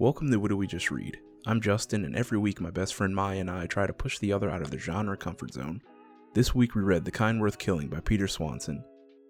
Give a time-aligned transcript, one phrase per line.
[0.00, 1.20] Welcome to What Do We Just Read?
[1.46, 4.32] I'm Justin, and every week my best friend Maya and I try to push the
[4.32, 5.80] other out of their genre comfort zone.
[6.32, 8.82] This week we read The Kind Worth Killing by Peter Swanson,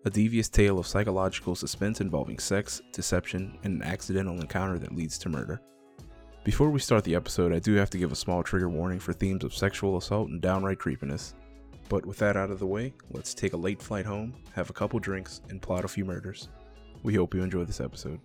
[0.06, 5.18] a devious tale of psychological suspense involving sex, deception, and an accidental encounter that leads
[5.18, 5.60] to murder.
[6.44, 9.12] Before we start the episode, I do have to give a small trigger warning for
[9.12, 11.34] themes of sexual assault and downright creepiness.
[11.90, 14.74] But with that out of the way, let's take a late flight home, have a
[14.74, 16.48] couple drinks, and plot a few murders.
[17.02, 18.18] We hope you enjoy this episode.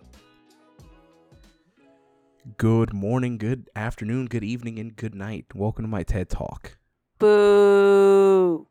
[2.56, 5.44] Good morning, good afternoon, good evening, and good night.
[5.54, 6.78] Welcome to my TED Talk.
[7.18, 8.66] Boo.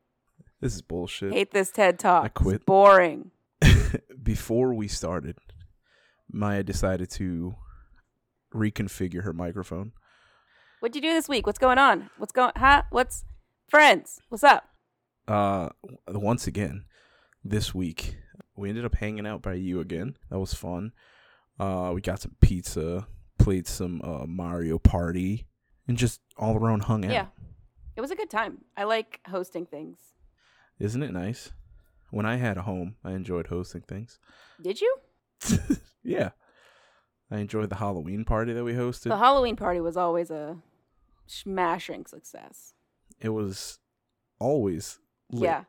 [0.60, 1.34] This is bullshit.
[1.34, 2.26] Hate this TED Talk.
[2.26, 2.56] I quit.
[2.56, 3.30] It's boring.
[4.24, 5.38] Before we started,
[6.32, 7.58] Maya decided to
[8.52, 9.92] reconfigure her microphone.
[10.80, 11.46] What'd you do this week?
[11.46, 12.10] What's going on?
[12.18, 12.84] What's going huh?
[12.90, 13.24] What's
[13.68, 14.20] friends?
[14.30, 14.68] What's up?
[15.28, 15.70] Uh,
[16.08, 16.86] once again,
[17.44, 18.18] this week
[18.56, 20.18] we ended up hanging out by you again.
[20.32, 20.92] That was fun.
[21.60, 23.06] Uh, we got some pizza,
[23.50, 25.48] played some uh, Mario Party,
[25.88, 27.12] and just all around hung out.
[27.12, 27.26] Yeah.
[27.96, 28.60] It was a good time.
[28.78, 29.98] I like hosting things.
[30.78, 31.52] Isn't it nice?
[32.12, 34.20] When I had a home, I enjoyed hosting things.
[34.62, 34.96] Did you?
[36.04, 36.30] yeah.
[37.32, 39.06] I enjoyed the Halloween party that we hosted.
[39.10, 40.58] The Halloween party was always a
[41.26, 42.74] smashing success.
[43.20, 43.80] it was
[44.40, 45.00] always
[45.32, 45.46] lit.
[45.46, 45.64] Yeah.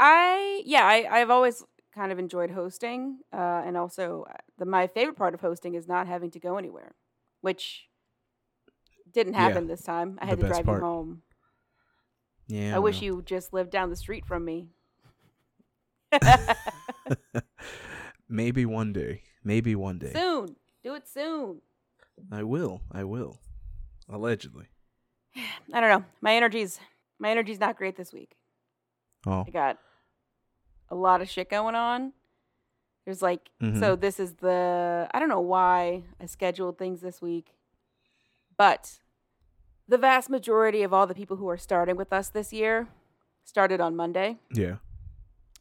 [0.00, 1.62] I yeah, I I've always
[1.94, 5.88] kind of enjoyed hosting uh and also uh, the my favorite part of hosting is
[5.88, 6.94] not having to go anywhere,
[7.40, 7.86] which
[9.12, 10.18] didn't Yeah, happen this time.
[10.20, 10.80] I had to drive part.
[10.80, 11.22] you home.
[12.46, 12.76] Yeah.
[12.76, 13.04] I wish well.
[13.04, 14.68] you just lived down the street from me.
[18.28, 19.22] Maybe one day.
[19.44, 20.12] Maybe one day.
[20.12, 20.56] soon.
[20.82, 21.60] Do it soon.
[22.32, 22.82] I will.
[22.92, 23.40] I will.
[24.08, 24.66] Allegedly.
[25.72, 26.04] I don't know.
[26.20, 26.78] My energy's
[27.18, 28.36] my energy's not great this week.
[29.26, 29.44] Oh.
[29.46, 29.78] I got
[30.90, 32.12] a lot of shit going on.
[33.08, 33.80] There's like Mhm.
[33.80, 37.54] so this is the I don't know why I scheduled things this week.
[38.58, 39.00] But
[39.88, 42.88] the vast majority of all the people who are starting with us this year
[43.44, 44.40] started on Monday.
[44.52, 44.76] Yeah.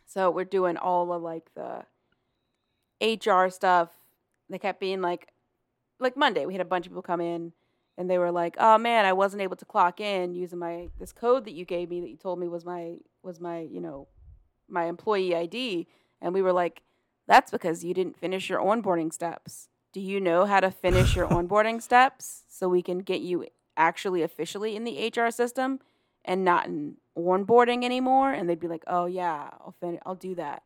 [0.05, 1.85] So we're doing all of like the
[3.01, 3.97] HR stuff.
[4.49, 5.29] They kept being like,
[5.99, 7.53] like Monday, we had a bunch of people come in
[7.97, 11.13] and they were like, "Oh man, I wasn't able to clock in using my this
[11.13, 14.09] code that you gave me that you told me was my was my you know
[14.67, 15.87] my employee ID."
[16.19, 16.81] And we were like,
[17.27, 19.69] "That's because you didn't finish your onboarding steps.
[19.93, 24.21] Do you know how to finish your onboarding steps so we can get you actually
[24.23, 25.79] officially in the HR system
[26.25, 30.35] and not in onboarding anymore?" And they'd be like, "Oh yeah, I'll fin- I'll do
[30.35, 30.63] that."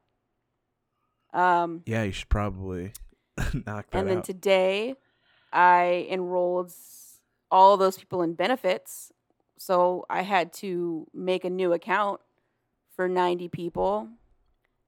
[1.33, 2.93] Um, Yeah, you should probably
[3.53, 4.23] knock that and then out.
[4.25, 4.95] today,
[5.53, 6.73] I enrolled
[7.49, 9.11] all those people in benefits.
[9.57, 12.19] So I had to make a new account
[12.95, 14.09] for 90 people.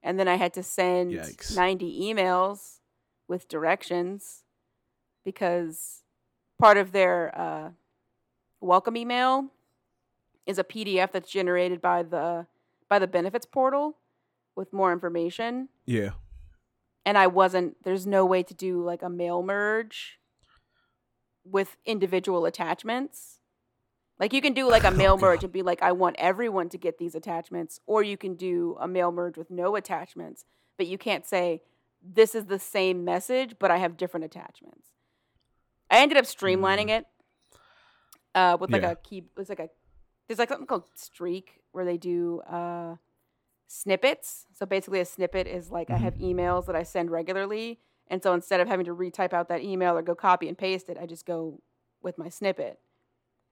[0.03, 1.55] And then I had to send Yikes.
[1.55, 2.79] 90 emails
[3.27, 4.43] with directions
[5.23, 6.03] because
[6.59, 7.69] part of their uh,
[8.59, 9.47] welcome email
[10.45, 12.47] is a PDF that's generated by the
[12.89, 13.97] by the benefits portal
[14.55, 16.11] with more information yeah.
[17.05, 20.19] and I wasn't there's no way to do like a mail merge
[21.45, 23.32] with individual attachments.
[24.19, 25.43] Like you can do like a Oh, mail merge God.
[25.45, 28.87] and be like I want everyone to get these attachments or you can do a
[28.87, 30.45] mail merge with no attachments,
[30.77, 31.61] but you can't say
[32.01, 34.89] this is the same message but I have different attachments.
[35.89, 37.05] I ended up streamlining it
[38.35, 38.91] uh with like Yeah.
[38.91, 39.69] a key it's like a
[40.27, 42.95] there's like something called streak where they do uh
[43.67, 44.45] snippets.
[44.53, 47.79] So basically, a snippet is like I have emails that I send regularly.
[48.07, 50.89] And so instead of having to retype out that email or go copy and paste
[50.89, 51.61] it, I just go
[52.01, 52.79] with my snippet.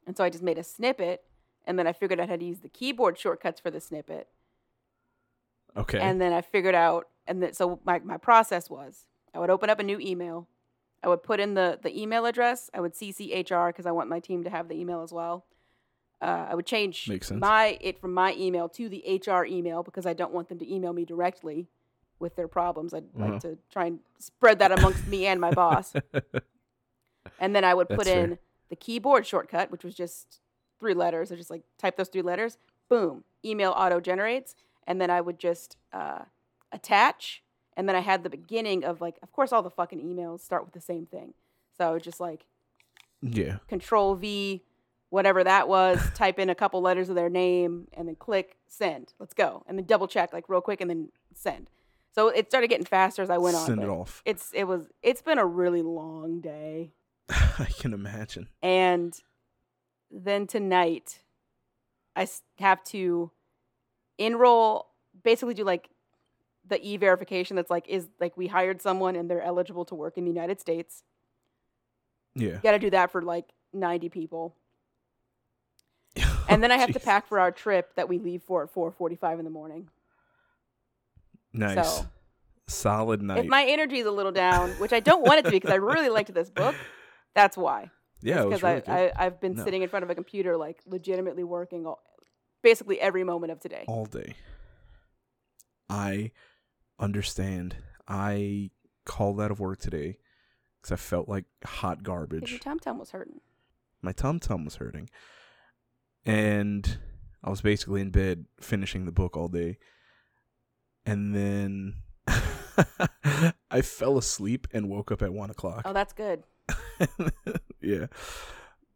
[0.07, 1.23] And so I just made a snippet.
[1.66, 4.28] And then I figured out how to use the keyboard shortcuts for the snippet.
[5.78, 6.00] Okay.
[6.00, 9.69] And then I figured out, and then, so my, my process was I would open
[9.69, 10.47] up a new email.
[11.03, 12.69] I would put in the, the email address.
[12.73, 15.45] I would CC HR because I want my team to have the email as well.
[16.22, 17.07] Uh, I would change
[17.39, 20.72] my it from my email to the HR email because I don't want them to
[20.72, 21.68] email me directly
[22.19, 22.94] with their problems.
[22.94, 23.31] I'd Uh-huh.
[23.31, 25.94] like to try and spread that amongst me and my boss.
[27.39, 28.39] And then I would put in fair.
[28.71, 30.39] The keyboard shortcut, which was just
[30.79, 31.31] three letters.
[31.31, 32.57] I just like type those three letters.
[32.89, 34.56] Boom, email auto generates,
[34.88, 36.23] and then I would just uh,
[36.71, 37.44] attach.
[37.77, 40.65] And then I had the beginning of like, of course, all the fucking emails start
[40.65, 41.33] with the same thing.
[41.77, 42.45] So I would just like
[43.21, 43.57] yeah.
[43.68, 44.63] Control V,
[45.09, 49.13] whatever that was, type in a couple letters of their name, and then click send.
[49.19, 51.69] Let's go, and then double check like real quick, and then send.
[52.13, 53.65] So it started getting faster as I went on.
[53.65, 54.21] Send it off.
[54.25, 56.91] It's it was it's been a really long day.
[57.60, 58.48] I can imagine.
[58.62, 59.18] And
[60.10, 61.19] then tonight,
[62.16, 62.28] I
[62.60, 63.31] have to
[64.18, 64.88] enroll,
[65.24, 65.89] basically do like
[66.68, 70.18] the e verification that's like, is like we hired someone and they're eligible to work
[70.18, 71.04] in the United States.
[72.36, 72.60] Yeah.
[72.63, 74.56] Got to do that for like 90 people.
[76.50, 79.39] And then I have to pack for our trip that we leave for at 4:45
[79.39, 79.88] in the morning.
[81.54, 82.00] Nice.
[82.00, 82.06] So,
[82.68, 83.39] Solid night.
[83.39, 85.72] if my energy is a little down, which I don't want it to be because
[85.72, 86.75] I really liked this book,
[87.36, 87.89] that's why.
[88.22, 89.63] yeah, it was because really I, I I've been No.
[89.63, 92.01] sitting in front of a computer like legitimately working all,
[92.62, 93.86] basically every moment of today.
[93.88, 94.36] all day.
[95.89, 96.31] I
[97.00, 97.75] understand.
[98.07, 98.72] I
[99.06, 100.18] called out of work today
[100.81, 102.51] because I felt like hot garbage.
[102.51, 103.42] your tum tum was hurting.
[104.01, 105.10] My tum tum was hurting,
[106.25, 106.98] and
[107.44, 109.77] I was basically in bed finishing the book all day,
[111.06, 111.95] and then
[113.69, 115.84] I fell asleep and woke up at one o'clock.
[115.86, 116.44] Oh, that's good.
[117.81, 118.07] yeah.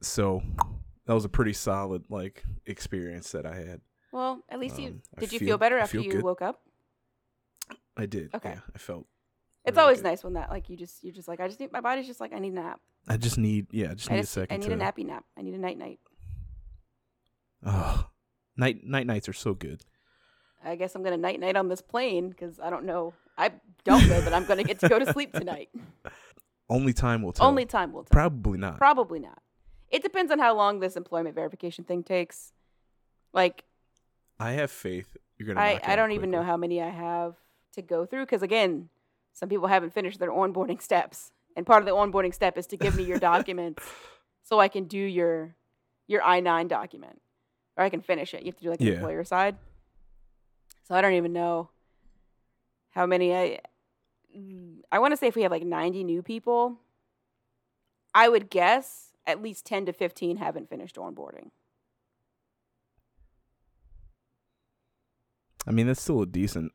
[0.02, 0.42] So
[1.06, 3.82] that was a pretty solid like experience that I had.
[4.12, 5.32] Well, at least you Um, did.
[5.34, 6.24] You feel- feel better after feel you good.
[6.24, 6.62] woke up.
[7.98, 8.34] I did.
[8.36, 8.50] Okay.
[8.50, 9.08] Yeah, I felt.
[9.66, 10.10] It's really always good.
[10.10, 12.20] nice when that like you just you're just like I just need my body's just
[12.20, 12.80] like I need a nap.
[13.08, 13.68] I just need.
[13.72, 14.86] Yeah, I just I need just a second I need to.
[14.86, 15.26] a nappy nap.
[15.38, 16.00] I need a night night.
[17.66, 18.08] Oh,
[18.58, 19.82] night night nights are so good.
[20.64, 23.14] I guess I'm gonna night night on this plane because I don't know.
[23.38, 23.52] I
[23.84, 25.70] don't know that I'm gonna get to go to sleep tonight.
[26.70, 27.48] Only time will tell.
[27.48, 28.14] Only time will tell.
[28.16, 28.78] Probably not.
[28.78, 29.42] Probably not.
[29.90, 32.54] It depends on how long this employment verification thing takes.
[33.34, 33.66] Like
[34.40, 35.16] I have faith.
[35.38, 35.60] You're gonna.
[35.60, 37.36] I, I don't even know how many I have
[37.74, 38.90] to go through because again,
[39.34, 42.78] some people haven't finished their onboarding steps, and part of the onboarding step is to
[42.78, 43.84] give me your documents
[44.42, 45.56] so I can do your
[46.08, 47.22] your I nine document,
[47.78, 48.42] or I can finish it.
[48.42, 48.94] You have to do like the Yeah.
[48.94, 49.58] employer side.
[50.84, 51.70] So I don't even know
[52.92, 53.60] how many I.
[54.92, 56.80] I want to say if we have like ninety new people,
[58.14, 61.52] I would guess at least ten to fifteen haven't finished onboarding.
[65.68, 66.74] I mean, that's still a decent,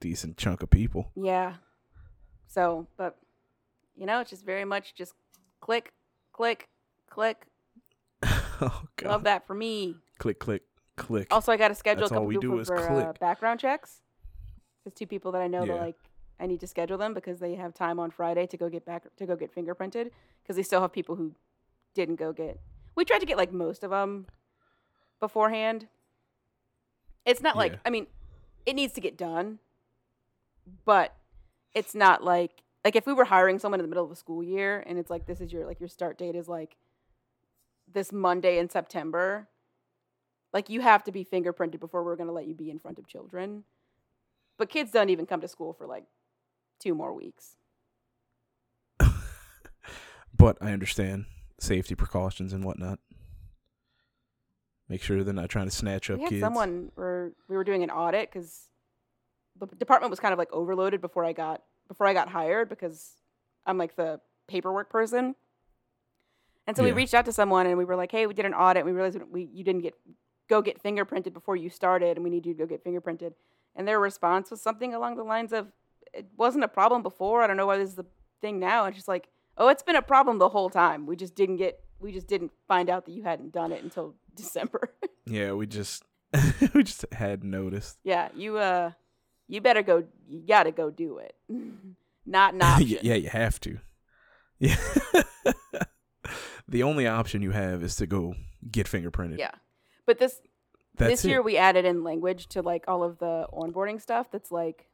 [0.00, 1.10] decent chunk of people.
[1.16, 1.54] Yeah.
[2.46, 3.16] So, but
[3.96, 5.14] you know, it's just very much just
[5.60, 5.92] click,
[6.32, 6.68] click,
[7.08, 7.46] click.
[8.22, 9.08] oh God!
[9.08, 9.96] Love that for me.
[10.18, 10.62] Click, click,
[10.96, 11.28] click.
[11.30, 13.60] Also, I got to schedule That's a all we people do is for uh, background
[13.60, 14.02] checks.
[14.84, 15.96] There's two people that I know that like
[16.40, 19.04] I need to schedule them because they have time on Friday to go get back
[19.16, 20.10] to go get fingerprinted
[20.42, 21.34] because they still have people who
[21.94, 22.60] didn't go get.
[22.94, 24.26] We tried to get like most of them
[25.20, 25.88] beforehand.
[27.24, 27.78] It's not like Yeah.
[27.84, 28.06] I mean,
[28.66, 29.58] it needs to get done,
[30.84, 31.14] but
[31.74, 34.42] it's not like like if we were hiring someone in the middle of a school
[34.42, 36.76] year and it's like this is your like your start date is like
[37.92, 39.48] this Monday in September,
[40.52, 42.98] like you have to be fingerprinted before we're going to let you be in front
[42.98, 43.64] of children.
[44.56, 46.04] But kids don't even come to school for like
[46.78, 47.56] two more weeks.
[50.36, 51.26] but I understand
[51.60, 52.98] safety precautions and whatnot.
[54.88, 56.40] Make sure they're not trying to snatch up we had kids.
[56.40, 58.68] someone where we were doing an audit because
[59.58, 63.12] the department was kind of like overloaded before I got before I got hired because
[63.66, 65.34] I'm like the paperwork person.
[66.66, 68.52] And so we reached out to someone and we were like, "Hey, we did an
[68.52, 68.82] audit.
[68.82, 69.94] And we realized we you didn't get
[70.48, 73.32] go get fingerprinted before you started, and we need you to go get fingerprinted."
[73.74, 75.68] And their response was something along the lines of,
[76.18, 77.42] "It wasn't a problem before.
[77.42, 78.06] I don't know why this is the
[78.40, 81.06] thing now." It's just like, "Oh, it's been a problem the whole time.
[81.06, 84.14] We just didn't get we just didn't find out that you hadn't done it until
[84.34, 84.94] December."
[85.26, 86.04] Yeah, we just
[86.74, 87.98] we just had noticed.
[88.04, 88.92] Yeah, you uh
[89.46, 91.34] you better go you gotta go do it.
[92.26, 92.54] Not
[92.86, 93.78] yeah, yeah, you have to.
[94.58, 94.76] Yeah.
[96.68, 98.34] the only option you have is to go
[98.70, 99.38] get fingerprinted.
[99.38, 99.52] Yeah.
[100.04, 100.40] But this
[100.96, 101.44] That's this year it.
[101.44, 104.86] we added in language to like all of the onboarding stuff that's like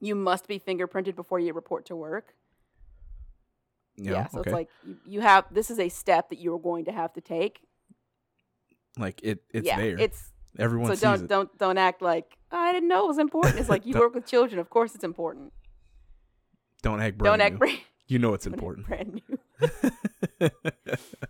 [0.00, 2.34] you must be fingerprinted before you report to work.
[3.96, 4.50] Yeah, yeah so okay.
[4.50, 7.20] it's like you, you have this is a step that you're going to have to
[7.20, 7.60] take.
[8.98, 9.98] like it it's yeah, there.
[9.98, 11.28] It's Everyone so sees don't it.
[11.28, 13.58] don't don't act like "Oh, I didn't know it was important.
[13.58, 15.52] It's like you work with children, of course it's important.
[16.82, 17.58] Don't act brand don't act new.
[17.58, 18.86] brand, you know it's don't important.
[18.86, 19.38] brand new.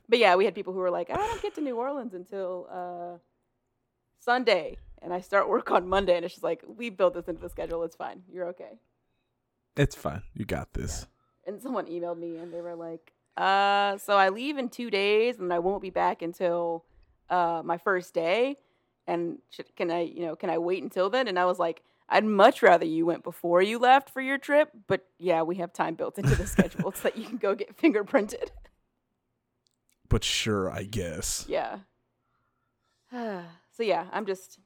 [0.08, 2.68] But yeah, we had people who were like, I don't get to New Orleans until
[2.70, 3.18] uh,
[4.20, 7.42] Sunday, and I start work on Monday, and it's just like we built this into
[7.42, 7.84] the schedule.
[7.84, 8.22] It's fine.
[8.32, 8.78] You're okay.
[9.76, 10.22] it's fine.
[10.32, 11.06] You got this.
[11.46, 15.38] And someone emailed me, and they were like, uh, so I leave in two days,
[15.38, 16.84] and I won't be back until
[17.28, 18.56] uh, my first day.
[19.06, 21.28] And should, can I, you know, can I wait until then?
[21.28, 24.70] And I was like, I'd much rather you went before you left for your trip,
[24.86, 27.76] but yeah, we have time built into the schedule so that you can go get
[27.82, 28.48] fingerprinted.
[30.08, 31.44] But sure, I guess.
[31.48, 31.78] Yeah.
[33.12, 34.58] so yeah, I'm just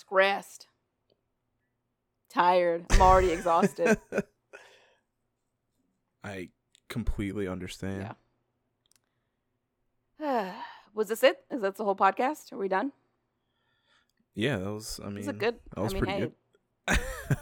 [0.00, 0.66] stressed,
[2.32, 2.86] tired.
[2.90, 3.98] I'm already exhausted.
[6.24, 6.48] I
[6.88, 8.14] completely understand.
[10.94, 11.38] was this it?
[11.50, 12.52] Is that the whole podcast?
[12.52, 12.92] Are we done?
[14.34, 15.56] Yeah, that was I mean it good?
[15.74, 16.32] that was I mean, pretty hey, good.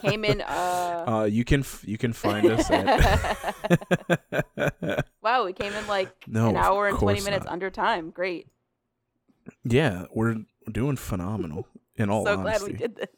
[0.03, 0.41] Came in.
[0.43, 3.55] Uh, Uh, you can f- you can find us at.
[5.23, 7.53] wow, we came in like No, an hour and twenty minutes not.
[7.53, 8.11] under time.
[8.11, 8.49] Great.
[9.65, 10.37] yeah, we're
[10.71, 11.67] doing phenomenal.
[11.99, 13.09] In all so honesty, glad we did this.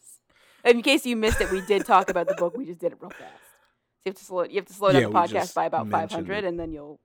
[0.64, 2.56] In case you missed it, we did talk about the book.
[2.56, 3.22] We just did it real fast.
[3.22, 4.42] So you have to slow.
[4.44, 7.00] You have to slow down Yeah, the podcast by about five hundred, and then you'll.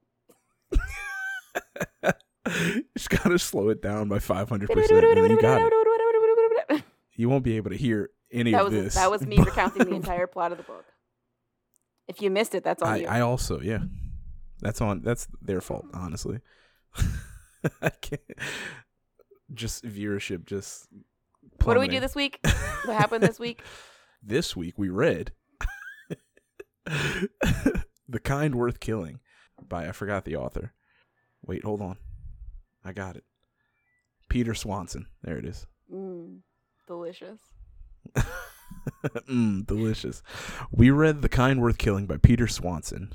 [2.96, 4.90] just gotta slow it down by five hundred percent.
[4.92, 5.62] You got
[6.70, 6.84] it.
[7.16, 8.96] You won't be able to hear any That of was this.
[8.96, 10.86] that was me recounting the entire plot of the book.
[12.08, 13.08] If you missed it, that's on I, you.
[13.08, 13.80] I also yeah,
[14.62, 16.40] that's on that's their fault honestly.
[17.82, 18.22] I can't.
[19.54, 20.88] Just viewership, just.
[21.64, 22.40] What do we do this week?
[22.86, 23.64] What happened this week?
[24.22, 25.32] this week we read
[26.86, 29.20] The Kind Worth Killing
[29.68, 30.74] by I forgot the author.
[31.44, 31.98] Wait, hold on.
[32.84, 33.24] I got it.
[34.30, 35.08] Peter Swanson.
[35.24, 35.66] There it is.
[35.92, 36.42] Mm,
[36.88, 37.40] delicious.
[39.28, 40.22] mm, delicious.
[40.72, 43.14] We read The Kind Worth Killing by Peter Swanson.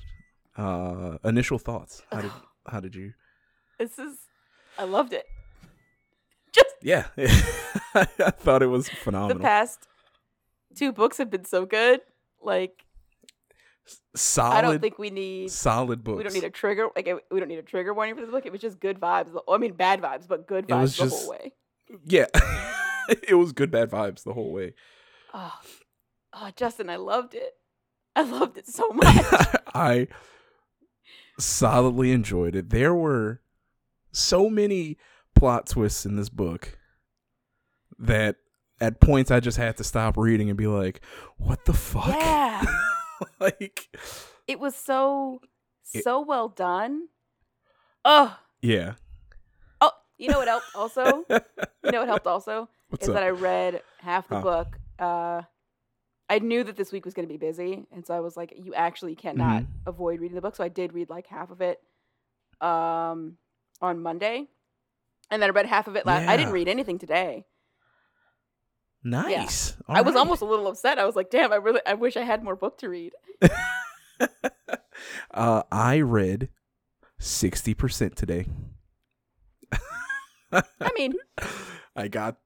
[0.57, 2.03] Uh initial thoughts.
[2.11, 2.33] How did
[2.67, 3.13] how did you
[3.79, 4.19] This is.
[4.79, 5.27] I loved it.
[6.53, 7.07] Just Yeah.
[7.95, 9.39] I thought it was phenomenal.
[9.39, 9.87] the past
[10.77, 12.01] two books have been so good.
[12.43, 12.85] Like
[14.15, 15.51] solid I don't think we need.
[15.51, 16.19] solid books.
[16.19, 16.89] We don't need a trigger.
[16.95, 18.47] Like we don't need a trigger warning for this book.
[18.47, 19.29] It was just good vibes.
[19.49, 21.53] I mean, bad vibes, but good It was vibes the just- whole way.
[22.05, 22.27] Yeah.
[23.09, 24.75] it was good bad vibes the whole way.
[25.35, 25.53] Oh,
[26.33, 27.55] oh, Justin, I loved it.
[28.15, 29.25] I loved it so much.
[29.75, 30.09] I
[31.39, 32.71] solidly enjoyed it.
[32.71, 33.41] There were
[34.13, 34.99] so many
[35.41, 36.79] plot twists in this book
[37.99, 38.37] that
[38.81, 41.01] at points I just had to stop reading and be like,
[41.39, 42.63] "What the fuck?" yeah,
[43.41, 43.89] like,
[44.47, 45.41] it was so
[45.95, 47.09] It- so well done.
[48.05, 48.95] Oh, yeah.
[49.81, 51.25] oh, you know what helped also?
[51.83, 53.15] You know what helped also What's is up?
[53.15, 54.43] that I read half the Huh.
[54.43, 54.79] book.
[54.99, 55.43] Uh,
[56.29, 58.53] I knew that this week was going to be busy, and so I was like,
[58.57, 59.89] "You actually cannot Mm-hmm.
[59.89, 61.81] avoid reading the book." So I did read like half of it
[62.61, 63.37] um,
[63.83, 64.47] on Monday,
[65.31, 66.29] and then I read half of it last.
[66.29, 67.45] I didn't read anything today.
[69.05, 69.77] nice.
[69.89, 70.99] I was almost a little upset.
[70.99, 73.13] I was like, "Damn, I really, I wish I had more book to read."
[75.33, 76.49] uh, I read
[77.19, 78.47] sixty percent today.
[80.53, 81.15] I mean,
[81.97, 82.37] I got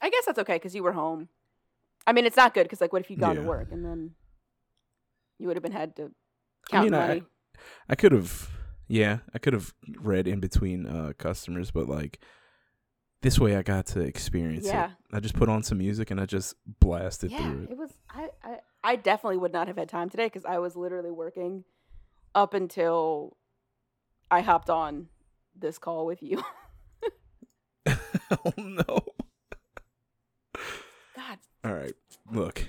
[0.00, 1.28] I guess that's okay because you were home.
[2.06, 3.42] I mean, it's not good because like, what if you'd gone Yeah.
[3.42, 4.12] to work and then
[5.38, 6.12] you would have been had to
[6.70, 7.22] count mean, I- money?
[7.88, 8.48] I could have,
[8.88, 12.18] yeah, I could have read in between uh, customers, but like
[13.22, 14.86] this way, I got to experience Yeah.
[14.86, 14.90] it.
[15.12, 17.70] I just put on some music and I just blasted yeah, through it.
[17.70, 17.90] it was.
[18.10, 21.64] I, I I definitely would not have had time today because I was literally working
[22.34, 23.36] up until
[24.30, 25.08] I hopped on
[25.58, 26.42] this call with you.
[28.44, 29.00] oh no!
[31.16, 31.94] God, All right,
[32.30, 32.66] look,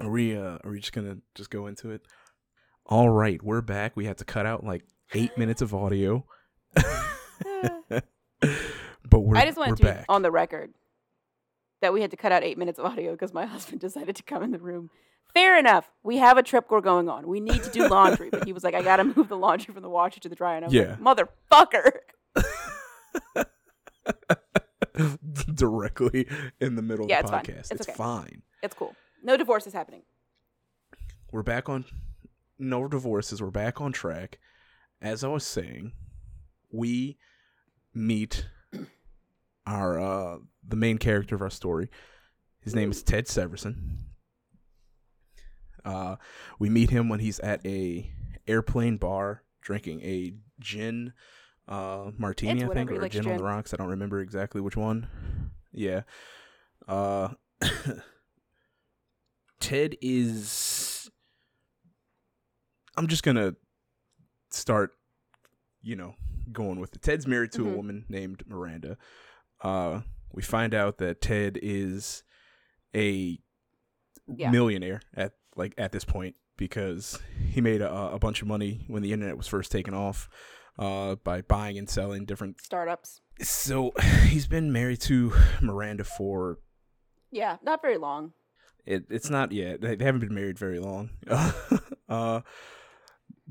[0.00, 0.36] are we?
[0.36, 2.02] uh Are we just gonna just go into it?
[2.88, 3.96] All right, we're back.
[3.96, 6.24] We had to cut out like eight minutes of audio,
[6.74, 8.04] but
[9.10, 10.04] we're I just wanted to be back.
[10.08, 10.72] on the record
[11.82, 14.22] that we had to cut out eight minutes of audio because my husband decided to
[14.22, 14.90] come in the room.
[15.34, 15.90] Fair enough.
[16.02, 17.26] We have a trip we're going on.
[17.28, 19.74] We need to do laundry, but he was like, "I got to move the laundry
[19.74, 20.96] from the washer to the dryer." And I was Yeah.
[21.02, 21.90] like, "Motherfucker!"
[25.54, 26.26] directly
[26.60, 27.56] in the middle Yeah, of the it's fine.
[27.56, 27.58] podcast.
[27.58, 27.96] It's It's, okay.
[27.96, 28.42] fine.
[28.62, 28.94] It's cool.
[29.22, 30.02] No divorce is happening.
[31.32, 31.84] We're back on
[32.58, 33.42] no divorces.
[33.42, 34.38] We're back on track.
[35.00, 35.92] As I was saying,
[36.70, 37.18] we
[37.94, 38.46] meet
[39.66, 41.90] our uh the main character of our story.
[42.60, 43.98] His name is Ted Severson.
[45.84, 46.16] Uh
[46.58, 48.10] we meet him when he's at a
[48.46, 51.12] airplane bar drinking a gin
[51.68, 53.74] uh martini, I think, or a likes gin on the rocks.
[53.74, 55.08] I don't remember exactly which one.
[55.72, 56.02] Yeah.
[56.86, 57.30] Uh
[59.60, 60.50] Ted is
[62.96, 63.54] I'm just gonna
[64.50, 64.92] start,
[65.82, 66.14] you know,
[66.52, 67.02] going with it.
[67.02, 67.76] Ted's married to a Mhm.
[67.76, 68.96] woman named Miranda.
[69.60, 72.22] Uh we find out that Ted is
[72.94, 73.38] a
[74.26, 74.50] Yeah.
[74.50, 77.18] millionaire at like at this point because
[77.52, 80.28] he made a, a bunch of money when the internet was first taken off
[80.78, 82.60] uh, by buying and selling different.
[82.60, 83.20] Startups.
[83.40, 83.92] So
[84.26, 86.58] he's been married to Miranda for
[87.30, 88.32] Yeah, not very long.
[88.84, 89.80] it, it's not yet.
[89.80, 91.10] They, they haven't been married very long,
[92.08, 92.40] uh,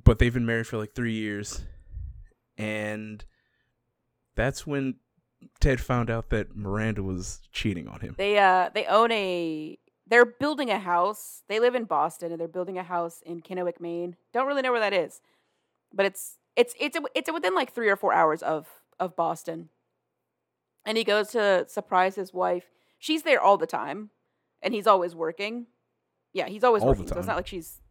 [0.06, 1.64] but they've been married for like three years,
[2.58, 3.26] and
[4.36, 4.96] that's when
[5.60, 8.16] Ted found out that Miranda was cheating on him.
[8.18, 11.44] They uh they own a they're building a house.
[11.50, 14.16] They live in Boston and they're building a house in Kennewick, Maine.
[14.34, 15.20] Don't really know where that is.
[15.94, 18.68] But it's it's it's a, it's within like 3 or 4 hours of
[19.00, 19.70] of Boston.
[20.86, 22.66] And he goes to surprise his wife.
[23.00, 24.12] She's there all the time.
[24.62, 25.68] and he's always working.
[26.34, 27.08] Yeah, he's always All working.
[27.08, 27.82] So it's not like she's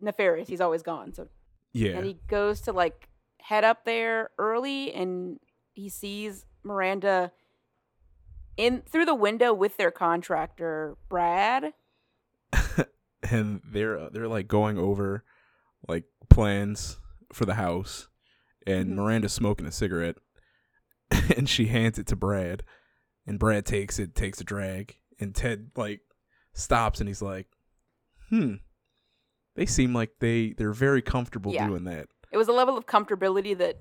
[0.00, 0.48] nefarious.
[0.48, 1.12] He's always gone.
[1.14, 1.28] So
[1.72, 1.96] Yeah.
[1.96, 3.08] and he goes to like
[3.40, 5.38] head up there early and
[5.72, 7.32] he sees Miranda
[8.56, 11.72] in through the window with their contractor Brad.
[13.30, 15.24] and they're uh, they're like going over
[15.86, 16.98] like plans
[17.32, 18.08] for the house
[18.66, 18.94] and Mhm.
[18.94, 20.16] Miranda's smoking a cigarette
[21.36, 22.62] and she hands it to Brad
[23.26, 26.00] and Brad takes it takes a drag and Ted like
[26.54, 27.46] stops and he's like
[28.30, 28.54] hmm
[29.58, 31.66] they seem like they they're very comfortable Yeah.
[31.66, 32.06] doing that.
[32.32, 33.80] It was a level of comfortability that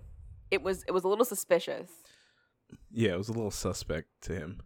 [0.52, 1.90] it was it was a little suspicious.
[2.92, 4.62] yeah it was a little suspect to him.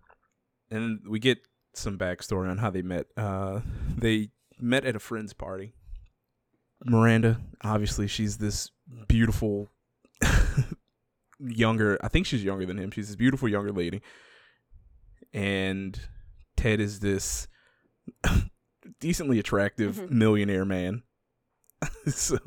[0.69, 1.39] And we get
[1.73, 3.07] some backstory on how they met.
[3.17, 3.59] Uh
[3.97, 5.73] they met at a friend's party.
[6.85, 8.71] Miranda obviously she's this
[9.07, 9.69] beautiful
[11.39, 12.91] younger i think she's younger than him.
[12.91, 14.01] She's this beautiful younger lady.
[15.33, 15.99] And
[16.55, 17.47] ted is this
[18.99, 20.11] decently attractive Mhm.
[20.11, 21.03] millionaire man.
[22.07, 22.37] So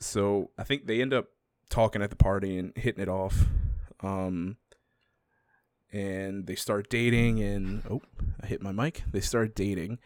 [0.00, 1.26] so i think they end up
[1.70, 3.46] talking at the party and hitting it off.
[4.00, 4.56] Um
[5.92, 8.02] and they start dating and oh
[8.42, 9.02] i hit my mic.
[9.10, 9.98] They start dating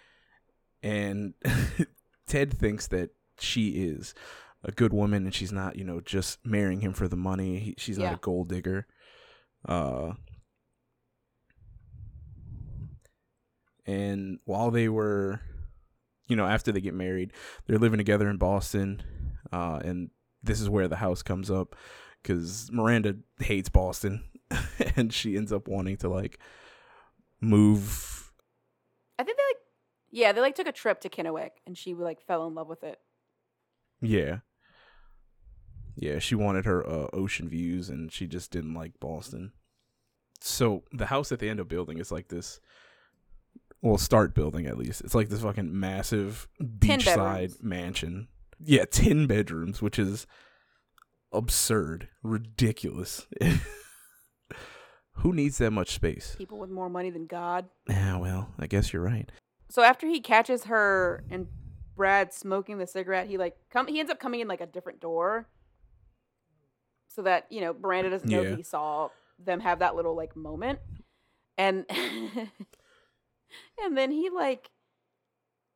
[0.82, 1.34] and
[2.26, 4.14] ted thinks that she is
[4.64, 7.58] a good woman and she's not you know just marrying him for the money.
[7.58, 8.86] He, she's not a gold digger.
[9.66, 10.12] Uh
[13.86, 15.40] and while they were
[16.28, 17.32] you know after they get married
[17.66, 19.02] they're living together in boston
[19.52, 20.10] uh and
[20.42, 21.74] this is where the house comes up
[22.22, 24.22] because miranda hates boston
[24.96, 26.38] and she ends up wanting to like
[27.40, 28.32] move
[29.18, 29.56] I think they like
[30.14, 32.84] yeah, they like took a trip to Kennewick and she like fell in love with
[32.84, 32.98] it.
[34.00, 34.38] yeah
[35.96, 39.52] yeah she wanted her uh, ocean views and she just didn't like boston
[40.40, 42.60] so the house that they end up building is like this
[43.82, 49.82] well start building at least it's like this fucking massive beachside mansion yeah 10 bedrooms
[49.82, 50.26] which is
[51.32, 53.26] absurd ridiculous
[55.16, 57.66] who needs that much space People with more money than God.
[57.88, 59.30] yeah well i guess you're right
[59.70, 61.46] So after he catches her and
[61.94, 64.98] Brad smoking the cigarette, he like come he ends up coming in like a different
[65.00, 65.46] door.
[67.08, 68.56] So that, you know, Miranda doesn't know Yeah.
[68.56, 70.78] he saw them have that little like moment.
[71.58, 71.84] And
[73.82, 74.70] and then he like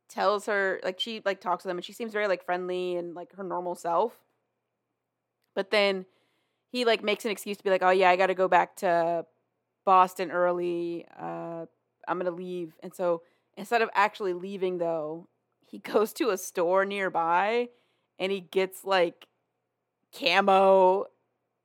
[0.09, 3.13] tells her like she like talks to them and she seems very like friendly and
[3.13, 4.13] like her normal self.
[5.55, 6.05] But then
[6.71, 8.75] he like makes an excuse to be like, "Oh yeah, I got to go back
[8.77, 9.25] to
[9.85, 11.05] Boston early.
[11.19, 11.65] Uh
[12.07, 13.23] I'm going to leave." And so
[13.57, 15.27] instead of actually leaving though,
[15.65, 17.69] he goes to a store nearby
[18.19, 19.27] and he gets like
[20.17, 21.05] camo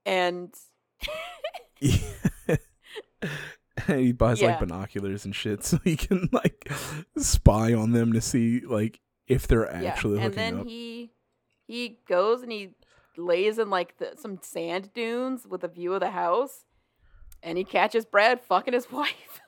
[0.04, 0.54] and
[1.80, 2.58] and
[3.98, 4.48] he buys Yeah.
[4.48, 6.70] like binoculars and shit so he can like
[7.16, 10.24] spy on them to see like if they're actually yeah.
[10.26, 10.66] and then up.
[10.66, 11.12] he
[11.66, 12.70] he goes and he
[13.16, 16.64] lays in like the, some sand dunes with a view of the house
[17.42, 19.40] and he catches Brad fucking his wife.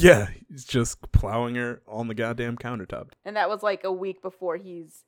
[0.00, 3.10] yeah, he's just plowing her on the goddamn countertop.
[3.24, 5.04] And that was like a week before he's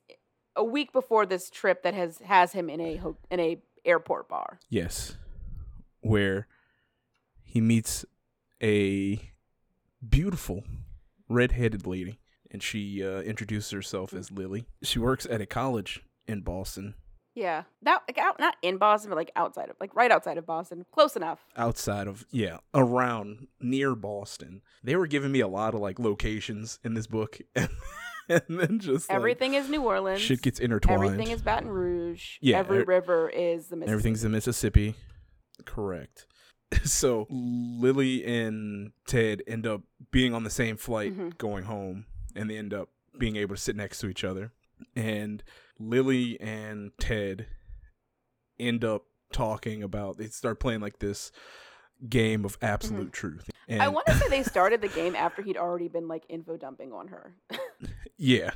[0.55, 4.29] a week before this trip that has has him in a ho- in a airport
[4.29, 4.59] bar.
[4.69, 5.17] Yes,
[5.99, 6.47] where
[7.43, 8.05] he meets
[8.61, 9.31] a
[10.07, 10.63] beautiful
[11.29, 12.19] red-headed lady,
[12.51, 14.65] and she uh, introduces herself as Lily.
[14.83, 16.95] She works at a college in Boston,
[17.35, 17.63] Yeah.
[17.83, 20.85] That like out not in Boston but like outside of like right outside of Boston.
[20.91, 21.45] Close enough.
[21.57, 24.61] outside of yeah, around near Boston.
[24.83, 27.69] They were giving me a lot of like locations in this book, and,
[28.47, 30.21] then just like, Everything is New Orleans.
[30.21, 31.03] shit gets intertwined.
[31.03, 32.37] Everything is Baton Rouge.
[32.41, 33.91] Yeah, Every er- river is the Mississippi.
[33.91, 34.95] Everything's in Mississippi.
[35.65, 36.25] Correct.
[36.85, 41.37] So Lily and Ted end up being on the same flight Mhm.
[41.37, 44.51] going home, and they end up being able to sit next to each other.
[44.95, 45.43] And
[45.79, 47.47] Lily and Ted
[48.59, 50.17] end up talking about.
[50.17, 51.31] They start playing like this
[52.09, 53.49] game of absolute truth.
[53.67, 53.81] And Mm-hmm.
[53.81, 56.91] I want to say they started the game after he'd already been like info dumping
[56.93, 57.35] on her.
[58.17, 58.51] yeah,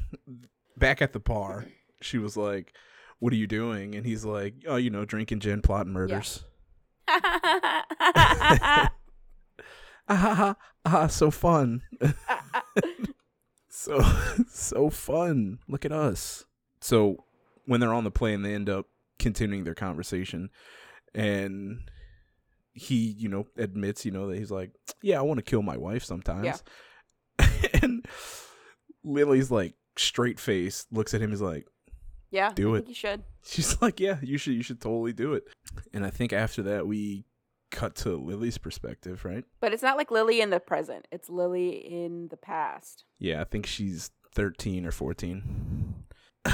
[0.77, 1.65] back at the bar,
[2.01, 2.73] she was like,
[3.19, 6.45] "What are you doing?" And he's like, "Oh, you know, drinking gin, plotting murders."
[7.99, 8.89] ah
[10.07, 11.81] ha ah so fun.
[13.71, 14.01] So
[14.51, 15.59] so fun.
[15.69, 16.43] Look at us.
[16.81, 17.23] So
[17.65, 18.87] when they're on the plane they end up
[19.19, 20.49] continuing their conversation.
[21.15, 21.89] And
[22.73, 25.77] he you know admits you know that he's like yeah i want to kill my
[25.77, 26.61] wife sometimes.
[27.81, 28.05] And
[29.03, 31.65] lily's like straight face looks at him he's like
[32.31, 32.87] yeah, Do I it.
[32.87, 33.23] you should.
[33.43, 35.45] she's like yeah you should you should totally do it.
[35.93, 37.25] And i think after that we
[37.71, 39.43] cut to Lily's perspective, right?
[39.59, 41.07] But it's not like Lily in the present.
[41.11, 43.05] It's Lily in the past.
[43.19, 45.95] Yeah, I think she's 13 or 14.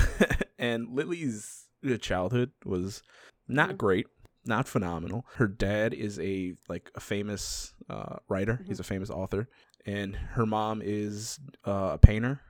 [0.60, 3.02] and Lily's uh, childhood was
[3.48, 3.78] not Mhm.
[3.78, 4.08] great,
[4.46, 5.26] not phenomenal.
[5.36, 8.60] Her dad is a like a famous uh, writer.
[8.64, 8.68] Mhm.
[8.68, 9.48] He's a famous author,
[9.86, 12.42] and her mom is uh, a painter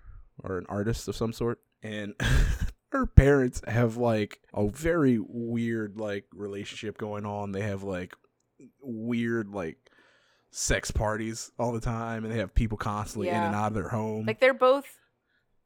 [0.43, 1.60] or an artist of some sort.
[1.84, 2.13] And
[2.91, 7.51] her parents have like a very weird like relationship going on.
[7.51, 8.13] They have like
[8.82, 9.78] weird like
[10.52, 13.89] sex parties all the time, and they have people constantly in and out of their
[13.89, 14.26] home.
[14.26, 14.86] Like they're both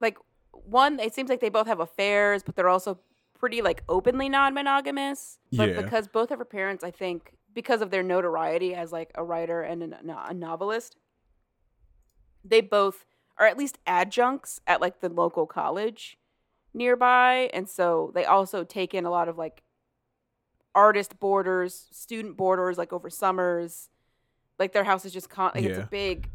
[0.01, 0.17] like
[0.51, 0.99] one.
[0.99, 2.99] It seems like they both have affairs, but they're also
[3.37, 5.39] pretty like openly non-monogamous.
[5.53, 5.81] But Yeah.
[5.81, 9.61] because both of her parents, I think, because of their notoriety as like a writer
[9.61, 10.97] and a, a novelist,
[12.43, 13.05] they both
[13.37, 16.17] are at least adjuncts at like the local college
[16.73, 19.63] nearby, and so they also take in a lot of like
[20.75, 23.89] artist boarders, student boarders, like over summers.
[24.57, 26.29] Like their house is just con- like it's a big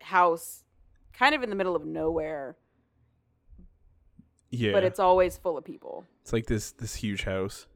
[0.00, 0.64] house,
[1.12, 2.56] kind of in the middle of nowhere,
[4.50, 6.04] yeah, but it's always full of people.
[6.22, 7.66] It's like this this huge house.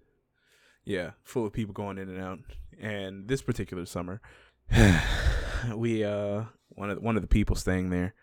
[0.85, 2.39] Yeah, full of people going in and out.
[2.81, 4.21] And this particular summer,
[5.75, 8.15] we uh one of one of the people staying there.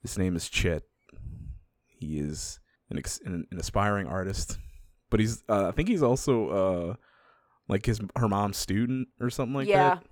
[0.00, 0.84] His name is Chet.
[1.86, 4.58] He is an ex- an, an aspiring artist,
[5.10, 6.94] but he's uh, I think he's also uh
[7.68, 9.72] like his her mom's student or something like that.
[9.72, 10.04] yeah, that.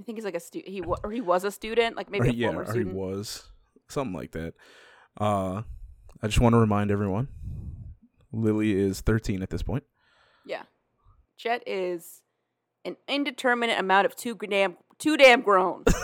[0.00, 0.72] I think he's like a student.
[0.72, 3.50] He wa- or he was a student, like maybe or, a yeah, he was
[3.88, 4.54] something like that.
[5.20, 5.62] Uh,
[6.22, 7.28] I just want to remind everyone,
[8.32, 9.84] Lily is 13 at this point.
[10.46, 10.62] Yeah,
[11.36, 12.22] Chet is
[12.84, 15.84] an indeterminate amount of too damn too damn grown.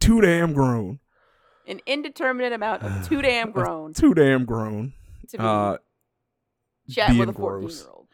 [0.00, 1.00] Too damn grown.
[1.66, 4.94] an indeterminate amount of too damn grown Too damn grown.
[5.28, 5.78] To be Uh,
[6.90, 7.82] Chet being with a gross.
[7.82, 8.08] year old.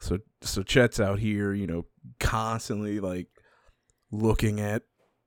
[0.00, 1.86] So so Chet's out here, you know,
[2.18, 3.28] constantly like
[4.10, 4.82] looking at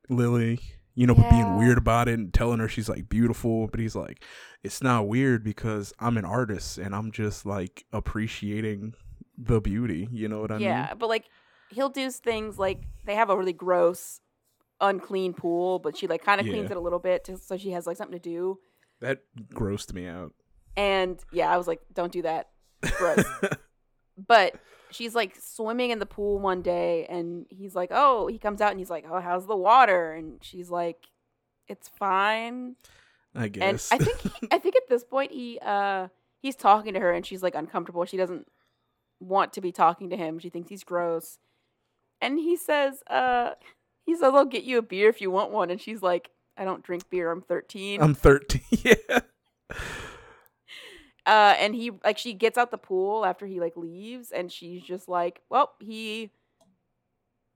[0.10, 0.60] Lily,
[0.96, 3.68] you know, but being weird about it and telling her she's like beautiful.
[3.68, 4.24] But he's like,
[4.64, 8.94] it's not weird because I'm an artist and I'm just like appreciating
[9.38, 10.08] the beauty.
[10.12, 10.68] You know what I yeah, mean?
[10.68, 11.26] Yeah, but like
[11.70, 14.20] he'll do things like they have a really gross,
[14.82, 16.72] unclean pool, but she like kind of cleans Yeah.
[16.72, 18.60] it a little bit to, so she has like something to do.
[19.02, 19.22] That
[19.54, 20.34] grossed me out.
[20.76, 22.50] And yeah, I was like, don't do that.
[22.98, 23.24] Gross.
[24.28, 24.56] but
[24.94, 28.72] she's like swimming in the pool one day and he's like oh he comes out
[28.72, 31.08] and he's like oh how's the water and she's like
[31.68, 32.76] it's fine
[33.36, 33.92] I and guess.
[33.92, 36.08] i think he, i think at this point he uh
[36.42, 38.48] he's talking to her and she's like uncomfortable she doesn't
[39.20, 41.40] want to be talking to him she thinks he's gross
[42.22, 43.52] and he says uh
[44.06, 46.64] he says i'll get you a beer if you want one and she's like i
[46.64, 48.62] don't drink beer i'm 13 I'm 13.
[48.84, 49.20] yeah.
[51.26, 54.82] Uh and he like she gets out the pool after he like leaves and she's
[54.84, 56.32] just like well he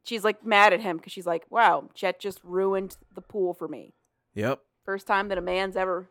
[0.03, 3.67] she's like mad at him because she's like wow chet just ruined the pool for
[3.67, 3.93] me
[4.36, 4.60] Yep.
[4.86, 6.10] first time that a man's ever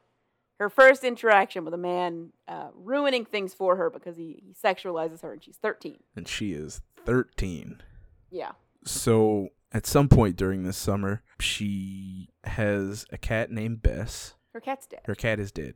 [0.58, 5.20] her first interaction with a man uh, ruining things for her because he, he sexualizes
[5.22, 7.82] her and she's 13 And she is 13.
[8.30, 8.52] yeah
[8.84, 14.34] So at some point during this summer, she has a cat named Bess.
[14.54, 15.74] her cat's dead Her cat is dead.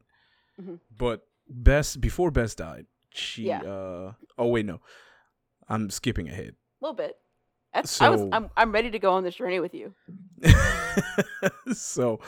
[0.61, 0.81] Mhm.
[0.97, 3.45] But Bess, before Bess died, she.
[3.45, 3.63] Yeah.
[3.63, 4.81] uh Oh wait, no,
[5.69, 6.55] I'm skipping ahead.
[6.81, 7.17] a little bit
[7.75, 9.93] That's, I was So- I'm, I'm ready to go on this journey with you
[11.73, 12.21] so,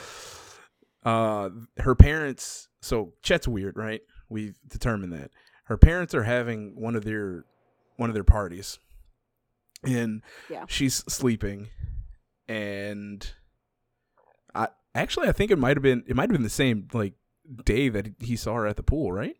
[1.04, 2.68] uh, her parents.
[2.80, 4.00] So Chet's weird, right?
[4.28, 5.30] We've determined that
[5.64, 7.44] her parents are having one of their
[7.96, 8.78] one of their parties,
[9.84, 10.64] and Yeah.
[10.68, 11.68] she's sleeping,
[12.48, 13.28] and
[14.54, 17.14] I actually I think it might have been it might have been the same like
[17.64, 19.36] day that he saw her at the pool, right?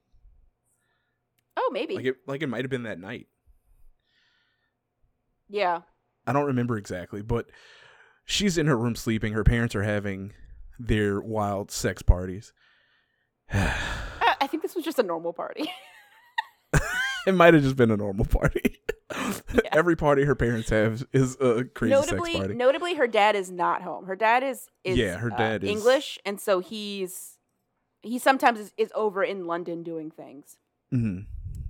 [1.57, 3.27] oh maybe Like it like it might have been that night.
[5.49, 5.83] yeah
[6.27, 7.47] I don't remember exactly, but
[8.25, 9.33] she's in her room sleeping.
[9.33, 10.33] Her parents are having
[10.79, 12.53] their wild sex parties.
[13.53, 15.71] I, I think this was just a normal party
[17.27, 18.79] it might have just been a normal party.
[19.73, 22.55] Every party her parents have is a crazy notably, sex party.
[22.55, 24.07] notably, her dad is not home.
[24.07, 27.37] Her dad is, is Yeah, her uh, dad is- English, and so he's
[28.03, 30.57] he sometimes is, is over in London doing things.
[30.91, 31.21] hmm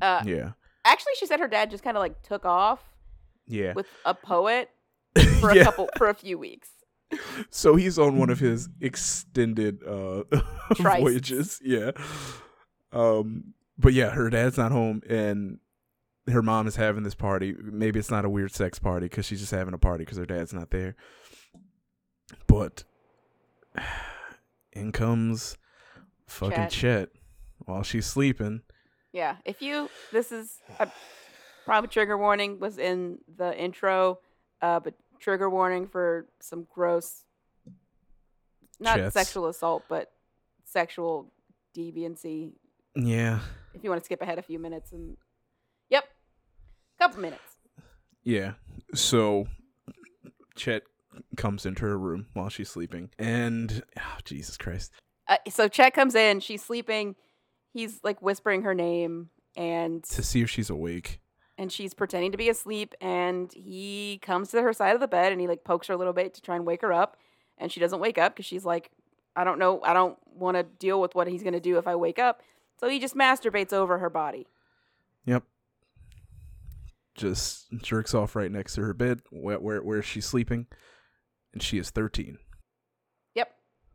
[0.01, 0.53] Uh, Yeah,
[0.85, 2.81] Actually, she said her dad just kind of like took off
[3.47, 3.73] yeah.
[3.75, 4.71] with a poet
[5.41, 6.71] for a couple for a few weeks.
[7.51, 10.25] So he's on one of his extended uh
[10.81, 11.61] voyages.
[11.63, 11.93] Yeah.
[12.93, 15.59] Um but yeah, her dad's not home and
[16.29, 17.55] her mom is having this party.
[17.61, 20.27] Maybe it's not a weird sex party cuz she's just having a party cuz her
[20.27, 20.97] dad's not there.
[22.47, 22.85] But
[24.73, 25.57] in comes
[26.33, 26.71] fucking Chet.
[26.71, 27.09] Chet
[27.59, 28.63] while she's sleeping.
[29.13, 30.87] Yeah, if you this is uh,
[31.65, 34.19] Probably trigger warning was in the intro,
[34.61, 37.23] uh, but trigger warning for some gross,
[38.81, 39.15] not Chats.
[39.15, 40.11] sexual assault, but
[40.65, 41.33] sexual
[41.77, 42.53] deviancy.
[42.97, 43.41] Yeah.
[43.75, 45.17] If you want to skip ahead a few minutes and,
[45.89, 46.05] yep,
[46.99, 47.59] couple minutes.
[48.25, 48.55] Yeah.
[48.95, 49.47] So
[50.57, 50.83] Chet
[51.37, 53.11] comes into her room while she's sleeping.
[53.19, 54.91] And oh, Jesus Christ.
[55.29, 57.15] Uh, so Chet comes in, she's sleeping.
[57.73, 61.21] He's like whispering her name, and To see if she's awake.
[61.57, 62.95] and she's pretending to be asleep.
[63.01, 65.97] And he comes to her side of the bed, and he like pokes her a
[65.97, 67.17] little bit to try and wake her up.
[67.59, 68.91] And she doesn't wake up because she's like,
[69.37, 71.95] I don't know, I don't want to deal with what he's gonna do if I
[71.95, 72.43] wake up.
[72.79, 74.47] So he just masturbates over her body.
[75.25, 75.45] Yep.
[77.15, 80.67] Just jerks off right next to her bed where where, where she's sleeping.
[81.53, 82.39] And she is 13.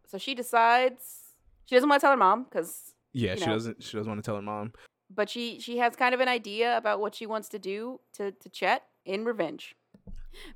[0.07, 1.33] So she decides
[1.65, 4.23] she doesn't want to tell her mom because Yeah, You she doesn't she doesn't want
[4.23, 4.73] to tell her mom.
[5.09, 8.31] but she she has kind of an idea about what she wants to do to
[8.31, 9.75] to Chet in revenge.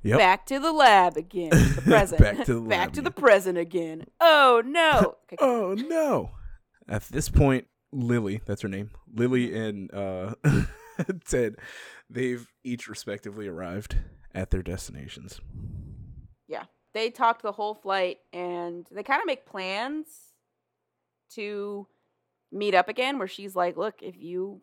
[0.04, 0.18] Yep.
[0.18, 1.50] Back to the lab again.
[1.50, 2.20] The present.
[2.22, 4.04] Back to the Back lab to the present again.
[4.20, 5.16] Oh no.
[5.24, 6.30] Okay, Oh no.
[6.88, 8.90] At this point, Lily, that's her name.
[9.12, 10.34] Lily and uh
[11.28, 11.56] Ted,
[12.08, 13.96] they've each respectively arrived
[14.34, 15.40] at their destinations.
[16.94, 20.06] They talked the whole flight and they kind of make plans
[21.34, 21.86] to
[22.50, 24.60] meet up again where she's like look if you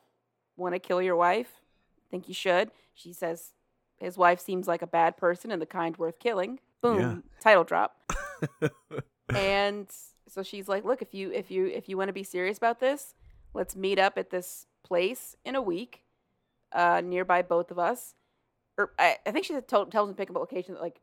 [0.57, 1.51] want to kill your wife
[1.97, 3.53] I think you should she says
[3.97, 6.59] his wife seems like a bad person and the kind worth killing.
[6.81, 7.15] Boom Yeah.
[7.41, 7.95] title drop.
[9.35, 9.87] And
[10.27, 12.79] so she's like look if you if you if you want to be serious about
[12.79, 13.13] this
[13.53, 16.03] let's meet up at this place in a week
[16.71, 18.13] uh nearby both of us.
[18.77, 20.99] Or i, I think she told, tells him to pick up a location that like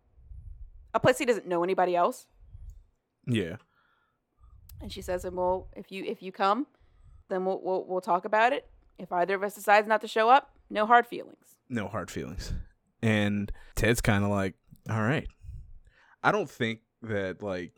[0.97, 2.27] a place he doesn't know anybody else
[3.29, 3.57] yeah.
[4.81, 6.67] and she says and well if you if you come
[7.29, 10.29] then we'll, we'll we'll talk about it if either of us decides not to show
[10.31, 12.53] up no hard feelings No hard feelings.
[13.03, 14.55] And Ted's kind of like,
[14.89, 15.29] all right.
[16.23, 17.73] I don't think that, like,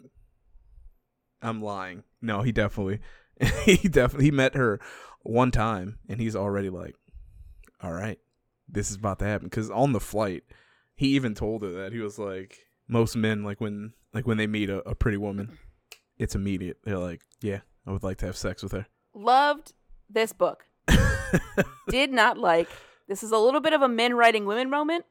[1.43, 2.05] I'm lying.
[2.21, 3.01] No, he definitely,
[3.65, 4.81] he definitely, he met her
[5.23, 6.95] one time and he's already like,
[7.83, 8.19] all right,
[8.69, 9.51] this is about to happen.
[9.51, 10.45] Cause on the flight,
[10.95, 14.47] he even told her that he was like, most men, like, when, like, when they
[14.47, 15.59] meet a, a pretty woman,
[16.19, 16.79] it's immediate.
[16.85, 18.87] They're like, yeah, I would like to have sex with her.
[19.15, 19.73] loved
[20.11, 20.65] this book
[21.89, 22.69] did not like
[23.09, 25.05] this is a little bit of a men writing women moment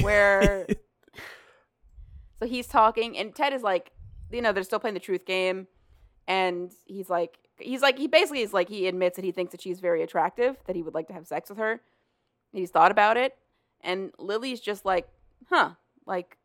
[0.00, 0.66] where
[2.38, 3.90] so he's talking and ted is like
[4.30, 5.66] you know they're still playing the truth game
[6.28, 9.60] and he's like he's like he basically is like he admits that he thinks that
[9.60, 11.80] she's very attractive that he would like to have sex with her
[12.52, 13.36] he's thought about it
[13.80, 15.08] and lily's just like
[15.48, 15.70] huh
[16.06, 16.36] like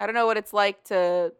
[0.00, 1.32] i don't know what it's like to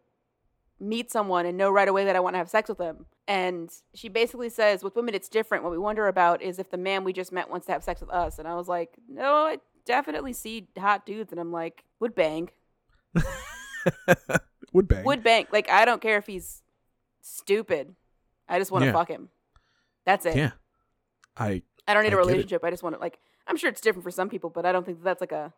[0.80, 3.70] meet someone and know right away that i want to have sex with them and
[3.94, 7.04] she basically says with women it's different what we wonder about is if the man
[7.04, 9.56] we just met wants to have sex with us and i was like no i
[9.86, 12.50] definitely see hot dudes and i'm like would bang
[14.72, 15.04] would bang.
[15.04, 15.46] would bang.
[15.52, 16.62] Like I don't care if he's
[17.20, 17.94] stupid.
[18.48, 18.92] I just want to Yeah.
[18.92, 19.28] fuck him.
[20.04, 20.36] That's it.
[20.36, 20.50] yeah.
[21.36, 22.64] I I don't need I a relationship.
[22.64, 23.18] I just want to like.
[23.46, 25.52] I'm sure it's different for some people, but I don't think that's like a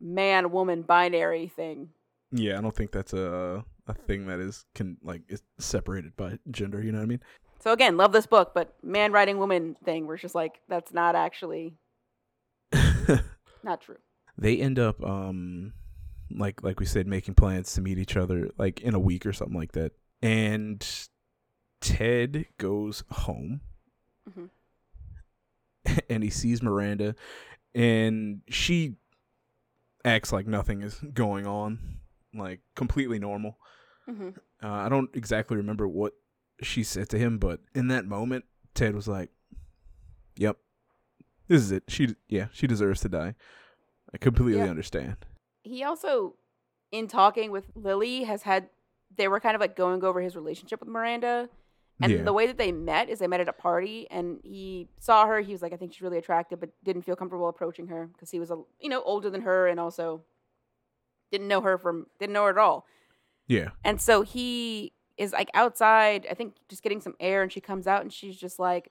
[0.00, 1.90] man woman binary thing.
[2.32, 6.38] Yeah, I don't think that's a a thing that is can like is separated by
[6.50, 6.82] gender.
[6.82, 7.20] You know what I mean?
[7.60, 11.14] So again, love this book, but man writing woman thing, we're just like that's not
[11.14, 11.74] actually
[13.62, 13.96] not true.
[14.38, 15.72] they end up um
[16.30, 19.32] like like we said making plans to meet each other like in a week or
[19.32, 19.92] something like that.
[20.22, 20.84] And
[21.80, 23.60] Ted goes home
[24.28, 24.50] Mhm.
[26.10, 27.14] and he sees Miranda
[27.74, 28.96] and she
[30.04, 31.98] acts like nothing is going on,
[32.38, 33.58] like completely normal.
[34.06, 34.30] hmm
[34.62, 36.14] Uh, I don't exactly remember what
[36.62, 38.44] she said to him, but in that moment,
[38.74, 39.30] Ted was like,
[40.36, 40.56] "Yep,
[41.48, 41.84] this is it.
[41.88, 43.34] She, yeah, she deserves to die.
[44.14, 44.70] I completely Yeah.
[44.70, 45.16] understand."
[45.62, 46.36] He also,
[46.92, 48.70] in talking with Lily, has had
[49.14, 51.48] they were kind of like going over his relationship with Miranda.
[52.02, 52.22] And Yeah.
[52.24, 55.40] the way that they met is they met at a party, and he saw her.
[55.40, 58.30] He was like, "I think she's really attractive," but didn't feel comfortable approaching her because
[58.30, 60.22] he was a you know older than her, and also
[61.30, 62.86] didn't know her from didn't know her at all.
[63.48, 67.60] Yeah, And so he is like outside, I think, just getting some air, and she
[67.60, 68.90] comes out, and she's just like,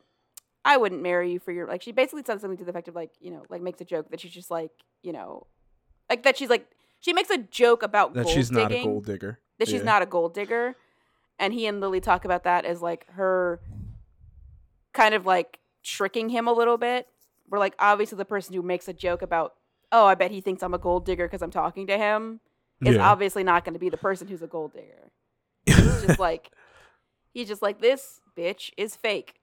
[0.63, 2.95] "I wouldn't marry you for your like." She basically said something to the effect of
[2.95, 4.71] like, you know, like makes a joke that she's just like,
[5.03, 5.47] you know,
[6.09, 6.67] like that she's like
[7.01, 9.39] she makes a joke about that gold she's not a gold digger.
[9.59, 9.85] that she's Yeah.
[9.85, 10.75] not a gold digger.
[11.37, 13.59] And he and Lily talk about that as like her
[14.93, 17.07] kind of like tricking him a little bit.
[17.49, 19.53] We're like, obviously, the person who makes a joke about,
[19.95, 22.41] oh, I bet he thinks I'm a gold digger because I'm talking to him,
[22.85, 23.09] is Yeah.
[23.09, 25.11] obviously not going to be the person who's a gold digger.
[25.65, 26.51] He's just like,
[27.33, 29.35] he's just like, this bitch is fake.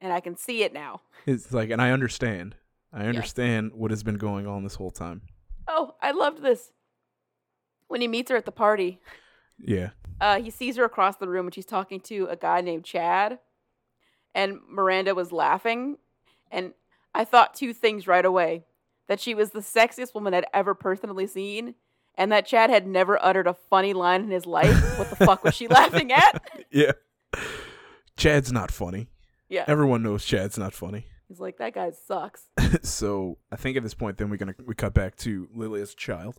[0.00, 1.00] And I can see it now.
[1.26, 2.56] it's like, and I understand.
[2.92, 5.22] I understand what has been going on this whole time.
[5.66, 6.72] Oh, I loved this.
[7.88, 9.00] When he meets her at the party,
[9.58, 9.90] Yeah.
[10.20, 13.38] uh, he sees her across the room and she's talking to a guy named Chad.
[14.34, 15.96] And Miranda was laughing.
[16.50, 16.74] And
[17.14, 18.64] I thought two things right away
[19.08, 21.74] that she was the sexiest woman I'd ever personally seen,
[22.14, 24.98] and that Chad had never uttered a funny line in his life.
[24.98, 26.42] What the fuck was she laughing at?
[26.70, 26.92] Yeah.
[28.16, 29.08] Chad's not funny.
[29.48, 29.64] Yeah.
[29.66, 31.06] Everyone knows Chad's not funny.
[31.28, 32.50] He's like, that guy sucks.
[32.82, 35.92] so I think at this point, then we're gonna we cut back to Lily as
[35.92, 36.38] a child,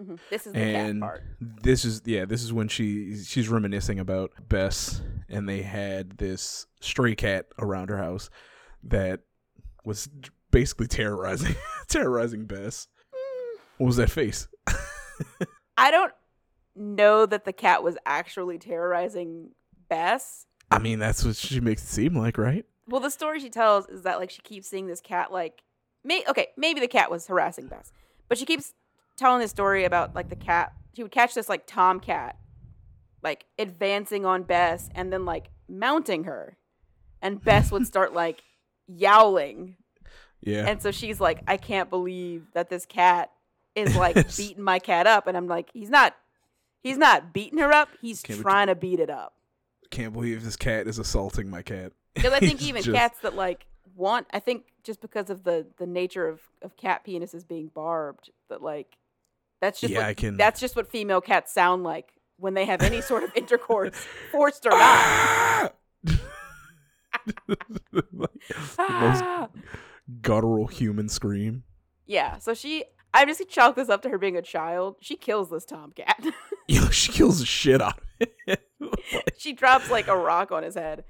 [0.00, 0.18] Mhm.
[0.30, 1.22] This is the and cat part.
[1.62, 6.66] this is yeah, this is when she she's reminiscing about Bess, and they had this
[6.80, 8.30] stray cat around her house
[8.84, 9.20] that
[9.84, 10.08] was
[10.52, 11.56] basically terrorizing
[11.88, 12.86] terrorizing Bess.
[13.78, 14.46] What was that face?
[15.76, 16.12] I don't
[16.76, 19.50] know that the cat was actually terrorizing
[19.88, 20.46] Bess.
[20.70, 22.64] I mean, that's what she makes it seem like, right?
[22.86, 25.62] Well, the story she tells is that like she keeps seeing this cat like
[26.04, 27.92] may okay, maybe the cat was harassing Bess.
[28.28, 28.72] But she keeps
[29.16, 30.72] telling this story about like the cat.
[30.94, 32.36] She would catch this like tomcat
[33.22, 36.56] like advancing on Bess and then like mounting her.
[37.20, 38.42] And Bess would start like
[38.86, 39.76] yowling.
[40.42, 40.66] Yeah.
[40.66, 43.30] And so she's like, I can't believe that this cat
[43.74, 45.26] is like beating my cat up.
[45.26, 46.14] And I'm like, he's not
[46.82, 49.34] he's not beating her up, he's Can't be- trying to beat it up.
[49.90, 51.92] Can't believe this cat is assaulting my cat.
[52.14, 55.66] Because I think even just- cats that like want, I think just because of the
[55.78, 58.96] the nature of of cat penises being barbed, that like
[59.60, 62.64] that's just Yeah, what, I can- that's just what female cats sound like when they
[62.64, 63.94] have any sort of intercourse,
[64.32, 65.74] forced or not.
[67.46, 68.32] Like, most
[68.78, 69.48] Ah!
[70.20, 71.64] Guttural human scream.
[72.06, 72.84] Yeah, so she,
[73.14, 74.96] I'm just gonna chalk this up to her being a child.
[75.00, 76.24] She kills this tomcat.
[76.70, 78.62] Know, she kills the shit out of it.
[78.80, 81.04] Like, she drops like a rock on his head.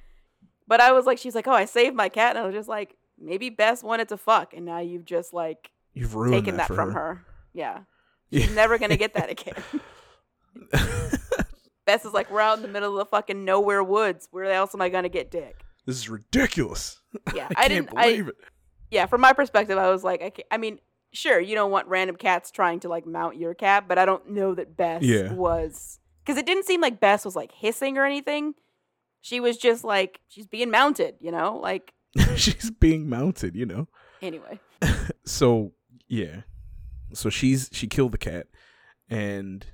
[0.66, 2.68] But I was like, she's like, oh, I saved my cat, and I was just
[2.68, 6.66] like, maybe Bess wanted to fuck, and now you've just like You've ruined taken that,
[6.66, 7.00] for from her.
[7.00, 7.24] her.
[7.52, 7.80] Yeah,
[8.30, 8.40] Yeah.
[8.46, 9.62] she's never gonna get that again.
[11.84, 14.28] Bess is like, we're out in the middle of the fucking nowhere woods.
[14.30, 15.62] Where else am I gonna get dick?
[15.86, 17.00] this is ridiculous.
[17.34, 17.98] Yeah, I, I, can't didn't.
[17.98, 18.34] I believe it.
[18.92, 20.78] Yeah, from my perspective, I was like, I, I mean,
[21.12, 24.30] sure, you don't want random cats trying to like mount your cat, but I don't
[24.30, 25.32] know that Bess Yeah.
[25.32, 28.54] was because it didn't seem like Bess was like hissing or anything.
[29.22, 31.58] She was just like she's being mounted, you know.
[31.60, 31.92] Like
[32.36, 33.88] She's being mounted, you know.
[34.20, 34.60] anyway,
[35.24, 35.72] So
[36.08, 36.42] yeah,
[37.14, 38.46] so she's she killed the cat,
[39.08, 39.64] and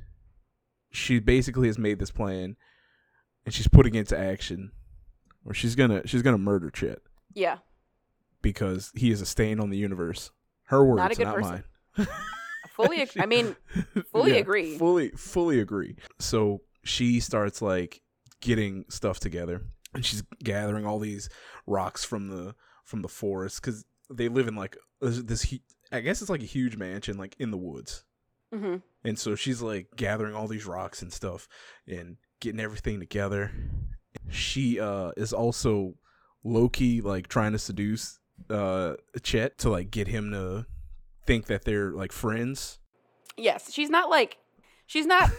[0.92, 2.57] she basically has made this plan,
[3.44, 4.70] and she's putting it into action,
[5.44, 7.00] or she's gonna she's gonna murder Chet
[7.35, 7.59] yeah,
[8.42, 10.31] because he is a stain on the universe.
[10.64, 11.64] Her words, Not a good not person.
[11.96, 12.07] mine.
[12.70, 13.01] fully.
[13.03, 13.57] ag- I mean,
[14.12, 14.77] fully agree.
[14.79, 15.96] Fully, fully agree.
[16.18, 18.03] So she starts like
[18.40, 19.62] getting stuff together,
[19.94, 21.29] and she's gathering all these
[21.66, 25.55] rocks from the from the forest because they live in like this.
[25.90, 28.05] I guess it's like a huge mansion, like in the woods.
[28.53, 31.48] hmm And so she's like gathering all these rocks and stuff
[31.87, 33.51] and getting everything together.
[34.31, 35.94] She uh is also
[36.44, 38.18] Loki like trying to seduce
[38.51, 40.66] uh Chet to like get him to
[41.27, 42.79] think that they're like friends.
[43.37, 44.38] Yes, she's not like
[44.87, 45.31] she's not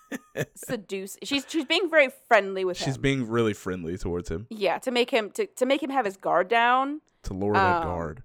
[0.54, 1.16] seduce.
[1.22, 2.92] She's she's being very friendly with She's him.
[2.92, 6.04] She's being really friendly towards him yeah, to make him to to make him have
[6.04, 7.00] his guard down.
[7.24, 8.22] to lower that Um, guard.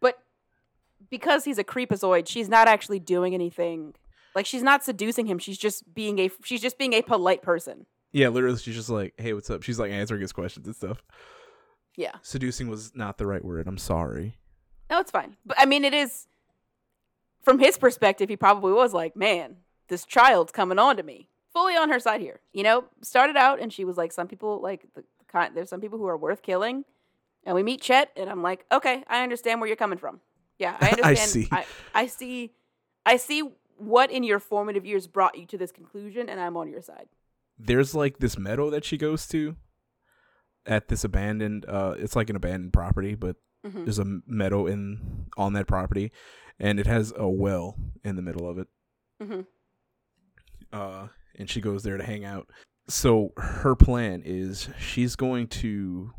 [0.00, 0.18] but
[1.10, 3.94] because he's a creepazoid, she's not actually doing anything.
[4.34, 5.38] Like she's not seducing him.
[5.38, 7.86] She's just being a she's just being a polite person.
[8.12, 11.02] Yeah, literally she's just like, "Hey, what's up?" She's like answering his questions and stuff.
[11.98, 12.12] Yeah.
[12.22, 13.66] Seducing was not the right word.
[13.66, 14.36] I'm sorry.
[14.88, 15.36] No, it's fine.
[15.44, 16.28] But I mean, it is
[17.42, 18.28] from his perspective.
[18.28, 19.56] He probably was like, "Man,
[19.88, 22.38] this child's coming on to me." Fully on her side here.
[22.52, 25.56] You know, started out and she was like, "Some people like the kind.
[25.56, 26.84] There's some people who are worth killing."
[27.44, 30.20] And we meet Chet, and I'm like, "Okay, I understand where you're coming from.
[30.56, 31.30] Yeah, I I understand.
[31.30, 31.48] see.
[31.50, 32.52] I, I see.
[33.04, 33.42] I see
[33.76, 37.08] what in your formative years brought you to this conclusion, and I'm on your side."
[37.60, 39.56] there's like this meadow that she goes to
[40.68, 43.84] at this abandoned uh it's like an abandoned property but Mhm.
[43.84, 46.12] there's a meadow in on that property
[46.60, 48.68] and it has a well in the middle of it.
[49.20, 49.46] Mhm.
[50.72, 52.48] uh and she goes there to hang out.
[52.88, 56.12] So her plan is she's going to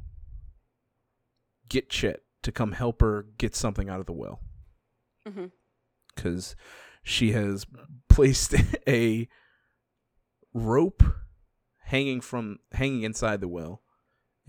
[1.70, 4.42] get chet to come help her get something out of the well.
[6.16, 6.56] Because
[7.04, 7.66] she has
[8.10, 8.54] placed
[8.88, 9.28] a
[10.54, 11.04] rope
[11.84, 13.82] hanging from hanging inside the well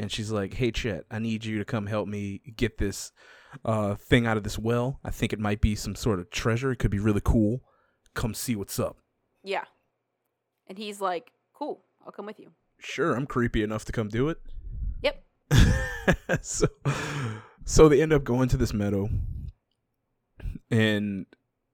[0.00, 3.12] and she's like hey chet i need you to come help me get this
[3.64, 6.72] uh thing out of this well i think it might be some sort of treasure
[6.72, 7.60] it could be really cool
[8.14, 8.96] come see what's up
[9.44, 9.64] Yeah.
[10.66, 14.28] And he's like, "Cool, I'll come with you." sure i'm creepy enough to come do
[14.30, 14.38] it
[15.02, 15.22] Yep.
[16.42, 16.66] so
[17.64, 19.08] so they end up going to this meadow
[20.70, 21.26] and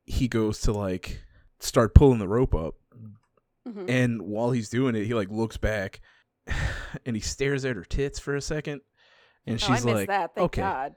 [0.05, 1.23] he goes to like
[1.61, 2.75] start pulling the rope up
[3.69, 3.89] Mhm.
[3.91, 6.01] and while he's doing it he like looks back
[7.07, 8.81] and he stares at her tits for a second
[9.47, 10.35] and oh, she's like that.
[10.35, 10.95] Thank okay God.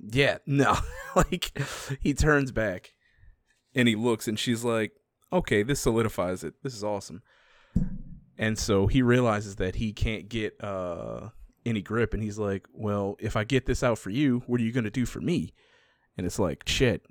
[0.00, 0.76] yeah no
[1.16, 1.56] like
[2.00, 2.92] he turns back
[3.74, 4.92] and he looks and she's like
[5.32, 7.22] okay this solidifies it this is awesome
[8.38, 11.28] and so he realizes that he can't get uh
[11.66, 14.64] any grip and he's like well if i get this out for you what are
[14.64, 15.52] you going to do for me
[16.16, 17.02] and it's like shit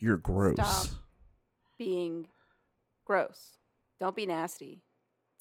[0.00, 0.98] you're gross Stop.
[1.78, 2.28] Being
[3.04, 3.58] gross.
[4.00, 4.82] Don't be nasty.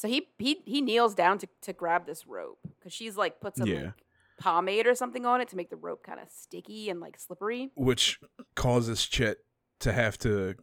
[0.03, 3.55] So he he he kneels down to, to grab this rope because she's like put
[3.55, 3.83] some Yeah.
[3.85, 3.93] like,
[4.37, 7.71] pomade or something on it to make the rope kind of sticky and like slippery.
[7.75, 8.19] which
[8.53, 9.37] causes Chet
[9.79, 10.55] to have to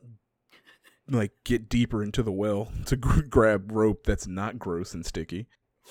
[1.08, 5.46] like get deeper into the well to gr- grab rope that's not gross and sticky.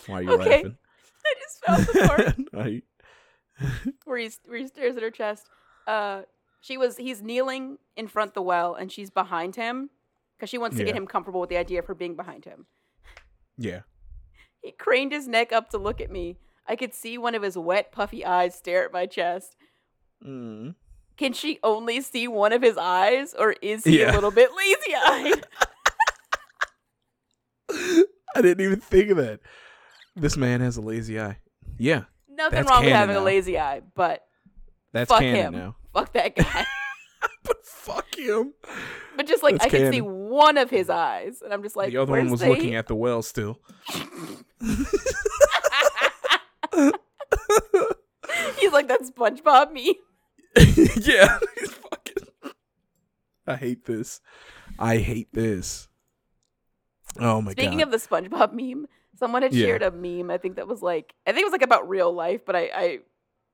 [0.05, 0.49] Why are you Okay.
[0.63, 0.77] laughing?
[1.25, 5.47] I just found the part I- where he where he stares at her chest.
[5.87, 6.21] Uh,
[6.61, 9.89] she was he's kneeling in front the well and she's behind him
[10.37, 12.67] because she wants to get him comfortable with the idea of her being behind him.
[13.59, 13.81] Yeah.
[14.63, 16.37] He craned his neck up to look at me.
[16.67, 19.55] I could see one of his wet, puffy eyes stare at my chest.
[20.25, 20.75] Mm.
[21.17, 24.11] Can she only see one of his eyes, or is he Yeah.
[24.11, 25.45] a little bit lazy eyed?
[28.35, 29.39] I didn't even think of that.
[30.15, 31.37] This man has a lazy eye.
[31.77, 34.23] Yeah, Nothing wrong with having a lazy eye, but
[34.91, 35.53] that's fuck him.
[35.53, 35.75] now.
[35.93, 36.65] Fuck that guy.
[37.43, 38.53] But fuck him.
[39.17, 39.99] but just like That's I can see.
[40.29, 42.87] One of his eyes, and I'm just like, the other one was the- looking at
[42.87, 43.59] the well still.
[48.59, 49.95] He's like that SpongeBob me.
[50.55, 51.39] yeah.
[51.57, 52.53] Fucking.
[53.47, 54.21] I hate this.
[54.77, 55.87] I hate this.
[57.19, 57.79] Oh my Speaking god.
[57.79, 57.97] Speaking of the
[58.37, 58.85] SpongeBob meme,
[59.17, 59.65] someone had Yeah.
[59.67, 60.29] shared a meme.
[60.29, 62.69] I think that was like, I think it was like about real life, but I,
[62.73, 62.99] I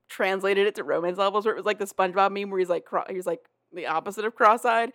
[0.08, 2.84] translated it to romance novels where it was like the SpongeBob meme where he's like,
[2.84, 3.40] cro- he's like
[3.72, 4.92] the opposite of cross-eyed,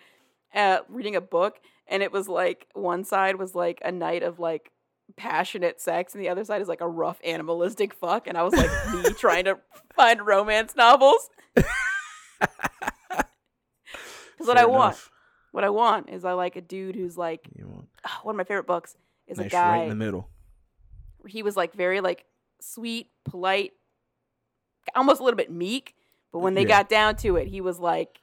[0.54, 4.39] uh, reading a book, and it was like one side was like a night of
[4.39, 4.72] like
[5.18, 8.54] passionate sex, and the other side is like a rough animalistic fuck, and I was
[8.54, 9.60] like me trying to
[9.95, 11.30] find romance novels.
[14.34, 14.97] Because what I want,
[15.52, 17.88] what I want is I like a dude who's like want
[18.24, 18.95] one of my favorite books
[19.28, 20.30] is nice a guy right in the middle.
[21.28, 22.26] he was like very like
[22.60, 23.74] sweet, polite,
[24.95, 25.95] almost a little bit meek.
[26.32, 26.70] But when they Yeah.
[26.70, 28.20] got down to it, he was like,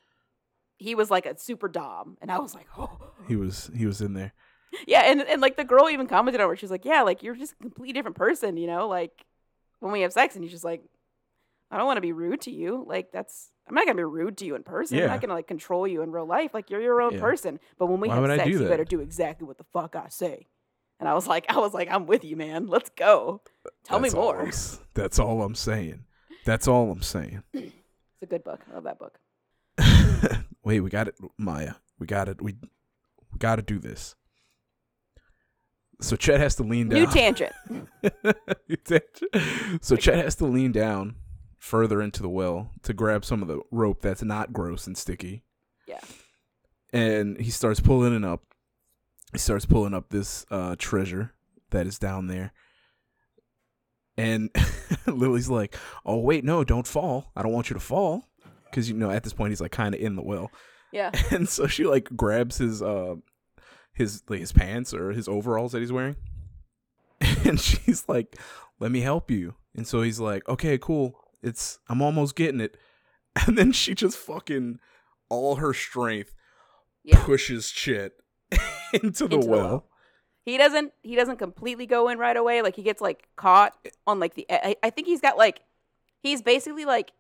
[0.79, 4.01] he was like a super dom, and I was like, oh, He was he was
[4.01, 4.33] in there.
[4.87, 5.03] yeah.
[5.03, 6.59] And and like the girl even commented on it.
[6.59, 9.27] She was like, yeah, like you're just a completely different person, you know, like
[9.81, 10.83] when we have sex, and he's just like,
[11.71, 12.85] I don't want to be rude to you.
[12.87, 13.51] Like that's.
[13.69, 14.99] I'm not gonna be rude to you in person.
[14.99, 16.55] I'm not gonna like control you in real life.
[16.55, 17.21] Like you're your own Yeah.
[17.21, 17.61] person.
[17.79, 20.47] But when we Why have sex, you better do exactly what the fuck I say.
[21.01, 22.67] And I was like, I was like, I'm with you, man.
[22.67, 23.43] Let's go.
[23.85, 24.41] Tell That's me more.
[24.41, 24.53] I'm
[24.95, 26.05] that's all I'm saying.
[26.47, 27.43] That's all I'm saying.
[27.53, 27.73] It's
[28.23, 28.61] a good book.
[28.71, 29.19] I love that book.
[30.69, 31.77] Wait, we got it, Maya.
[31.99, 32.43] We got it.
[32.43, 32.57] We
[33.33, 34.15] we got to do this.
[36.03, 37.01] So Chet has to lean down.
[37.01, 37.53] New tangent.
[39.81, 41.17] so Chet has to lean down
[41.59, 45.43] further into the well to grab some of the rope that's not gross and sticky.
[45.87, 46.01] Yeah.
[46.93, 48.43] And he starts pulling it up.
[49.33, 51.33] He starts pulling up this uh, treasure
[51.71, 52.53] that is down there.
[54.19, 54.51] And
[55.07, 57.33] Lily's like, "Oh wait, no, don't fall.
[57.35, 58.28] I don't want you to fall."
[58.73, 60.51] Cuz you know at this point he's like kind of in the well.
[60.93, 61.11] Yeah.
[61.31, 63.17] And so she like grabs his uh
[63.93, 66.17] his like his pants or his overalls that he's wearing.
[67.45, 68.37] And she's like,
[68.79, 71.19] "Let me help you." And so he's like, "Okay, cool.
[71.43, 72.77] It's I'm almost getting it."
[73.47, 74.81] And then she just fucking
[75.29, 76.35] all her strength
[77.05, 77.23] Yeah.
[77.25, 78.13] pushes Chet
[78.51, 78.61] into
[78.93, 79.47] the Into the well.
[79.69, 79.85] well.
[80.45, 82.63] He doesn't he doesn't completely go in right away.
[82.63, 83.75] Like he gets like caught
[84.07, 85.61] on like the I, I think he's got like
[86.23, 87.13] he's basically like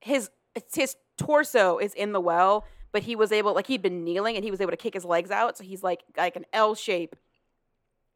[0.00, 0.30] his
[0.74, 4.44] his torso is in the well, but he was able like he'd been kneeling and
[4.44, 7.16] he was able to kick his legs out, so he's like like an L shape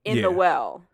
[0.05, 0.23] in Yeah.
[0.23, 0.85] the well.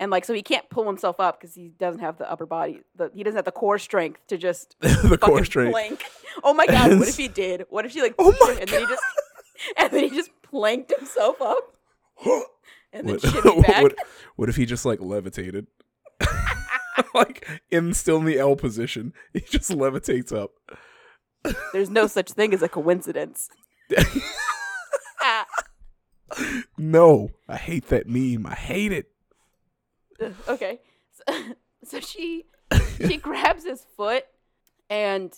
[0.00, 2.80] And like so he can't pull himself up because he doesn't have the upper body.
[2.96, 5.72] The, he doesn't have the core strength to just the core strength.
[5.72, 6.04] plank.
[6.42, 6.98] Oh my god!
[6.98, 7.66] What if he did?
[7.70, 8.14] What if she like?
[8.18, 9.02] Oh my and then he just
[9.76, 11.76] and then he just planked himself up
[12.92, 13.82] and then What, back.
[13.82, 13.94] what,
[14.36, 15.68] what if he just like levitated?
[17.14, 19.12] like in still in the L position.
[19.32, 20.52] He just levitates up.
[21.72, 23.48] There's no such thing as a coincidence.
[26.78, 28.46] No, I hate that meme.
[28.46, 29.10] I hate it.
[30.20, 30.80] ugh, okay,
[31.12, 31.34] so,
[31.84, 32.46] so she
[33.06, 34.24] she grabs his foot
[34.88, 35.32] and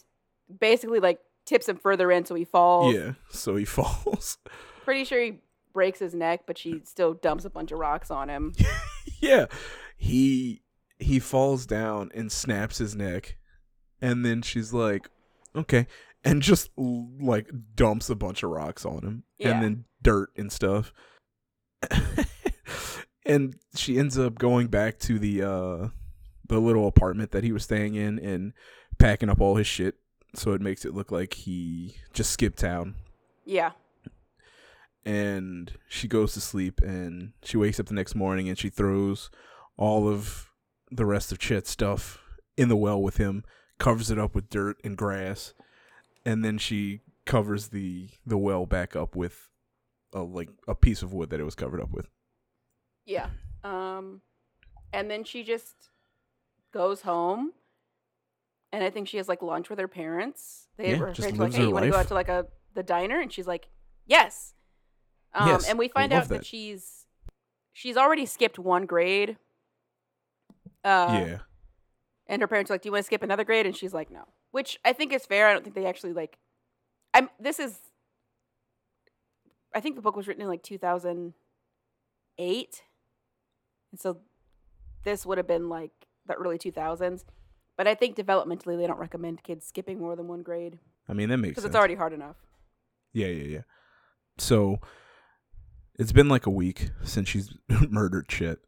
[0.61, 2.95] basically like tips him further in, so he falls.
[2.95, 4.39] Yeah, so he falls.
[4.85, 5.41] Pretty sure he
[5.73, 8.53] breaks his neck, but she still dumps a bunch of rocks on him.
[9.21, 9.47] yeah,
[9.97, 10.63] he
[10.99, 13.37] he falls down and snaps his neck,
[14.01, 15.09] and then she's like,
[15.57, 15.87] "Okay,"
[16.25, 19.51] and just like dumps a bunch of rocks on him Yeah.
[19.53, 20.93] and then dirt and stuff.
[23.27, 25.89] and she ends up going back to the uh
[26.49, 28.53] the little apartment that he was staying in and
[28.99, 29.97] packing up all his shit
[30.35, 32.95] so it makes it look like he just skipped town
[33.45, 33.73] Yeah.
[35.05, 39.31] and she goes to sleep and she wakes up the next morning and she throws
[39.77, 40.51] all of
[40.95, 42.19] the rest of Chet's stuff
[42.57, 43.45] in the well with him,
[43.79, 45.55] covers it up with dirt and grass,
[46.25, 49.49] and then she covers the the well back up with
[50.13, 52.09] a like a piece of wood that it was covered up with.
[53.07, 53.29] Yeah.
[53.63, 54.21] Um,
[54.93, 55.75] and then she just
[56.73, 57.53] goes home,
[58.73, 60.69] and I think she has like lunch with her parents.
[60.77, 62.47] They Yeah, her just parents like, "Hey, you want to go out to like a
[62.75, 63.69] the diner?" And she's like,
[64.07, 64.55] "Yes."
[65.35, 66.39] Um, Yes, and we find out that.
[66.39, 66.47] that.
[66.47, 67.07] she's
[67.73, 69.37] she's already skipped one grade.
[70.85, 71.39] Uh, yeah.
[72.27, 74.11] And her parents are like, "Do you want to skip another grade?" And she's like,
[74.11, 75.49] "No," which I think is fair.
[75.49, 76.39] I don't think they actually like.
[77.13, 77.29] I'm.
[77.41, 77.79] This is.
[79.75, 82.83] I think the book was written in like 2008,
[83.91, 84.19] and so
[85.03, 85.91] this would have been like
[86.27, 87.25] the early 2000s.
[87.77, 90.79] But I think developmentally, they don't recommend kids skipping more than one grade
[91.09, 92.37] I mean that makes because it's already hard enough.
[93.13, 93.63] Yeah, yeah, yeah.
[94.39, 94.79] So
[95.99, 98.59] it's been like a week since she's murdered Chet.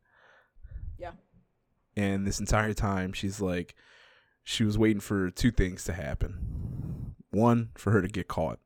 [1.97, 3.75] And this entire time she's like
[4.45, 7.15] she was waiting for two things to happen.
[7.31, 8.61] One for her to get caught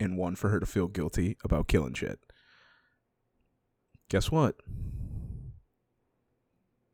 [0.00, 2.18] and one for her to feel guilty about killing shit
[4.08, 4.56] Guess what?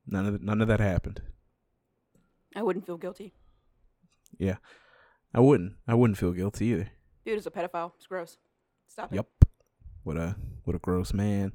[0.07, 1.23] None of none of that happened.
[2.57, 3.33] I wouldn't feel guilty.
[4.39, 4.57] Yeah.
[5.35, 5.75] I wouldn't.
[5.87, 6.89] I wouldn't feel guilty either.
[7.25, 7.93] Dude is a pedophile.
[7.97, 8.39] It's gross.
[8.89, 9.17] Stop it.
[9.17, 9.27] Yep.
[10.03, 11.53] What a what a gross man.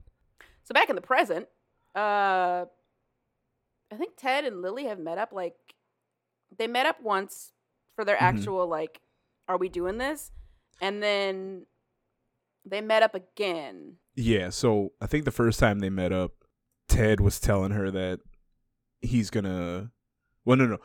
[0.64, 1.48] So back in the present,
[1.96, 2.66] uh,
[3.92, 5.32] I think Ted and Lily have met up.
[5.32, 5.56] Like,
[6.58, 7.52] they met up once
[7.96, 8.22] for their Mhm.
[8.22, 9.02] actual like,
[9.48, 10.32] "Are we doing this?"
[10.82, 11.66] And then
[12.66, 13.98] they met up again.
[14.16, 16.32] Yeah, so I think the first time they met up,
[16.88, 18.22] Ted was telling her that
[19.02, 19.92] he's gonna.
[20.46, 20.78] Well, no, no,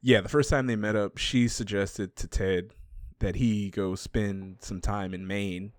[0.00, 0.20] yeah.
[0.20, 2.74] The first time they met up, she suggested to Ted
[3.20, 5.72] that he go spend some time in Maine,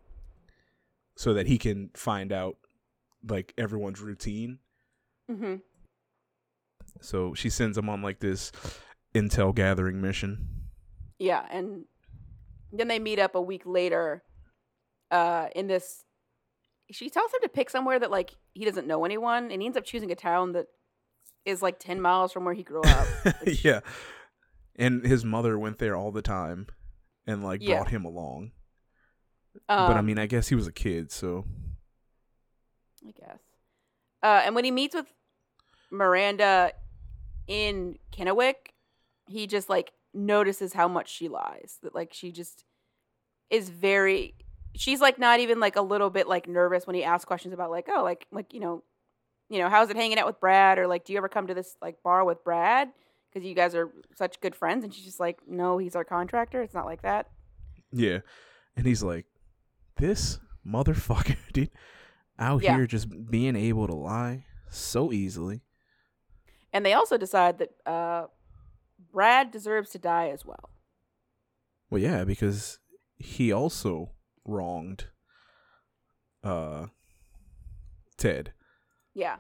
[1.16, 2.58] so that he can find out
[3.28, 4.60] like everyone's routine.
[5.30, 5.56] Mm-hmm.
[7.02, 8.52] So she sends him on like this
[9.14, 10.48] intel gathering mission.
[11.20, 11.86] Yeah, and
[12.72, 14.24] then they meet up a week later.
[15.12, 16.04] Uh, in this,
[16.92, 19.78] she tells him to pick somewhere that like he doesn't know anyone, and he ends
[19.78, 20.68] up choosing a town that
[21.46, 23.08] is like ten miles from where he grew up.
[23.46, 23.82] which- yeah,
[24.76, 26.68] and his mother went there all the time,
[27.28, 27.76] and like Yeah.
[27.78, 28.52] brought him along.
[29.70, 31.46] Um, but I mean, I guess he was a kid, so
[33.08, 33.40] I guess.
[34.24, 35.14] Uh, and when he meets with
[35.96, 36.72] Miranda
[37.48, 38.72] in Kennewick,
[39.28, 41.80] he just like notices how much she lies.
[41.84, 42.64] That like she just
[43.50, 44.36] is very.
[44.76, 47.72] She's like not even like a little bit like nervous when he asks questions about
[47.72, 48.84] like oh like like you know,
[49.50, 51.54] you know how's it hanging out with Brad or like do you ever come to
[51.54, 52.90] this like bar with Brad
[53.32, 56.62] because you guys are such good friends and she's just like no he's our contractor
[56.62, 57.28] it's not like that
[57.92, 58.20] yeah.
[58.76, 59.26] And he's like,
[59.96, 61.70] "This motherfucker, dude,
[62.38, 62.76] out Yeah.
[62.76, 65.62] here just being able to lie so easily."
[66.76, 68.26] And they also decide that uh,
[69.14, 70.70] Brad deserves to die as well.
[71.90, 72.80] Well, yeah, because
[73.18, 74.12] he also
[74.44, 75.08] wronged
[76.44, 76.88] uh
[78.18, 78.52] Ted,
[79.14, 79.38] Yeah.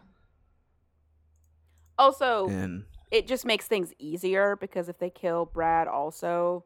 [1.97, 6.65] Also, and it just makes things easier because if they kill Brad also,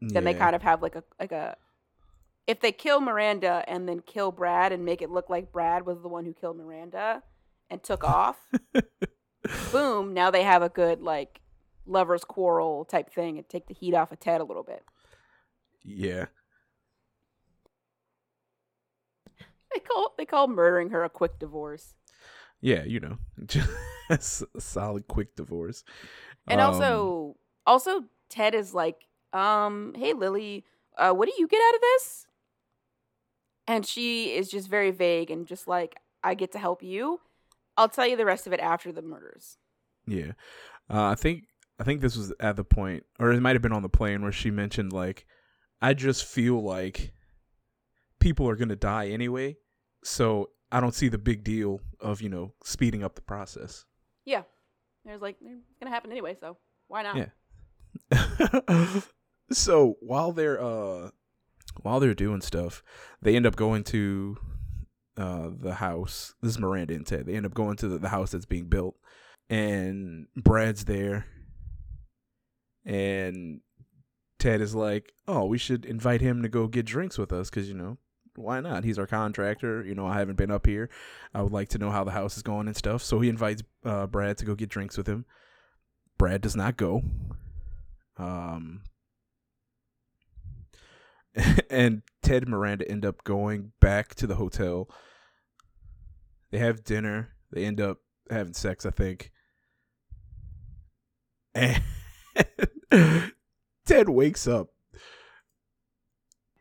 [0.00, 1.56] then they kind of have like a like a
[2.46, 6.02] if they kill Miranda and then kill Brad and make it look like Brad was
[6.02, 7.22] the one who killed Miranda
[7.70, 8.36] and took off,
[9.72, 11.40] boom, now they have a good like
[11.86, 14.84] lovers quarrel type thing and take the heat off of Ted a little bit.
[15.84, 16.26] yeah.
[19.72, 21.94] They call they call murdering her a quick divorce.
[22.60, 25.84] Yeah, you know, just a solid quick divorce.
[26.48, 27.36] And Um, also
[27.66, 30.64] also Ted is like, um, hey Lily,
[30.98, 32.26] uh, what do you get out of this?
[33.66, 37.20] And she is just very vague and just like, I get to help you.
[37.80, 39.56] I'll tell you the rest of it after the murders.
[40.06, 40.32] Yeah,
[40.90, 41.44] uh, I think
[41.78, 44.20] I think this was at the point, or it might have been on the plane
[44.20, 45.24] where she mentioned like,
[45.80, 47.14] I just feel like
[48.18, 49.56] people are gonna die anyway,
[50.04, 53.86] so I don't see the big deal of you know speeding up the process.
[54.26, 54.42] Yeah.
[55.06, 56.58] There's like it's gonna happen anyway, so
[56.88, 57.16] why not?
[58.12, 58.90] Yeah.
[59.50, 61.12] so while they're uh
[61.80, 62.82] while they're doing stuff,
[63.22, 64.36] they end up going to
[65.20, 66.34] uh the house.
[66.40, 67.26] This is Miranda and Ted.
[67.26, 68.96] They end up going to the, the house that's being built
[69.48, 71.26] and Brad's there
[72.84, 73.60] and
[74.38, 77.68] Ted is like, "Oh, we should invite him to go get drinks with us because
[77.68, 77.98] you know
[78.36, 78.84] why not?
[78.84, 79.84] He's our contractor.
[79.84, 80.88] You know, I haven't been up here.
[81.34, 83.62] I would like to know how the house is going and stuff." So he invites
[83.84, 85.26] uh, Brad to go get drinks with him.
[86.18, 87.02] Brad does not go.
[88.16, 88.82] Um,
[91.70, 94.88] and Ted and Miranda end up going back to the hotel.
[96.50, 97.30] They have dinner.
[97.52, 97.98] They end up
[98.30, 99.30] having sex, I think.
[101.54, 101.82] And
[103.86, 104.68] Ted wakes up.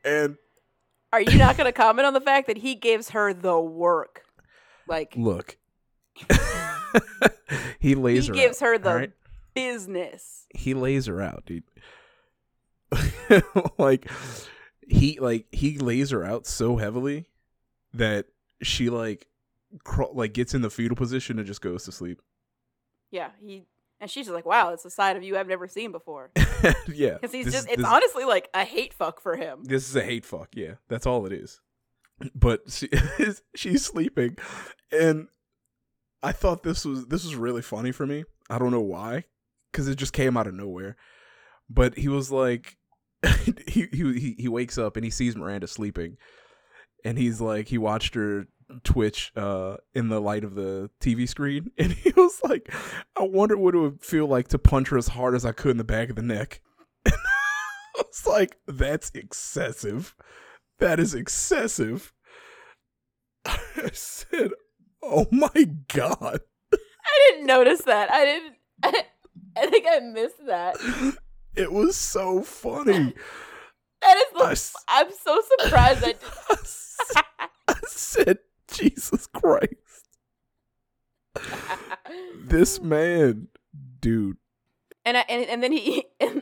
[0.04, 0.38] And
[1.14, 4.24] Are you not going to comment on the fact that he gives her the work?
[4.88, 5.58] Like look,
[7.80, 9.12] he lays he her gives out, her the alright?
[9.54, 10.48] business.
[10.56, 11.64] he lays her out, dude.
[13.78, 14.10] like
[14.88, 17.28] he like he lays her out so heavily
[17.94, 18.26] that
[18.64, 19.28] she like
[20.14, 22.22] like gets in the fetal position and just goes to sleep.
[23.12, 23.66] Yeah, he
[24.02, 26.32] and she's just like, "Wow, it's a side of you I've never seen before."
[26.88, 29.64] yeah, Because he's just—it's this, honestly like a hate fuck for him.
[29.64, 30.50] this is a hate fuck.
[30.56, 31.60] Yeah, that's all it is.
[32.36, 32.90] But she
[33.56, 34.38] she's sleeping,
[34.92, 35.28] and
[36.22, 38.24] I thought this was this was really funny for me.
[38.50, 39.26] I don't know why,
[39.72, 40.96] because it just came out of nowhere.
[41.70, 42.78] But he was like,
[43.68, 46.18] he he he wakes up and he sees Miranda sleeping,
[47.06, 48.48] and he's like, he watched her
[48.84, 52.74] twitch uh in the light of the TV screen, and he was like,
[53.18, 55.72] I wonder what it would feel like to punch her as hard as I could
[55.72, 56.62] in the back of the neck.
[57.08, 57.12] I
[57.98, 60.16] was like, that's excessive.
[60.80, 62.14] That is excessive.
[63.46, 64.52] I said,
[65.04, 66.42] oh my god.
[66.74, 68.12] I didn't notice that.
[68.12, 68.56] I didn't.
[69.58, 70.78] I, think I missed that.
[71.56, 73.14] It was so funny.
[74.02, 74.82] That is the.
[74.88, 76.04] I I'm so surprised.
[76.06, 76.14] I
[76.52, 76.98] s-
[77.68, 78.40] I said,
[78.74, 80.08] Jesus Christ.
[82.36, 83.48] This man,
[84.00, 84.38] dude.
[85.06, 86.42] and I, and and then he and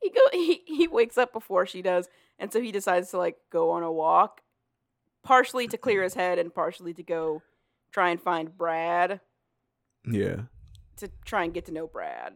[0.00, 2.08] he go he he wakes up before she does,
[2.38, 4.40] and so he decides to like go on a walk,
[5.22, 7.42] partially to clear his head and partially to go
[7.92, 9.20] try and find Brad
[10.04, 10.42] Yeah.
[10.96, 12.34] to try and get to know Brad,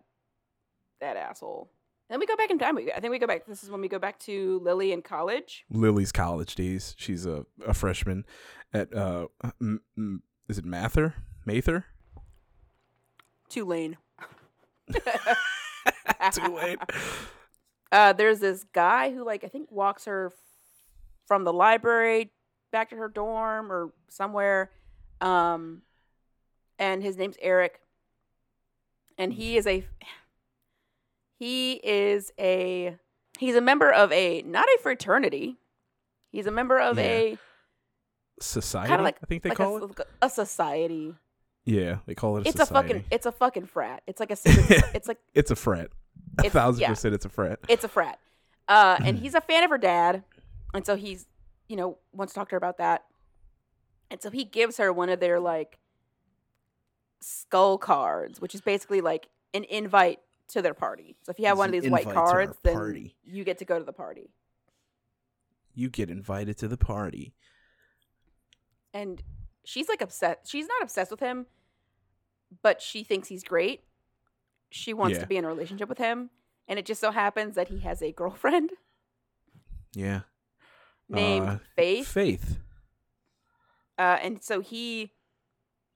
[1.01, 1.71] that asshole.
[2.09, 2.79] Then we go back in time.
[2.79, 3.47] I think we go back.
[3.47, 5.65] This is when we go back to Lily in college.
[5.71, 6.95] Lily's college days.
[6.99, 8.25] She's a, a freshman
[8.73, 9.27] at uh
[9.61, 11.15] m- m- is it Mather?
[11.45, 11.85] Mather?
[13.51, 13.97] Tulane.
[16.33, 16.79] Tulane.
[17.91, 20.39] Uh, there's this guy who like I think walks her f-
[21.27, 22.33] from the library
[22.71, 24.71] back to her dorm or somewhere,
[25.21, 25.83] um,
[26.79, 27.81] and his name's Eric,
[29.17, 29.85] and he is a
[31.39, 32.97] he is a
[33.39, 35.57] he's a member of a not a fraternity,
[36.31, 37.05] he's a member of Yeah.
[37.05, 37.39] a
[38.41, 39.99] Society, kind of like I think they like call a, it.
[40.23, 41.15] a society.
[41.65, 42.89] Yeah, they call it a It's a society.
[42.89, 44.03] fucking it's a fucking frat.
[44.07, 44.85] It's like a secret.
[44.95, 45.89] it's like It's a frat.
[46.39, 46.89] A It's- thousand yeah.
[46.91, 47.59] percent it's a frat.
[47.69, 48.19] it's a frat.
[48.69, 50.23] Uh, and he's a fan of her dad,
[50.73, 51.27] and so he's,
[51.69, 53.05] you know, wants to talk to her about that.
[54.11, 55.79] And so he gives her one of their like
[57.21, 61.17] skull cards, which is basically like an invite to their party.
[61.23, 63.17] So if you have It's one of these white invite to our cards, then party.
[63.25, 64.31] you get to go to the party.
[65.75, 67.35] You get invited to the party.
[68.95, 69.23] And
[69.65, 70.41] she's like upset.
[70.47, 71.47] She's not obsessed with him,
[72.63, 73.83] but she thinks he's great.
[74.71, 75.21] She wants Yeah.
[75.21, 76.31] to be in a relationship with him,
[76.67, 78.71] and it just so happens that he has a girlfriend
[79.95, 80.23] Yeah.
[81.09, 82.09] named Uh, Faith.
[82.09, 82.59] Faith.
[83.99, 85.13] uh, and so he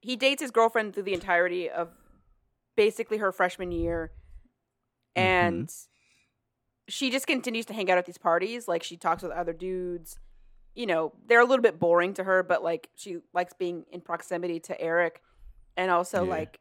[0.01, 1.93] he dates his girlfriend through the entirety of
[2.75, 4.11] basically her freshman year
[5.17, 5.71] and
[6.89, 10.19] she just continues to hang out at these parties like she talks with other dudes
[10.75, 14.01] you know they're a little bit boring to her but like she likes being in
[14.01, 15.21] proximity to eric
[15.77, 16.31] and also Yeah.
[16.31, 16.61] like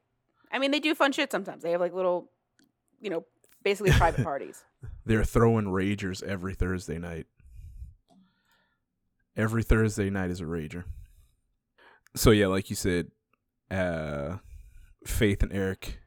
[0.52, 2.30] i mean they do fun shit sometimes they have like little
[3.00, 3.26] you know
[3.64, 4.64] basically private parties
[5.06, 7.28] They're throwing ragers every Thursday night.
[9.36, 10.84] Every Thursday night is a rager.
[12.16, 13.12] So yeah, like you said,
[13.70, 14.38] uh
[15.06, 16.00] Faith and Eric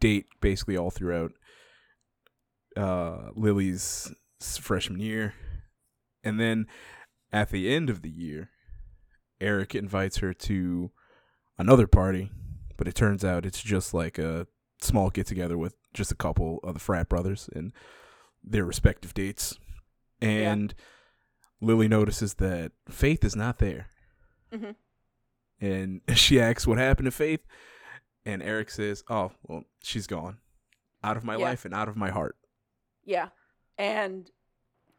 [0.00, 1.32] date basically all throughout
[2.76, 5.34] uh Lily's freshman year.
[6.22, 6.66] And then
[7.32, 8.50] at the end of the year,
[9.40, 10.90] Eric invites her to
[11.58, 12.30] another party,
[12.76, 14.46] but it turns out it's just like a
[14.80, 17.72] small get together with just a couple of the frat brothers and
[18.42, 19.58] their respective dates.
[20.20, 20.74] And
[21.60, 23.86] Lily notices that Faith is not there.
[24.52, 24.70] hmm
[25.60, 27.40] And she asks what happened to Faith.
[28.24, 30.38] And Eric says, Oh, well, she's gone.
[31.04, 31.44] Out of my Yeah.
[31.44, 32.36] life and out of my heart.
[33.06, 33.28] Yeah.
[33.78, 34.30] And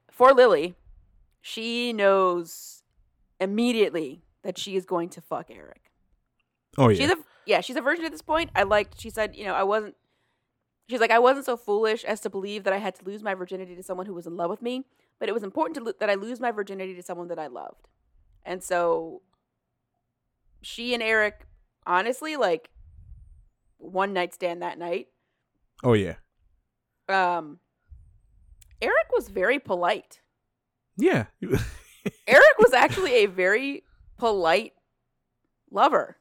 [0.10, 0.76] for Lily,
[1.42, 2.82] she knows
[3.40, 5.92] immediately that she is going to fuck Eric.
[6.78, 6.98] Oh yeah.
[6.98, 8.50] She's a yeah, she's a virgin at this point.
[8.56, 9.96] I liked she said, you know, I wasn't
[10.90, 13.34] She's like, I wasn't so foolish as to believe that I had to lose my
[13.34, 14.86] virginity to someone who was in love with me,
[15.20, 17.48] but it was important to lo- that I lose my virginity to someone that I
[17.48, 17.90] loved.
[18.46, 19.22] And so
[20.62, 21.46] she and Eric,
[21.86, 22.70] honestly, like
[23.78, 25.08] one night stand that night.
[25.84, 26.16] Oh yeah.
[27.10, 27.60] Um,
[28.82, 30.22] Eric was very polite.
[30.98, 31.26] Yeah.
[32.28, 33.84] Eric was actually a very
[34.18, 34.74] polite
[35.72, 36.18] lover,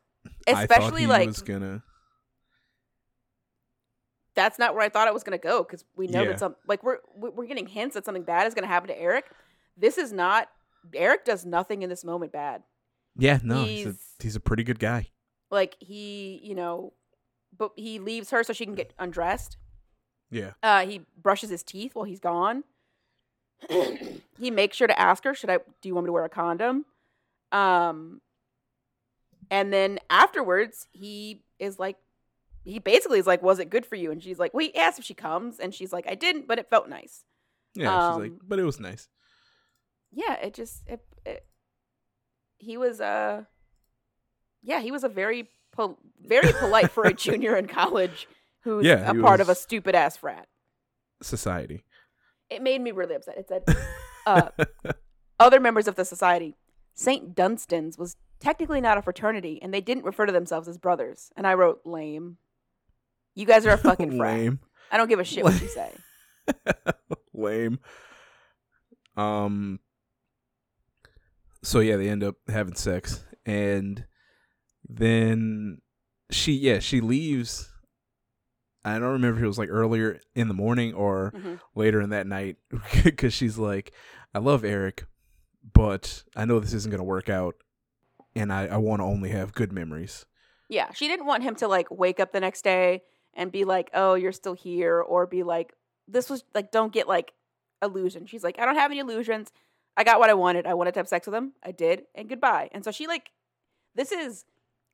[0.48, 1.82] I especially like gonna
[4.34, 6.28] that's not where I thought it was going to go because we know Yeah.
[6.30, 8.88] that some like we're we- we're getting hints that something bad is going to happen
[8.88, 9.30] to Eric.
[9.76, 10.48] This is not
[10.94, 12.62] Eric does nothing in this moment bad.
[13.16, 15.08] Yeah, no, he's, a He's- he's a pretty good guy.
[15.50, 16.92] Like he, you know,
[17.56, 19.56] but he leaves her so she can get undressed.
[20.30, 20.52] Yeah.
[20.62, 22.64] Uh, he brushes his teeth while he's gone.
[24.38, 25.58] he makes sure to ask her, "Should I?
[25.58, 26.84] Do you want me to wear a condom?"
[27.52, 28.20] Um,
[29.50, 31.96] and then afterwards, he is like,
[32.64, 34.98] he basically is like, "Was it good for you?" And she's like, "Well, he asked
[34.98, 37.24] if she comes," and she's like, "I didn't, but it felt nice."
[37.74, 39.08] Yeah, she's like, Um, but it was nice.
[40.12, 41.46] Yeah, it just it, it
[42.58, 43.44] he was uh
[44.62, 48.26] yeah, he was a very pol- very polite for a junior in college
[48.66, 50.48] who's Yeah, a part of a stupid ass frat.
[51.22, 51.84] Society.
[52.50, 53.38] It made me really upset.
[53.38, 53.62] It said
[54.26, 54.48] uh,
[55.40, 56.56] other members of the society.
[56.94, 57.34] St.
[57.34, 61.30] Dunstan's was technically not a fraternity, and they didn't refer to themselves as brothers.
[61.36, 62.38] And I wrote, lame.
[63.34, 64.34] You guys are a fucking frat.
[64.38, 64.60] Lame.
[64.90, 65.92] I don't give a shit what you say.
[67.34, 67.78] Lame.
[69.16, 69.78] Um.
[71.62, 74.06] So yeah, they end up having sex, and
[74.88, 75.82] then
[76.30, 77.70] she, yeah, she leaves.
[78.86, 81.60] I don't remember if it was like earlier in the morning or Mhm.
[81.74, 82.56] later in that night,
[83.04, 83.92] because she's like,
[84.34, 85.04] "I love Eric,
[85.72, 87.56] but I know this isn't gonna work out,
[88.34, 90.24] and I I want to only have good memories."
[90.68, 93.02] Yeah, she didn't want him to like wake up the next day
[93.34, 95.74] and be like, "Oh, you're still here," or be like,
[96.08, 97.32] "This was like, don't get like
[97.82, 99.52] illusion." She's like, "I don't have any illusions.
[99.96, 100.66] I got what I wanted.
[100.66, 101.52] I wanted to have sex with him.
[101.62, 103.30] I did, and goodbye." And so she like,
[103.94, 104.44] this is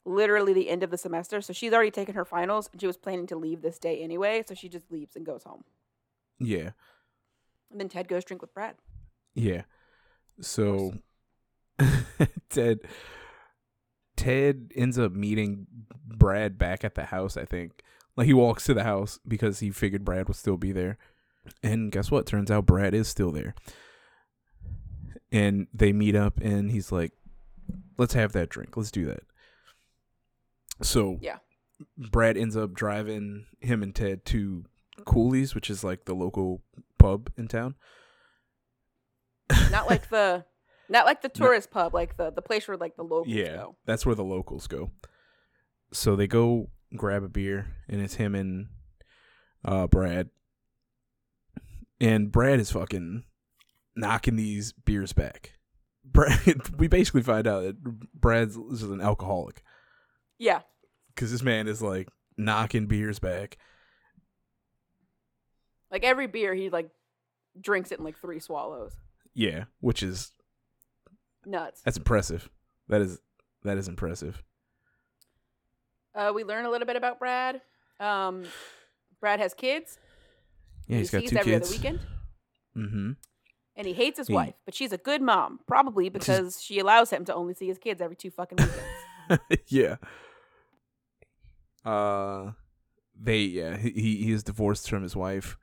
[0.04, 2.96] literally the end of the semester, so she's already taken her finals, and she was
[2.96, 4.42] planning to leave this day anyway.
[4.46, 5.64] So she just leaves and goes home.
[6.38, 6.70] Yeah.
[7.70, 8.74] And then Ted goes drink with Brad.
[9.34, 9.62] Yeah.
[10.40, 10.94] So
[12.50, 12.80] Ted
[14.16, 15.66] Ted ends up meeting
[16.06, 17.82] Brad back at the house, I think.
[18.16, 20.98] Like he walks to the house because he figured Brad would still be there.
[21.62, 22.26] And guess what?
[22.26, 23.54] Turns out Brad is still there.
[25.30, 27.12] And they meet up and he's like,
[27.96, 28.76] Let's have that drink.
[28.76, 29.22] Let's do that.
[30.82, 31.38] So Yeah.
[31.96, 34.64] Brad ends up driving him and Ted to
[35.04, 36.62] Cooley's, which is like the local
[36.98, 37.74] pub in town.
[39.70, 40.44] Not like the,
[40.88, 43.76] not like the tourist pub, like the the place where like the locals Yeah, go.
[43.86, 44.90] that's where the locals go.
[45.92, 48.68] So they go grab a beer, and it's him and
[49.64, 50.30] uh, Brad.
[52.00, 53.24] And Brad is fucking
[53.96, 55.52] knocking these beers back.
[56.04, 57.82] Brad, we basically find out that
[58.14, 59.62] Brad's is an alcoholic
[60.38, 60.62] Yeah,
[61.14, 63.58] because this man is like knocking beers back.
[65.90, 66.88] like every beer he like
[67.60, 68.92] drinks it in like three swallows.
[69.34, 70.30] Yeah, which is
[71.46, 71.80] Nuts.
[71.84, 72.48] that's impressive.
[72.88, 73.18] That is
[73.64, 74.42] that is impressive.
[76.14, 77.62] Uh, we learn a little bit about Brad.
[77.98, 78.44] Um,
[79.20, 79.98] Brad has kids.
[80.86, 81.68] Yeah, he he's got sees two every kids.
[81.68, 82.00] other weekend,
[82.76, 83.10] Mm-hmm.
[83.76, 87.10] and he hates his He- wife, but she's a good mom, probably because she allows
[87.10, 89.62] him to only see his kids every two fucking weekends.
[89.68, 89.96] yeah.
[91.84, 92.52] Uh,
[93.20, 95.56] they yeah he he is divorced from his wife.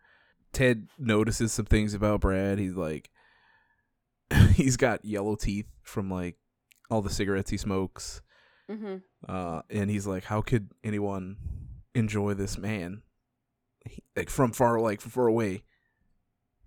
[0.52, 2.58] Ted notices some things about Brad.
[2.60, 3.10] He's like,
[4.54, 6.36] he's got yellow teeth from like
[6.90, 8.22] all the cigarettes he smokes.
[8.70, 8.98] hmm
[9.28, 11.38] Uh, and he's like, how could anyone
[11.96, 13.02] enjoy this man?
[13.86, 15.64] He, like from far like from far away.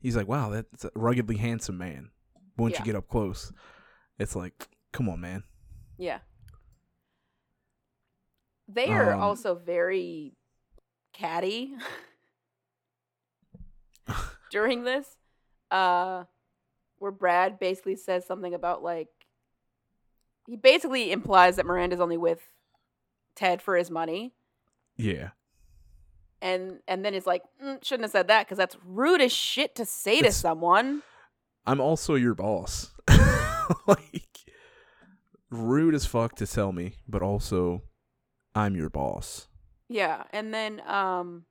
[0.01, 2.11] He's like, wow, that's a ruggedly handsome man.
[2.57, 2.81] Once Yeah.
[2.81, 3.53] you get up close,
[4.19, 5.45] it's like, come on, man.
[5.97, 6.19] Yeah.
[8.75, 10.33] They are Um, also very
[11.13, 11.75] catty
[14.51, 15.07] during this.
[15.71, 16.25] Uh,
[16.99, 19.09] where Brad basically says something about like
[20.47, 22.41] he basically implies that Miranda's only with
[23.35, 24.35] Ted for his money.
[24.97, 25.31] Yeah.
[26.43, 29.75] and and then he's like mm, shouldn't have said that because that's rude as shit
[29.77, 31.03] to say to someone.
[31.67, 32.91] I'm also your boss.
[33.87, 34.29] like
[35.51, 37.83] rude as fuck to tell me, but also
[38.55, 39.49] I'm your boss.
[39.89, 41.45] Yeah, and then um,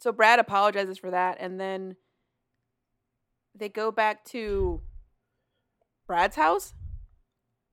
[0.00, 1.96] so Brad apologizes for that, and then
[3.54, 4.80] they go back to
[6.06, 6.74] Brad's house.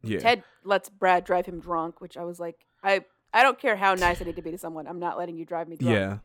[0.02, 0.20] Yeah.
[0.20, 3.94] Ted lets Brad drive him drunk, which I was like, I I don't care how
[3.96, 5.96] nice I need to be to someone, I'm not letting you drive me drunk.
[5.96, 6.18] yeah.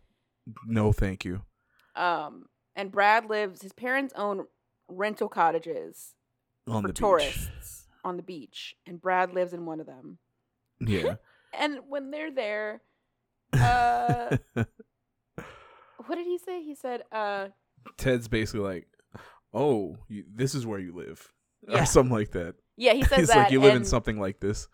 [0.67, 1.43] No, thank you.
[1.97, 2.47] Um,
[2.77, 3.63] and Brad lives.
[3.63, 4.47] His parents own
[4.89, 6.15] rental cottages
[6.69, 7.49] On for the beach.
[8.05, 10.19] on the beach, and Brad lives in one of them.
[10.81, 11.17] Yeah.
[11.59, 12.81] And when they're there,
[13.53, 14.37] uh,
[16.07, 16.63] what did he say?
[16.63, 17.49] He said, uh,
[17.97, 18.87] Ted's basically like,
[19.53, 21.31] "Oh, you, this is where you live,"
[21.69, 21.83] Yeah.
[21.83, 22.55] or something like that.
[22.77, 23.37] yeah, he says He's that.
[23.37, 24.69] like, "You live in something like this."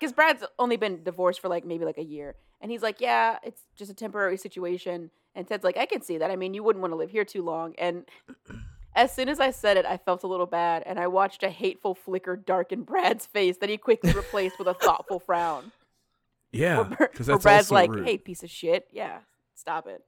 [0.00, 3.38] because Brad's only been divorced for like maybe like a year, and he's like, "Yeah,
[3.42, 6.30] it's just a temporary situation." And Ted's like, "I can see that.
[6.30, 8.04] I mean, you wouldn't want to live here too long." And
[8.96, 11.50] as soon as I said it, I felt a little bad, and I watched a
[11.50, 15.72] hateful flicker darken Brad's face that he quickly replaced with a thoughtful frown.
[16.54, 18.06] Yeah, because that's Brad's also like, rude.
[18.06, 19.18] "Hey, piece of shit, yeah,
[19.54, 20.02] stop it."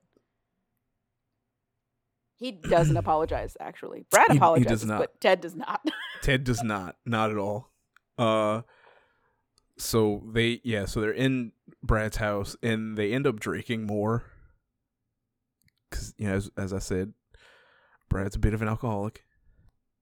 [2.38, 3.56] He doesn't apologise.
[3.60, 4.42] Actually, Brad He- he does
[4.82, 4.98] apologizes, not.
[5.00, 5.86] but Ted does not.
[6.22, 7.70] Ted does not, not at all.
[8.18, 8.62] Uh,
[9.78, 14.24] so they, yeah, so they're in Brad's house and they end up drinking more.
[15.90, 17.12] Cause you know, as, as I said,
[18.08, 19.24] Brad's a bit of an alcoholic,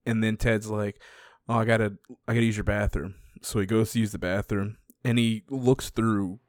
[0.05, 0.99] and then Ted's like,
[1.47, 1.93] "Oh, I gotta,
[2.27, 5.89] I gotta use your bathroom." So he goes to use the bathroom, and he looks
[5.91, 6.39] through,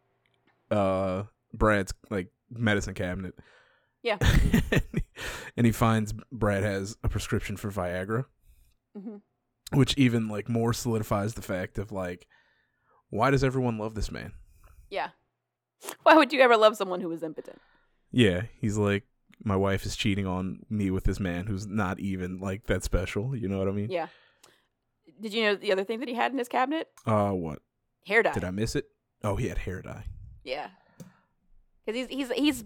[0.70, 3.34] uh, Brad's like medicine cabinet.
[4.02, 4.18] Yeah.
[5.56, 8.24] and he finds Brad has a prescription for Viagra
[8.96, 9.20] Mhm.
[9.72, 12.26] which even like more solidifies the fact of like
[13.10, 14.32] why does everyone love this man
[14.90, 15.10] Yeah.
[16.02, 17.60] Why would you ever love someone who is impotent?
[18.12, 19.04] yeah he's like
[19.44, 23.34] my wife is cheating on me with this man who's not even like that special
[23.36, 24.06] you know what i mean Yeah.
[25.20, 26.88] Did you know the other thing that he had in his cabinet?
[27.06, 27.58] uh what
[28.06, 28.32] Hair dye.
[28.32, 28.86] did i miss it
[29.24, 30.04] oh he had hair dye
[30.44, 30.68] Yeah.
[31.84, 32.64] Because he's he's he's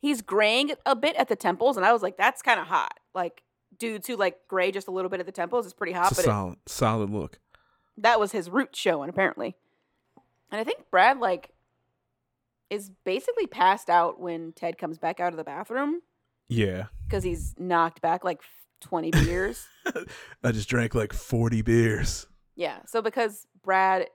[0.00, 2.98] he's graying a bit at the temples, and I was like, that's kind of hot.
[3.14, 3.42] Like
[3.78, 6.18] dudes who like gray just a little bit at the temples is pretty hot, it's
[6.20, 7.38] a but it, solid solid look
[7.98, 9.56] that was his root showing apparently.
[10.52, 11.50] And I think Brad like
[12.70, 16.00] is basically passed out when Ted comes back out of the bathroom
[16.48, 18.40] yeah because he's knocked back like
[18.80, 19.66] twenty beers.
[20.44, 22.78] i just drank like 40 beers Yeah.
[22.86, 24.06] So because Brad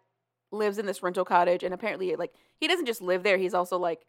[0.52, 3.78] lives in this rental cottage and apparently like he doesn't just live there, he's also
[3.78, 4.06] like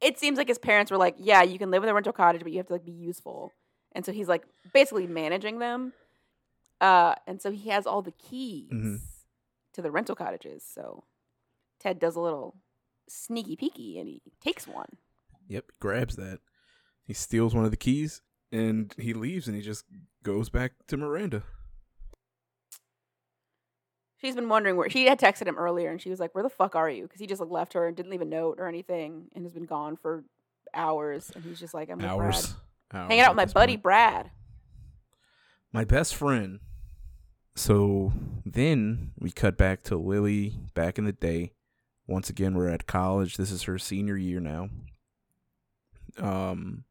[0.00, 2.42] it seems like his parents were like, Yeah, you can live in the rental cottage,
[2.42, 3.52] but you have to like be useful.
[3.92, 5.92] And so he's like basically managing them.
[6.80, 9.00] Uh and so he has all the keys Mhm.
[9.74, 10.62] to the rental cottages.
[10.64, 11.04] So
[11.80, 12.56] Ted does a little
[13.08, 14.88] sneaky peeky and he takes one.
[15.46, 16.40] yep grabs that
[17.06, 19.84] he steals one of the keys and he leaves and he just
[20.22, 21.42] goes back to miranda
[24.24, 26.48] She's been wondering where he had texted him earlier, and she was like, "Where the
[26.48, 28.66] fuck are you?" Because he just like left her and didn't leave a note or
[28.66, 30.24] anything, and has been gone for
[30.72, 31.30] hours.
[31.34, 32.20] And he's just like, "I'm with Brad.
[32.20, 32.54] hours,
[32.92, 33.82] hours hanging out with my buddy point.
[33.82, 34.30] Brad."
[35.74, 36.60] my best friend.
[37.56, 38.12] So
[38.46, 41.52] then we cut back to Lily back in the day.
[42.06, 43.36] Once again, we're at college.
[43.36, 44.68] This is her senior year now.
[46.16, 46.84] Um,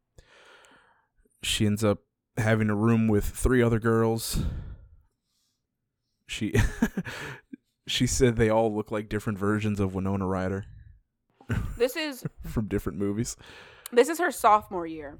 [1.42, 2.00] she ends up
[2.36, 4.42] having a room with three other girls.
[6.26, 6.54] She
[7.86, 10.64] she said they all look like different versions of Winona Ryder
[11.76, 13.36] This is from different movies.
[13.92, 15.18] this is her sophomore year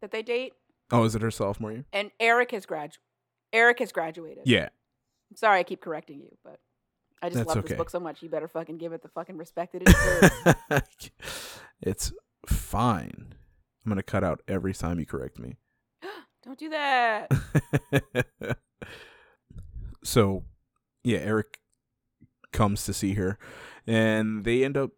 [0.00, 0.54] that they date,
[0.90, 1.84] Oh, is it her sophomore year?
[1.92, 2.96] and Eric has grad
[3.52, 4.44] Eric has graduated.
[4.46, 4.68] Yeah,
[5.30, 6.60] I'm sorry, I keep correcting you, but
[7.22, 7.68] I just That's love okay.
[7.68, 8.22] this book so much.
[8.22, 9.86] You better fucking give it the fucking respect that it
[10.70, 11.10] deserves.
[11.82, 12.12] it's
[12.46, 13.34] fine.
[13.84, 15.56] I'm gonna cut out every time you correct me.
[16.44, 17.30] Don't do that.
[20.04, 20.44] So,
[21.04, 21.60] yeah, Eric
[22.52, 23.38] comes to see her,
[23.86, 24.90] and they end up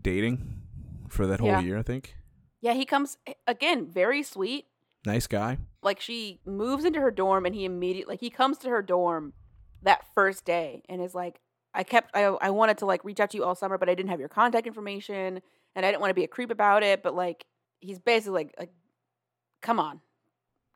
[0.00, 0.62] dating
[1.08, 1.60] for that whole Yeah.
[1.60, 1.78] year.
[1.78, 2.16] I think.
[2.60, 4.66] Yeah, he comes again, very sweet.
[5.04, 5.58] Nice guy.
[5.82, 9.32] like she moves into her dorm and he immediately like he comes to her dorm
[9.82, 11.40] that first day and is like
[11.74, 13.96] i kept I, I wanted to like reach out to you all summer but i
[13.96, 15.40] didn't have your contact information
[15.74, 17.46] and i didn't want to be a creep about it but like
[17.80, 18.70] he's basically like, like
[19.60, 20.00] come on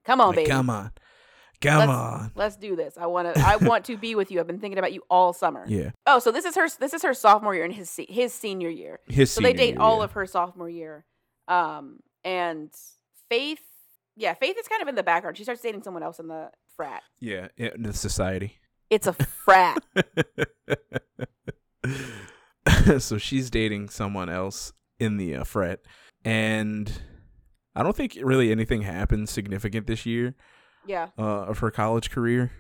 [0.05, 0.91] come on Like, baby come on,
[1.61, 2.33] come let's, on.
[2.35, 2.97] let's do this.
[2.99, 4.41] I want to i want to be with you.
[4.41, 5.67] I've been thinking about you all summer.
[5.77, 8.71] Yeah, oh so this is her this is her sophomore year and his his senior
[8.71, 9.01] year.
[9.07, 9.31] His.
[9.31, 10.05] so they date year, all yeah.
[10.05, 11.05] of her sophomore year.
[11.49, 12.71] Um and
[13.29, 13.61] faith
[14.17, 15.37] yeah faith is kind of in the background.
[15.37, 17.03] She starts dating someone else in the frat.
[17.21, 18.59] Yeah, in the society.
[18.91, 19.83] it's a frat.
[22.99, 25.81] So she's dating someone else in the uh, frat,
[26.25, 26.91] and
[27.75, 30.35] I don't think really anything happened significant this year
[30.87, 32.51] yeah uh, of her college career.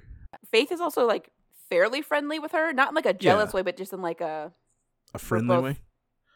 [0.50, 1.30] faith is also like
[1.70, 3.56] fairly friendly with her not in like a jealous Yeah.
[3.56, 4.52] way but just in like a
[5.14, 5.76] A friendly way.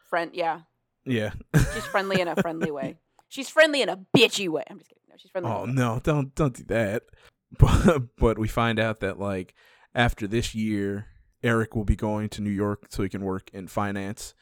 [0.08, 0.60] friend yeah
[1.04, 1.32] Yeah.
[1.74, 5.02] she's friendly in a friendly way she's friendly in a bitchy way i'm just kidding
[5.08, 6.00] no she's friendly oh no!
[6.02, 7.02] Don't don't do that.
[7.58, 9.54] But but we find out that like
[9.92, 11.06] after this year,
[11.42, 14.34] Eric will be going to New York so he can work in finance,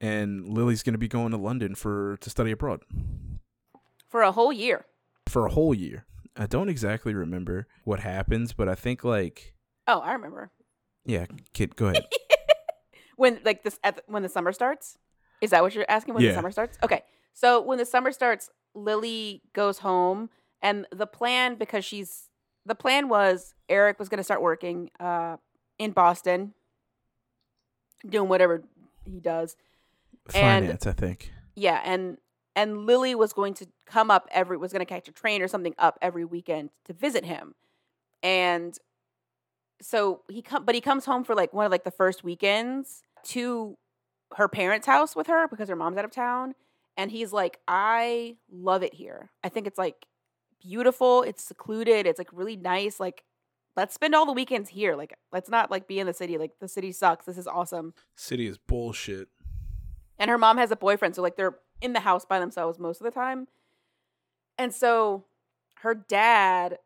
[0.00, 2.82] and Lily's going to be going to London for to study abroad
[4.08, 4.84] For a whole year.
[5.26, 6.06] for a whole year.
[6.38, 9.54] I don't exactly remember what happens, but I think like
[9.88, 10.50] Oh, I remember.
[11.04, 12.04] yeah, kid, go ahead.
[13.16, 14.98] when like this at the, when the summer starts
[15.40, 16.30] is that what you're asking when Yeah.
[16.30, 20.28] the summer starts okay so when the summer starts lily goes home
[20.60, 22.28] and the plan because she's
[22.66, 25.36] the plan was eric was going to start working uh
[25.78, 26.52] in boston
[28.06, 28.62] doing whatever
[29.06, 29.56] he does
[30.34, 31.32] And- Finance, I think.
[31.54, 32.18] yeah and
[32.56, 35.46] and lily was going to come up every was going to catch a train or
[35.46, 37.54] something up every weekend to visit him.
[38.22, 38.76] And
[39.80, 43.02] so he come but he comes home for like one of like the first weekends
[43.24, 43.76] to
[44.36, 46.54] her parents house with her because her mom's out of town.
[46.96, 49.30] And he's like i love it here.
[49.44, 50.06] I think it's like
[50.62, 51.22] beautiful.
[51.22, 52.06] It's secluded.
[52.06, 52.98] It's like really nice.
[52.98, 53.22] Like
[53.76, 54.96] let's spend all the weekends here.
[54.96, 56.38] Like let's not like be in the city.
[56.38, 57.26] Like the city sucks.
[57.26, 57.92] This is awesome.
[58.16, 59.28] City is bullshit.
[60.18, 61.14] and her mom has a boyfriend.
[61.14, 63.48] So like they're in the house by themselves most of the time.
[64.58, 65.24] And so
[65.80, 66.78] her dad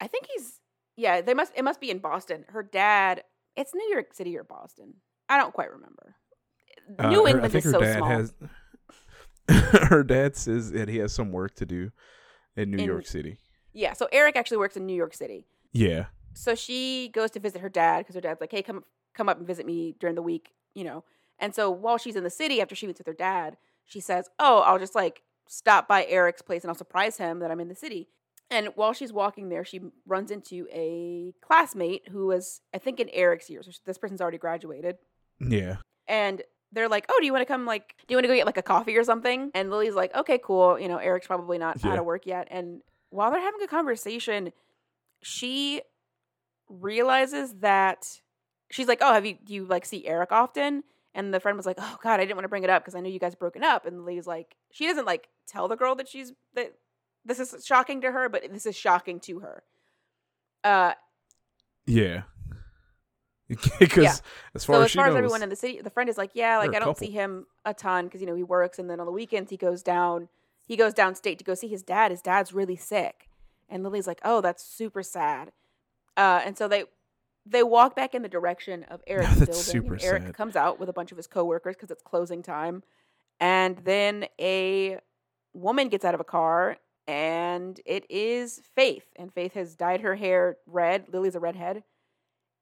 [0.00, 0.60] i think he's
[0.96, 2.44] yeah they must it must be in boston.
[2.48, 3.24] Her dad
[3.56, 4.94] it's new york city or boston.
[5.28, 6.14] I don't quite remember.
[6.98, 8.08] Uh, new her- I england think is her so dad small.
[8.08, 8.34] has
[9.88, 11.90] her dad says that he has some work to do
[12.56, 13.38] in New In- York City.
[13.72, 15.46] yeah so eric actually works in new york city.
[15.72, 16.06] Yeah.
[16.34, 18.84] so she goes to visit her dad because her dad's like hey come
[19.14, 21.04] come up and visit me during the week you know?
[21.38, 24.28] And so while she's in the city after she meets with her dad she says
[24.38, 27.68] oh i'll just like stop by eric's place and i'll surprise him that i'm in
[27.68, 28.08] the city
[28.50, 33.08] and while she's walking there she runs into a classmate who was i think in
[33.10, 34.96] eric's years so this person's already graduated
[35.40, 35.76] Yeah.
[36.08, 37.66] and they're like, "Oh, do you want to come?
[37.66, 40.12] Like, do you want to go get like a coffee or something?" And Lily's like,
[40.12, 41.92] "Okay, cool." You know, Eric's probably not Yeah.
[41.92, 42.48] out of work yet.
[42.50, 44.52] And while they're having a conversation,
[45.22, 45.82] she
[46.68, 48.20] realizes that
[48.70, 50.82] she's like, "Oh, have you do you like see Eric often?"
[51.14, 52.94] And the friend was like, "Oh God, I didn't want to bring it up because
[52.94, 55.94] I knew you guys broken up." And Lily's like, she doesn't like tell the girl
[55.94, 56.74] that she's that
[57.24, 59.62] this is shocking to her, but this is shocking to her.
[60.64, 60.94] Uh,
[61.86, 62.22] Yeah.
[63.78, 64.14] Because Yeah.
[64.54, 66.30] as far so as as far as everyone in the city, the friend is like,
[66.34, 66.94] yeah, like I don't couple.
[67.06, 69.56] see him a ton because you know he works, and then on the weekends he
[69.56, 70.28] goes down,
[70.66, 72.10] he goes downstate to go see his dad.
[72.10, 73.28] His dad's really sick,
[73.68, 75.52] and Lily's like, oh, that's super sad.
[76.16, 76.84] Uh, and so they
[77.46, 79.64] they walk back in the direction of Eric's That's building.
[79.64, 80.34] super Eric sad.
[80.34, 82.82] comes out with a bunch of his coworkers because it's closing time,
[83.40, 84.98] and then a
[85.52, 86.76] woman gets out of a car.
[87.06, 91.04] And it is Faith, and Faith has dyed her hair red.
[91.12, 91.84] Lily's a redhead,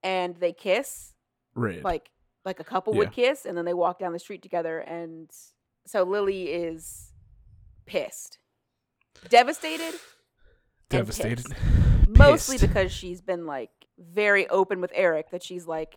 [0.03, 1.14] and they kiss,
[1.55, 1.85] red.
[1.85, 2.11] like
[2.45, 2.99] like a couple Yeah.
[3.01, 5.30] would kiss and then they walk down the street together and
[5.87, 7.12] so lily is
[7.87, 8.39] pissed
[9.28, 9.95] devastated
[10.89, 11.47] Devastated.
[12.09, 15.97] mostly because she's been like very open with eric that she's like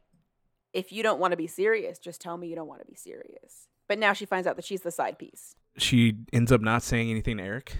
[0.73, 2.95] if you don't want to be serious just tell me you don't want to be
[2.95, 6.83] serious but now she finds out that she's the side piece she ends up not
[6.83, 7.75] saying anything to Eric,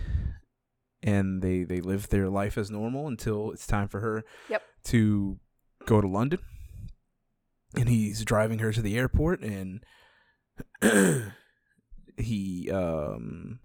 [1.01, 4.61] and they they live their life as normal until it's time for her Yep.
[4.86, 5.39] to
[5.86, 6.39] go to London.
[7.78, 9.82] And he's driving her to the airport, and
[12.18, 13.59] he um.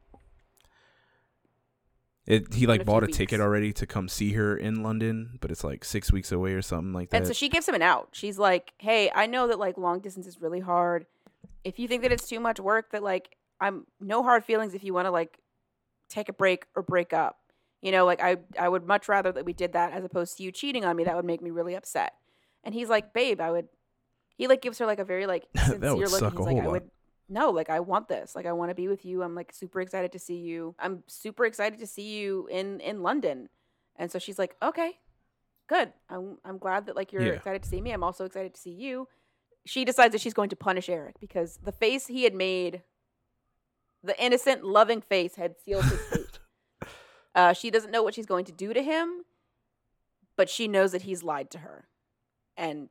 [2.27, 5.51] It, he like bought a few ticket already to come see her in London, but
[5.51, 7.17] it's like six weeks away or something like that.
[7.17, 8.09] and so she gives him an out.
[8.13, 11.07] She's like hey i know that like long distance is really hard.
[11.65, 14.85] If you think that it's too much work that like i'm no hard feelings if
[14.85, 15.39] you want to like
[16.09, 17.39] take a break or break up.
[17.81, 20.43] You know like i i would much rather that we did that as opposed to
[20.43, 21.05] you cheating on me.
[21.05, 22.13] That would make me really upset.
[22.63, 23.69] And he's like babe i would
[24.37, 26.49] he like gives her like a very like That sincere look he's a like whole
[26.49, 26.71] i lot.
[26.71, 26.91] would
[27.31, 29.81] no like i want this like i want to be with you i'm like super
[29.81, 33.49] excited to see you i'm super excited to see you in in london
[33.97, 34.99] and so she's like okay
[35.69, 37.33] good i'm i'm glad that like you're Yeah.
[37.33, 39.07] excited to see me i'm also excited to see you
[39.65, 42.83] she decides that she's going to punish eric because the face he had made
[44.03, 46.39] the innocent loving face had sealed his fate
[47.35, 49.23] uh, she doesn't know what she's going to do to him
[50.37, 51.87] but she knows that he's lied to her
[52.57, 52.91] and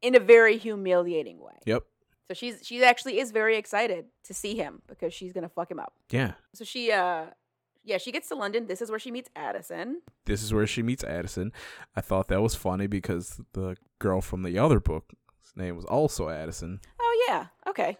[0.00, 1.84] in a very humiliating way Yep.
[2.28, 5.80] So she's she actually is very excited to see him because she's gonna fuck him
[5.80, 5.94] up.
[6.10, 6.32] Yeah.
[6.54, 7.26] So she uh
[7.84, 8.66] yeah, she gets to London.
[8.66, 10.02] This is where she meets Addison.
[10.26, 11.52] this is where she meets Addison.
[11.96, 15.14] I thought that was funny because the girl from the other book's
[15.56, 16.80] name was also Addison.
[17.00, 17.46] Oh yeah.
[17.66, 17.96] Okay.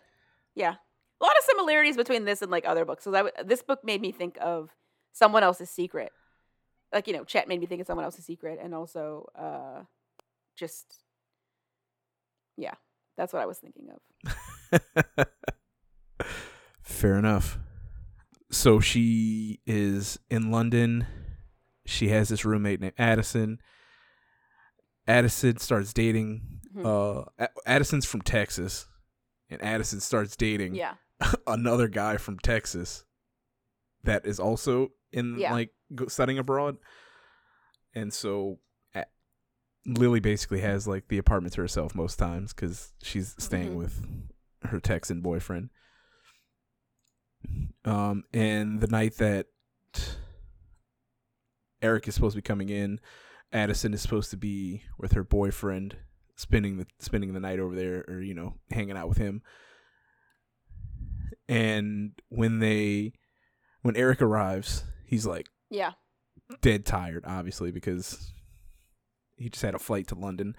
[0.54, 0.74] Yeah.
[1.20, 3.02] A lot of similarities between this and like other books.
[3.04, 4.70] So that w- this book made me think of
[5.12, 6.12] someone else's secret.
[6.92, 9.84] Like, you know, Chet made me think of someone else's secret and also uh
[10.54, 11.02] just
[12.56, 12.74] yeah,
[13.18, 14.80] that's what I was thinking of.
[16.82, 17.58] Fair enough.
[18.50, 21.06] So she is in London.
[21.84, 23.60] She has this roommate named Addison.
[25.06, 26.60] Addison starts dating.
[26.74, 27.24] Mhm.
[27.38, 28.86] Uh, Addison's from Texas,
[29.50, 30.94] and Addison starts dating Yeah.
[31.46, 33.04] another guy from Texas
[34.04, 35.52] that is also in Yeah.
[35.52, 35.70] like
[36.08, 36.76] studying abroad,
[37.94, 38.60] and so
[39.88, 43.76] Lily basically has like the apartment to herself most times because she's staying Mhm.
[43.76, 44.28] with
[44.64, 45.70] her Texan boyfriend.
[47.84, 49.46] Um, and the night that
[51.80, 53.00] Eric is supposed to be coming in,
[53.52, 55.96] Addison is supposed to be with her boyfriend,
[56.36, 59.42] spending the spending the night over there, or you know, hanging out with him.
[61.48, 63.14] And when they,
[63.80, 65.92] when Eric arrives, he's like Yeah.
[66.60, 68.34] dead tired, obviously, because
[69.38, 70.56] he just had a flight to London,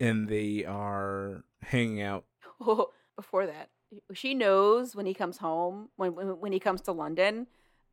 [0.00, 2.24] and they are hanging out.
[3.16, 3.68] Before that,
[4.14, 7.46] she knows when he comes home, when when, when he comes to London,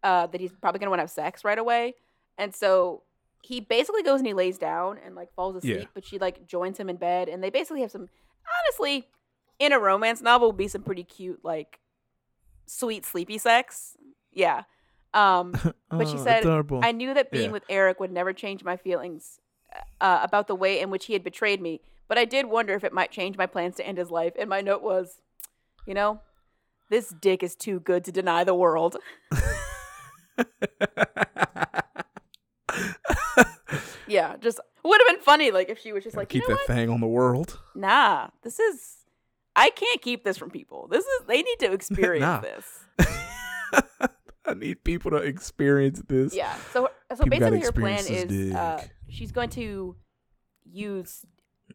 [0.04, 1.96] uh, that he's probably gonna want to have sex right away,
[2.38, 3.04] and so
[3.42, 5.78] he basically goes and he lays down and like falls asleep.
[5.80, 5.86] Yeah.
[5.94, 8.10] But she like joins him in bed, and they basically have some.
[8.66, 9.08] Honestly,
[9.60, 11.80] in a romance novel, would be some pretty cute like
[12.66, 13.96] sweet sleepy sex.
[14.32, 14.64] Yeah.
[15.14, 15.54] Um,
[15.90, 16.82] But she Oh, said, adorable.
[16.84, 17.52] I knew that being Yeah.
[17.52, 19.40] with Eric would never change my feelings
[20.02, 22.84] uh, about the way in which he had betrayed me, but I did wonder if
[22.84, 24.34] it might change my plans to end his life.
[24.40, 25.22] And my note was,
[25.86, 26.22] you know,
[26.90, 28.98] this dick is too good to deny the world.
[34.08, 36.56] Yeah, just would have been funny like if she was just like, you keep know
[36.56, 36.76] that what?
[36.76, 37.60] thing on the world.
[37.76, 38.96] Nah, this is.
[39.56, 40.88] I can't keep this from people.
[40.90, 42.42] This is they need to experience Nah.
[42.42, 42.80] this.
[44.50, 46.36] I need people to experience this.
[46.36, 46.56] Yeah.
[46.74, 49.96] So so People basically her plan is uh, she's going to
[50.66, 51.26] use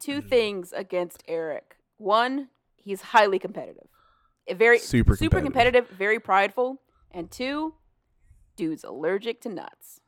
[0.01, 1.77] two things against Eric.
[1.99, 3.87] One, he's highly competitive.
[4.49, 5.85] A very Super super competitive.
[5.85, 6.81] competitive, very prideful.
[7.11, 7.75] And two,
[8.57, 10.01] dude's allergic to nuts.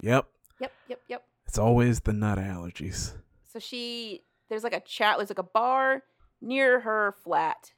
[0.00, 0.26] Yep.
[0.60, 1.24] Yep, yep, yep.
[1.46, 3.14] It's always the nut allergies.
[3.50, 6.02] So she there's like a chat there's like a bar
[6.40, 7.72] near her flat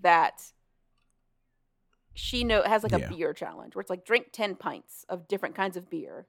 [0.00, 0.52] that
[2.14, 3.08] she know has like a Yeah.
[3.08, 6.26] beer challenge where it's like drink 10 pints of different kinds of beer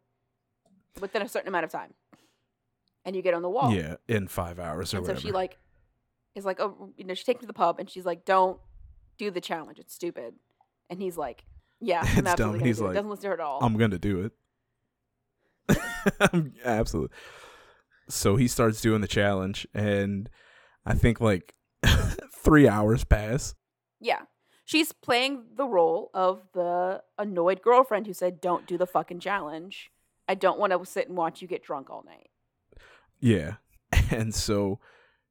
[0.99, 1.93] within a certain amount of time.
[3.05, 3.71] And you get on the wall.
[3.73, 5.57] Yeah, in five hours or and so she like
[6.33, 8.59] is like oh you know she takes him to the pub and she's like don't
[9.17, 10.33] do the challenge it's stupid
[10.89, 11.45] and he's like
[11.79, 12.59] yeah I'm It's dumb.
[12.59, 12.87] He's do it.
[12.87, 14.31] like, doesn't listen to her at all I'm gonna do it.
[16.65, 17.15] Absolutely.
[18.09, 20.29] So he starts doing the challenge, and
[20.85, 21.55] I think like
[22.35, 23.55] three hours pass.
[23.99, 24.21] yeah
[24.65, 29.91] she's playing the role of the annoyed girlfriend who said don't do the fucking challenge
[30.27, 32.29] I don't want to sit and watch you get drunk all night
[33.19, 33.55] Yeah,
[34.11, 34.79] and so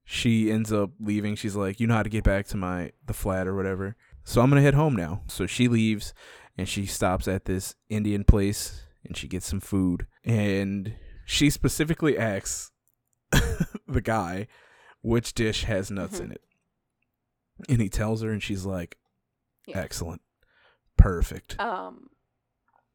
[0.05, 1.35] she ends up leaving.
[1.35, 4.41] She's like, "You know how to get back to my the flat or whatever." So
[4.43, 5.23] I'm gonna head home now.
[5.29, 6.13] So she leaves,
[6.59, 12.19] and she stops at this Indian place, and she gets some food, and she specifically
[12.19, 12.71] asks
[13.89, 14.47] the guy
[15.03, 16.25] which dish has nuts Mhm.
[16.25, 16.43] in it,
[17.69, 18.97] and he tells her, and she's like,
[19.67, 19.79] Yeah.
[19.81, 20.23] "Excellent,
[20.97, 22.11] perfect." um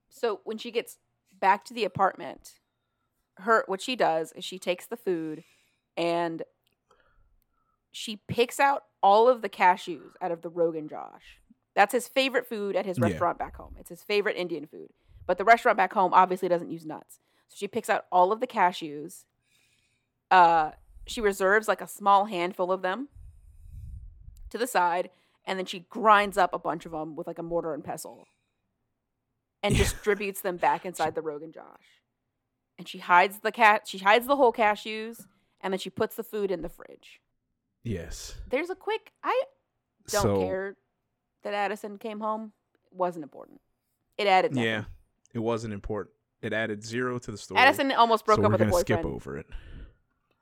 [0.09, 0.97] so when she gets
[1.39, 2.53] back to the apartment
[3.37, 5.43] her what she does is she takes the food
[5.95, 6.43] and
[7.91, 11.39] she picks out all of the cashews out of the rogan josh.
[11.75, 13.05] That's his favorite food at his Yeah.
[13.05, 13.75] restaurant back home.
[13.79, 14.89] It's his favorite indian food.
[15.25, 17.19] But the restaurant back home obviously doesn't use nuts.
[17.47, 19.25] So she picks out all of the cashews.
[20.29, 20.71] Uh
[21.07, 23.07] she reserves like a small handful of them
[24.49, 25.09] to the side
[25.49, 28.27] and then she grinds up a bunch of them with like a mortar and pestle
[29.63, 32.03] and distributes them back inside the Rogan Josh.
[32.77, 35.25] And she hides the cat she hides the whole cashews
[35.59, 37.19] and then she puts the food in the fridge.
[37.83, 38.35] yes.
[38.49, 39.43] There's a quick I
[40.07, 40.77] don't so, care
[41.43, 42.53] that Addison came home.
[42.91, 43.59] It wasn't important.
[44.17, 44.69] It added nothing.
[44.69, 44.83] Yeah,
[45.33, 46.13] it wasn't important.
[46.41, 47.59] It added zero to the story.
[47.59, 49.47] Addison almost broke so up we're with her gonna skip over it.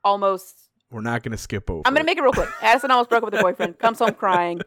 [0.04, 1.82] Almost We're not gonna skip over.
[1.86, 2.06] I'm gonna it.
[2.06, 2.48] make it real quick.
[2.62, 4.60] Addison almost broke up with her boyfriend, comes home crying.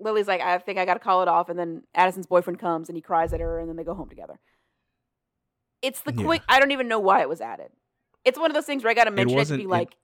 [0.00, 2.96] Lily's like, I think I gotta call it off, and then Addison's boyfriend comes and
[2.96, 4.38] he cries at her, and then they go home together.
[5.82, 6.24] It's the Yeah.
[6.24, 6.42] quick.
[6.48, 7.70] I don't even know why it was added.
[8.24, 9.96] It's one of those things where I gotta mention it, to wasn't- be it like,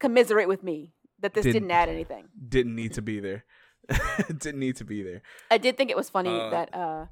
[0.00, 2.28] commiserate with me that this Didn't- didn't add anything.
[2.48, 3.44] didn't need to be there.
[4.28, 5.22] didn't need to be there.
[5.50, 7.06] I did think it was funny Uh, that uh,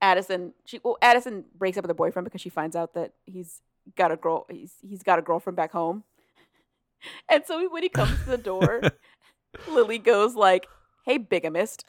[0.00, 3.60] Addison, she well, Addison breaks up with her boyfriend because she finds out that he's
[3.96, 4.46] got a girl.
[4.50, 6.04] He's he's got a girlfriend back home,
[7.28, 8.80] and so when he comes to the door,
[9.68, 10.66] Lily goes like,
[11.04, 11.84] "Hey, bigamist."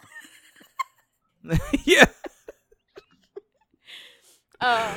[1.85, 2.05] yeah.
[4.59, 4.93] Uh,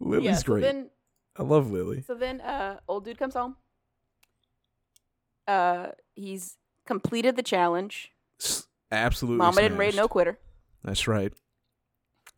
[0.00, 0.34] Lily's yeah.
[0.36, 0.60] So great.
[0.62, 0.90] then,
[1.36, 2.02] I love Lily.
[2.02, 3.56] so then, uh, old dude comes home.
[5.46, 6.56] Uh, he's
[6.86, 8.12] completed the challenge.
[8.90, 9.38] Absolutely.
[9.38, 10.38] Mama didn't rate no quitter.
[10.84, 11.32] That's right.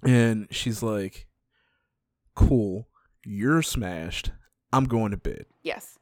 [0.03, 1.27] And she's like,
[2.35, 2.89] "Cool,
[3.25, 4.33] you're smashed.
[4.73, 5.99] I'm going to bed." Yes.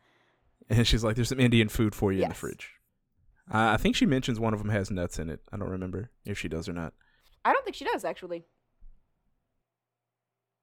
[0.69, 2.78] And she's like, "There's some Indian food for you in the fridge."
[3.53, 5.41] Uh, I think she mentions one of them has nuts in it.
[5.53, 6.93] I don't remember if she does or not.
[7.45, 8.45] I don't think she does actually.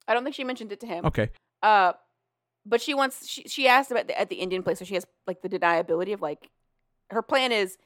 [0.07, 1.05] I don't think she mentioned it to him.
[1.05, 1.29] Okay.
[1.63, 1.93] Uh,
[2.65, 5.05] but she wants she she asked about the, at the Indian place, so she has
[5.27, 6.49] like the deniability of like
[7.09, 7.77] her plan is,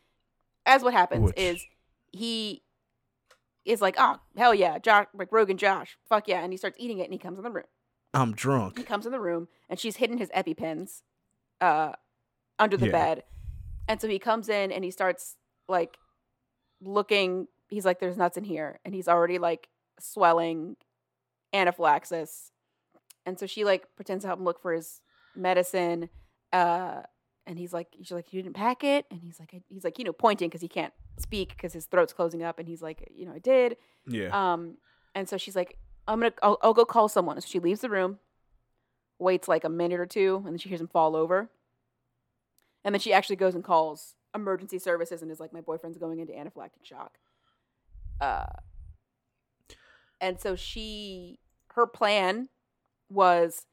[0.65, 1.65] as what happens Which- is
[2.11, 2.63] he
[3.65, 6.99] is like, oh hell yeah, Josh like Rogan Josh, fuck yeah, and he starts eating
[6.99, 7.65] it, and he comes in the room.
[8.13, 8.77] I'm drunk.
[8.77, 11.03] He comes in the room, and she's hidden his epipens,
[11.61, 11.91] uh,
[12.57, 12.91] under the Yeah.
[12.91, 13.23] bed,
[13.89, 15.35] and so he comes in and he starts
[15.67, 15.97] like
[16.79, 17.47] looking.
[17.67, 19.67] He's like, "There's nuts in here," and he's already like
[19.99, 20.77] swelling,
[21.53, 22.51] anaphylaxis,
[23.25, 25.01] and so she like pretends to help him look for his
[25.35, 26.09] medicine.
[26.53, 27.01] Uh,
[27.45, 30.05] and he's like, she's like, you didn't pack it, and he's like, he's like, you
[30.05, 33.25] know, pointing because he can't speak because his throat's closing up, and he's like, you
[33.25, 33.77] know, I did.
[34.07, 34.29] Yeah.
[34.53, 34.77] Um,
[35.15, 37.41] and so she's like, I'm gonna, I'll, I'll go call someone.
[37.41, 38.19] So she leaves the room,
[39.17, 41.49] waits like a minute or two, and then she hears him fall over.
[42.83, 46.19] And then she actually goes and calls emergency services and is like, my boyfriend's going
[46.19, 47.17] into anaphylactic shock.
[48.21, 48.45] Uh,
[50.21, 51.39] and so she,
[51.73, 52.49] her plan
[53.09, 53.65] was,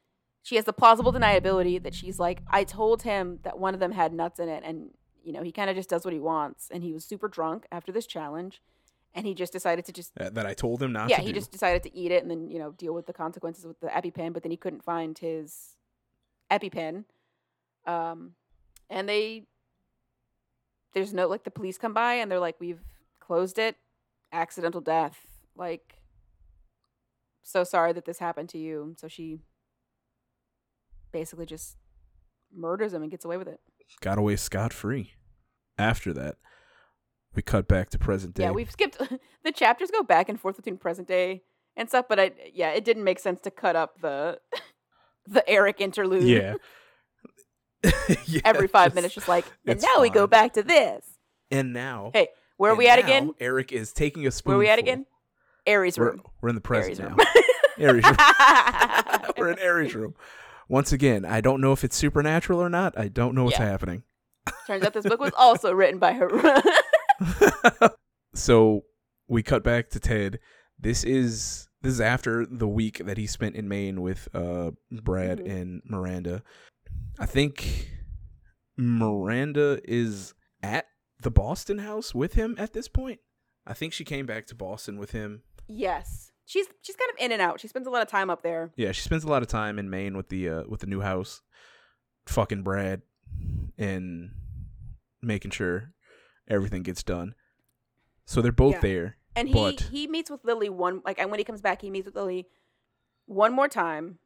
[0.43, 3.93] she has the plausible deniability that she's like, I told him that one of them
[3.93, 4.91] had nuts in it, and
[5.25, 7.67] you know he kind of just does what he wants, and he was super drunk
[7.73, 8.63] after this challenge,
[9.13, 11.41] and he just decided to just that, that I told him not yeah, he do.
[11.41, 13.89] just decided to eat it and then you know deal with the consequences with the
[13.89, 15.75] EpiPen, but then he couldn't find his
[16.49, 17.07] EpiPen,
[17.85, 18.35] um,
[18.91, 19.45] and they
[20.95, 22.83] there's no like the police come by and they're like we've
[23.21, 23.77] closed it,
[24.33, 25.19] accidental death,
[25.57, 25.99] like
[27.43, 28.95] so sorry that this happened to you.
[28.99, 29.41] So she
[31.13, 31.77] basically just
[32.55, 33.61] murders him and gets away with it.
[34.01, 35.13] got away scot free.
[35.79, 36.37] After that,
[37.35, 38.45] we cut back to present day.
[38.45, 38.99] Yeah, we've skipped
[39.45, 41.43] the chapters go back and forth between present day
[41.77, 44.41] and stuff, but I yeah, it didn't make sense to cut up the
[45.27, 46.25] the Eric interlude.
[46.25, 46.55] yeah.
[48.27, 51.05] Yeah, Every five minutes, just like, and it's now we go back to this.
[51.51, 53.33] And now, Hey, where are we at again?
[53.41, 54.51] Eric is taking a spoon.
[54.51, 55.07] Where are we at again?
[55.67, 56.23] Aries We're, room.
[56.41, 57.17] we're in the present Aries now.
[57.17, 57.27] room.
[57.79, 58.17] Aries room.
[59.39, 60.15] we're in Aries room.
[60.69, 62.99] Once again, I don't know if it's supernatural or not.
[62.99, 63.67] I don't know what's Yeah.
[63.67, 64.03] happening.
[64.67, 66.29] Turns out this book was also written by her.
[68.35, 68.85] so
[69.29, 70.39] we cut back to Ted.
[70.79, 75.39] This is this is after the week that he spent in Maine with uh Brad
[75.41, 75.51] Mhm.
[75.51, 76.43] and Miranda.
[77.19, 77.91] I think
[78.77, 80.87] Miranda is at
[81.21, 83.21] the Boston house with him at this point.
[83.67, 85.43] I think she came back to Boston with him.
[85.67, 87.59] yes, she's she's kind of in and out.
[87.61, 88.71] She spends a lot of time up there.
[88.77, 91.01] Yeah, she spends a lot of time in Maine with the uh, with the new
[91.01, 91.43] house,
[92.27, 93.03] fucking Brad,
[93.79, 94.31] and
[95.23, 95.93] making sure
[96.49, 97.35] everything gets done.
[98.25, 98.81] So they're both Yeah.
[98.81, 99.17] there.
[99.35, 102.07] And he he meets with Lily one like and when he comes back, he meets
[102.07, 102.47] with Lily
[103.27, 104.19] one more time.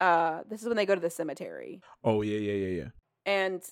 [0.00, 1.80] Uh, this is when they go to the cemetery.
[2.02, 2.88] Oh yeah, yeah, yeah, yeah.
[3.26, 3.62] And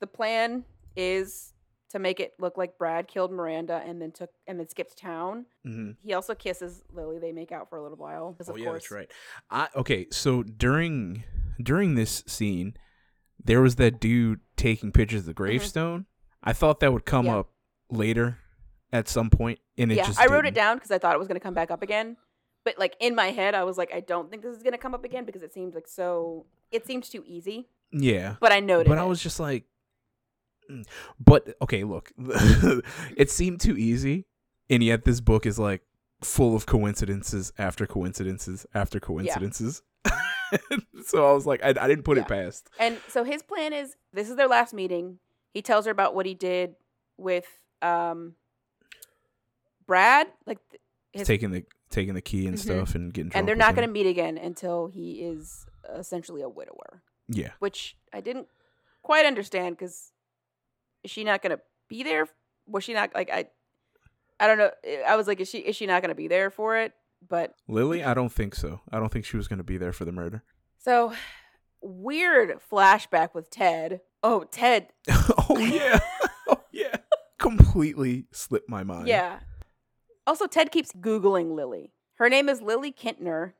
[0.00, 0.64] the plan
[0.96, 1.52] is
[1.90, 5.44] to make it look like Brad killed Miranda and then took and then skipped town.
[5.64, 7.18] hmm He also kisses Lily.
[7.18, 8.36] They make out for a little while.
[8.40, 9.10] Oh of yeah, course, that's right.
[9.50, 10.06] I okay.
[10.10, 11.24] So during
[11.62, 12.74] during this scene,
[13.44, 16.06] there was that dude taking pictures of the gravestone.
[16.42, 17.34] I thought that would come Mm-hmm.
[17.34, 17.40] Yeah.
[17.40, 17.50] up
[17.90, 18.38] later
[18.92, 20.56] at some point, and it yeah, just I wrote it didn't.
[20.56, 22.16] down because I thought it was going to come back up again.
[22.64, 24.78] But like in my head, I was like, I don't think this is going to
[24.78, 26.46] come up again because it seems like so.
[26.70, 27.68] It seems too easy.
[27.92, 28.88] Yeah, But I noted.
[28.88, 29.64] but I was just like,
[30.70, 30.84] mm.
[31.22, 32.10] but okay, look,
[33.16, 34.24] it seemed too easy,
[34.70, 35.82] and yet this book is like
[36.22, 39.82] full of coincidences after coincidences after coincidences.
[41.06, 42.70] so I was like, I, I didn't put it past.
[42.78, 45.18] And so his plan is this is their last meeting.
[45.52, 46.74] He tells her about what he did
[47.18, 47.46] with
[47.82, 48.34] um
[49.86, 50.58] Brad, like
[51.12, 52.60] his, taking the taking the key and Mhm.
[52.60, 56.48] stuff and getting and they're not going to meet again until he is essentially a
[56.48, 58.48] widower, yeah which I didn't
[59.02, 60.12] quite understand because
[61.04, 62.28] is she not going to be there?
[62.66, 63.46] Was she not like I?
[64.40, 64.70] I don't know.
[65.06, 66.92] I was like, is she is she not going to be there for it?
[67.28, 69.92] But lily i don't think so i don't think she was going to be there
[69.92, 70.42] for the murder
[70.78, 71.12] so
[71.80, 74.00] weird flashback with Ted.
[74.24, 74.88] Oh, Ted.
[75.08, 76.00] oh yeah
[76.48, 76.96] oh yeah
[77.38, 79.38] completely slipped my mind Yeah.
[80.26, 81.92] Also, Ted keeps Googling Lily.
[82.16, 83.52] Her name is Lily Kintner.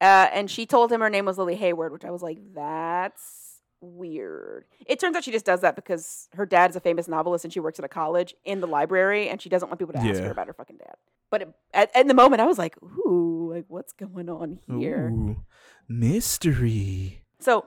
[0.00, 3.60] Uh, and she told him her name was Lily Hayward, which I was like, that's
[3.80, 4.64] weird.
[4.86, 7.60] It turns out she just does that because her dad's a famous novelist and she
[7.60, 10.26] works at a college in the library and she doesn't want people to ask Yeah.
[10.26, 10.94] her about her fucking dad.
[11.30, 15.10] But it, at, at the moment, I was like, ooh, like what's going on here?
[15.12, 15.44] Ooh,
[15.88, 17.66] mystery So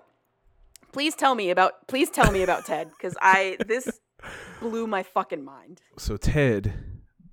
[0.91, 3.99] please tell me about, please tell me about Ted because I, this
[4.61, 5.81] blew my fucking mind.
[5.97, 6.73] so ted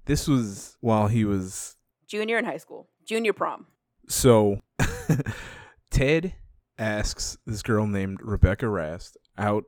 [0.08, 1.76] this was while he was
[2.08, 3.66] Junior in high school, junior prom.
[4.08, 4.60] so
[5.90, 6.34] ted
[6.78, 9.64] asks this girl named rebecca rast out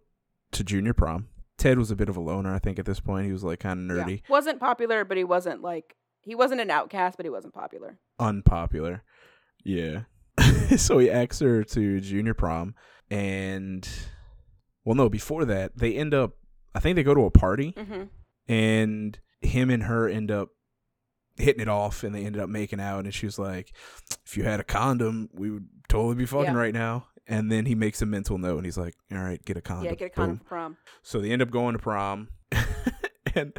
[0.52, 3.26] to junior prom Ted was a bit of a loner, I think, at this point.
[3.26, 4.02] He was like kind of Yeah.
[4.04, 7.98] nerdy, Wasn't popular, but he wasn't like he wasn't an outcast, but he wasn't popular.
[8.18, 9.02] unpopular.
[9.62, 10.04] Yeah.
[10.78, 12.74] so he asks her to junior prom,
[13.10, 13.86] and
[14.86, 16.38] well, no, before that, they end up.
[16.74, 18.04] I think they go to a party, Mm-hmm.
[18.50, 20.50] and him and her end up
[21.36, 23.04] hitting it off, and they ended up making out.
[23.04, 23.72] And she was like,
[24.24, 26.58] "If you had a condom, we would totally be fucking Yeah.
[26.58, 29.56] right now." And then he makes a mental note, and he's like, "All right, get
[29.56, 30.44] a condom." Yeah, get a condom Boom.
[30.44, 30.76] for prom.
[31.02, 32.28] So they end up going to prom,
[33.34, 33.52] and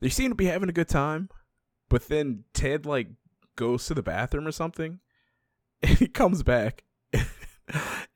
[0.00, 1.28] they seem to be having a good time.
[1.88, 3.08] But then Ted like
[3.56, 5.00] goes to the bathroom or something,
[5.82, 7.24] and he comes back, and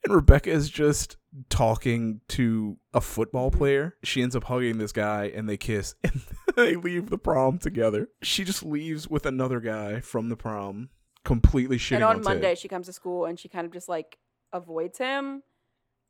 [0.08, 1.16] Rebecca is just
[1.48, 3.58] talking to a football mm-hmm.
[3.58, 3.96] player.
[4.04, 6.20] She ends up hugging this guy, and they kiss, and
[6.64, 8.08] they leave the prom together.
[8.22, 10.90] She just leaves with another guy from the prom,
[11.24, 12.58] completely shitting and on, on Monday, Ted.
[12.58, 14.18] she comes to school and she kind of just like
[14.52, 15.42] avoids him,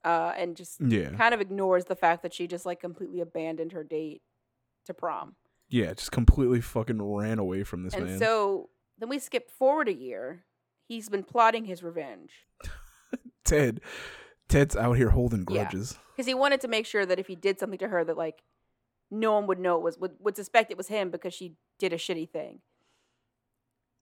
[0.05, 3.73] uh, and just Yeah, kind of ignores the fact that she just like completely abandoned
[3.73, 4.23] her date
[4.87, 5.37] to prom.
[5.69, 8.19] yeah, just completely fucking ran away from this and man.
[8.19, 8.69] so
[8.99, 10.45] then we skip forward a year.
[10.87, 12.31] He's been plotting his revenge
[13.45, 13.81] Ted,
[14.49, 15.99] Ted's out here holding grudges.
[16.15, 18.43] because he wanted to make sure that if he did something to her, that like
[19.11, 21.93] no one would know it was would, would suspect it was him because she did
[21.93, 22.61] a shitty thing.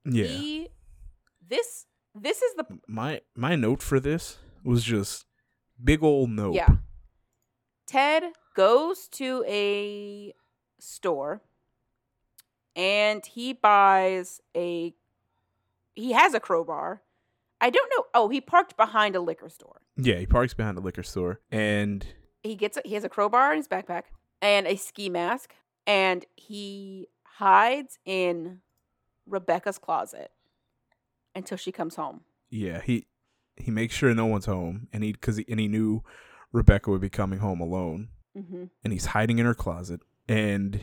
[0.05, 0.25] Yeah.
[0.27, 0.69] He,
[1.47, 1.85] this
[2.15, 5.25] this is the my my note for this was just
[5.83, 6.55] big old note.
[6.55, 6.69] Yeah.
[7.87, 8.23] Ted
[8.55, 10.33] goes to a
[10.79, 11.41] store
[12.75, 14.93] and he buys a
[15.95, 17.01] he has a crowbar.
[17.61, 18.05] I don't know.
[18.13, 19.81] Oh, he parked behind a liquor store.
[19.95, 22.05] Yeah, he parks behind a liquor store and
[22.41, 24.03] He gets a, he has a crowbar in his backpack
[24.43, 25.55] and a ski mask
[25.87, 28.59] and he hides in
[29.25, 30.31] Rebecca's closet
[31.33, 32.21] until she comes home.
[32.51, 33.07] yeah, he
[33.55, 36.03] he makes sure no one's home and he cuz he, and he knew
[36.51, 38.69] Rebecca would be coming home alone Mhm.
[38.83, 40.81] and he's hiding in her closet and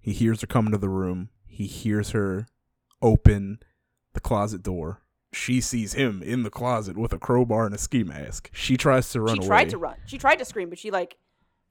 [0.00, 1.30] he hears her come into the room.
[1.46, 2.46] He hears her
[3.02, 3.60] open
[4.12, 5.02] the closet door.
[5.32, 8.50] She sees him in the closet with a crowbar and a ski mask.
[8.52, 9.46] She tries to run She away.
[9.46, 9.96] tried to run.
[10.06, 11.16] She tried to scream, but she like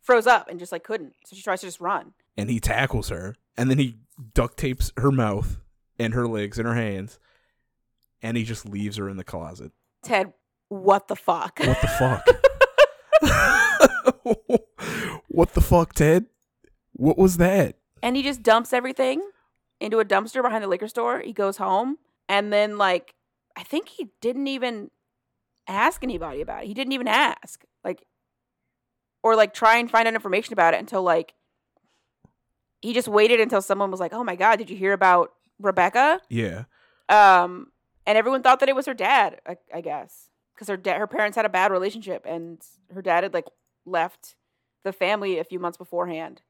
[0.02, 1.14] froze up and just like couldn't.
[1.26, 2.14] So she tries to just run.
[2.38, 3.98] and he tackles her and then he
[4.34, 5.58] duct tapes her mouth
[5.98, 7.20] and her legs and her hands
[8.22, 9.72] and he just leaves her in the closet
[10.04, 10.34] Ted,
[10.70, 11.60] what the fuck?
[11.60, 12.26] what the fuck
[15.28, 16.26] what the fuck ted
[16.94, 19.22] what was that and he just dumps everything
[19.80, 21.20] into a dumpster behind the liquor store.
[21.20, 21.98] He goes home
[22.28, 23.14] and then like
[23.58, 24.90] I think he didn't even
[25.68, 26.68] ask anybody about it.
[26.68, 27.64] He didn't even ask.
[27.84, 28.04] Like
[29.24, 31.34] or like try and find out information about it until like
[32.82, 36.22] he just waited until someone was like, "Oh my god, did you hear about Rebecca?"
[36.30, 36.66] yeah
[37.10, 37.72] Um
[38.06, 40.30] and everyone thought that it was her dad, I, I guess.
[40.58, 42.62] Cuz her dad her parents had a bad relationship and
[42.94, 43.48] her dad had like
[43.86, 44.36] left
[44.84, 46.41] the family a few months beforehand.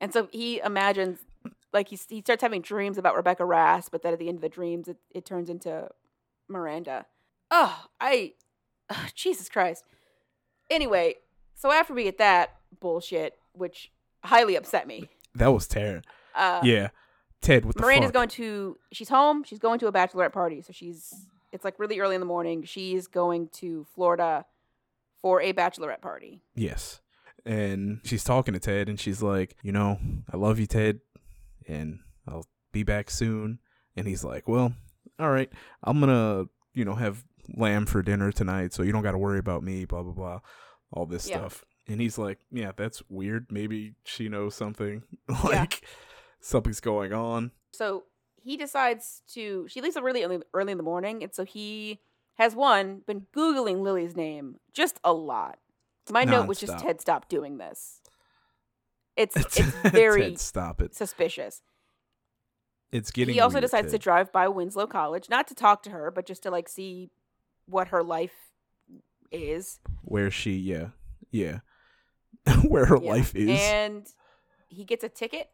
[0.00, 1.20] And so he imagines,
[1.72, 4.42] like, he, he starts having dreams about Rebecca Rass, but then at the end of
[4.42, 5.88] the dreams, it, it turns into
[6.48, 7.06] Miranda.
[7.52, 8.32] Oh, I,
[8.90, 9.84] ugh, Jesus Christ.
[10.68, 11.16] Anyway,
[11.62, 13.92] so after we get that bullshit, which
[14.24, 16.88] highly upset me, that was terrible uh, yeah.
[17.40, 20.62] Ted the Miranda's going to, she's home, she's going to a bachelorette party.
[20.62, 21.12] So she's,
[21.50, 22.62] it's like really early in the morning.
[22.62, 24.44] She's going to Florida
[25.20, 26.42] for a bachelorette party.
[26.54, 27.00] yes.
[27.44, 29.98] And she's talking to ted and she's like you know
[30.32, 31.00] i love you ted
[31.66, 31.98] and
[32.28, 33.58] i'll be back soon.
[33.96, 34.72] And he's like well
[35.18, 35.50] all right.
[35.82, 36.44] I'm gonna
[36.74, 37.24] you know have
[37.56, 40.40] lamb for dinner tonight so you don't gotta worry about me blah blah blah
[40.92, 41.38] all this Yeah.
[41.38, 45.02] stuff and he's like yeah that's weird maybe she knows something
[45.44, 45.84] like
[46.40, 48.04] something's going on So
[48.44, 49.66] he decides to.
[49.68, 52.00] She leaves really early, early in the morning, and so he
[52.34, 55.58] has one been googling Lily's name just a lot.
[56.10, 58.00] My note was just Ted, stop doing this.
[59.16, 59.58] It's it's
[59.90, 61.62] very Ted, stop it suspicious.
[62.90, 65.90] it's getting He also weird, decides to drive by Winslow College, not to talk to
[65.90, 67.10] her, but just to like see
[67.66, 68.34] what her life
[69.32, 69.78] is.
[70.02, 70.88] where she yeah
[71.30, 71.60] yeah
[72.68, 73.10] where her Yeah.
[73.10, 74.06] life is And
[74.68, 75.48] he gets a ticket.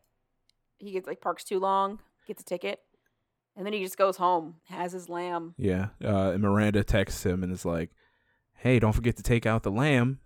[0.79, 2.81] He gets like parks too long, gets a ticket,
[3.57, 5.55] and then he just goes home, has his lamb.
[5.59, 5.89] Yeah.
[6.03, 7.91] Uh, and Miranda texts him and is like,
[8.55, 10.21] "Hey, don't forget to take out the lamb."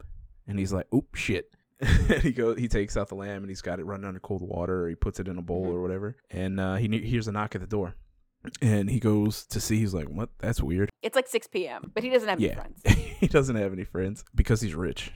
[0.47, 1.51] And he's like, "Oop, shit."
[1.81, 4.43] and he goes, he takes out the lamb and he's got it running under cold
[4.43, 5.73] water, or he puts it in a bowl Mhm.
[5.73, 6.17] or whatever.
[6.31, 7.97] And uh, he ne- hears a knock at the door,
[8.61, 9.79] and he goes to see.
[9.79, 10.31] He's like, "What?
[10.39, 12.81] That's weird." It's like 6 p.m., but he doesn't have any friends.
[12.87, 15.11] he doesn't have any friends because he's rich,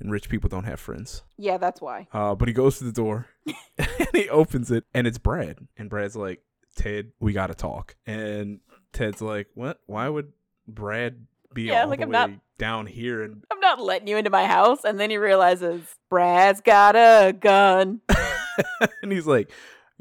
[0.00, 1.22] and rich people don't have friends.
[1.38, 2.08] Yeah, that's why.
[2.12, 3.26] Uh, but he goes to the door
[3.78, 5.58] and he opens it and it's Brad.
[5.76, 6.42] And Brad's like,
[6.76, 7.94] Ted, we got to talk.
[8.06, 8.60] And
[8.92, 9.80] Ted's like, what?
[9.86, 10.32] Why would
[10.68, 14.16] Brad be Yeah, all like, the I'm not- down here and I'm not letting you
[14.16, 14.84] into my house.
[14.84, 18.00] And then he realizes Brad's got a gun.
[19.02, 19.50] and he's like,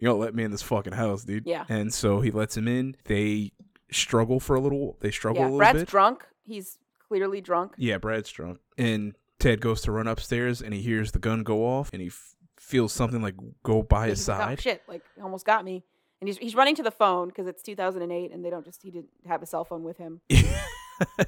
[0.01, 1.63] "You don't let me in this fucking house, dude." Yeah.
[1.69, 2.97] And so he lets him in.
[3.05, 3.53] They
[3.91, 4.97] struggle for a little.
[4.99, 5.63] They struggle yeah, a little bit.
[5.63, 5.87] Brad's bit.
[5.87, 6.27] drunk.
[6.43, 7.75] He's clearly drunk.
[7.77, 11.65] yeah, Brad's drunk, and Ted goes to run upstairs, and he hears the gun go
[11.65, 14.61] off, and he f- feels something like go by his "Oh, side.
[14.61, 15.83] shit, like almost got me.
[16.19, 18.91] And he's he's running to the phone because it's 2008 and they don't just he
[18.91, 20.21] didn't have a cell phone with him.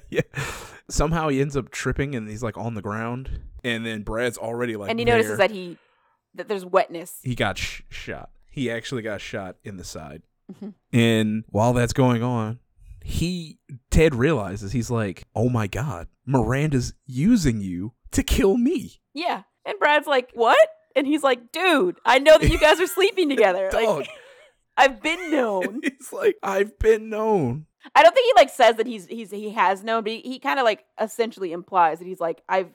[0.10, 0.22] yeah.
[0.90, 4.76] Somehow he ends up tripping, and he's like on the ground, and then Brad's already
[4.76, 4.90] like.
[4.92, 5.16] and he there.
[5.16, 5.78] notices that he
[6.36, 7.20] that there's wetness.
[7.24, 8.30] he got sh- shot.
[8.54, 10.22] He actually got shot in the side.
[10.54, 10.76] Mhm.
[10.94, 12.60] And while that's going on,
[13.04, 13.58] he
[13.90, 19.44] Ted realizes he's like, "Oh my god, Miranda's using you to kill me." Yeah.
[19.66, 20.58] And Brad's like, "What?"
[20.96, 23.70] And he's like, "Dude, I know that you guys are sleeping together.
[23.74, 24.08] Like
[24.78, 27.66] I've been known." he's like, "I've been known."
[27.96, 30.38] I don't think he like says that he's he's he has known, but he, he
[30.40, 32.70] kind of like essentially implies that he's like, "I've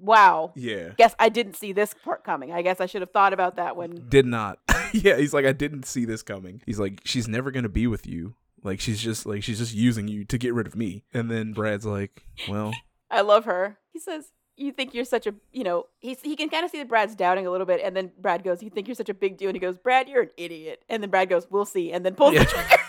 [0.00, 0.90] wow, Yeah.
[0.96, 2.50] guess I didn't see this part coming.
[2.52, 4.58] I guess I should have thought about that when Did not.
[5.04, 7.86] yeah, he's like, "I didn't see this coming." He's like, "She's never going to be
[7.86, 11.04] with you." Like she's just like she's just using you to get rid of me.
[11.12, 12.72] And then Brad's like, "Well,
[13.10, 16.48] I love her." He says, "You think you're such a, you know, he's he can
[16.48, 18.86] kind of see that Brad's doubting a little bit, and then Brad goes, "You think
[18.86, 21.28] you're such a big deal?" And he goes, "Brad, you're an idiot." And then Brad
[21.28, 22.40] goes, "We'll see," and then pulls Yeah.
[22.44, 22.82] the trigger,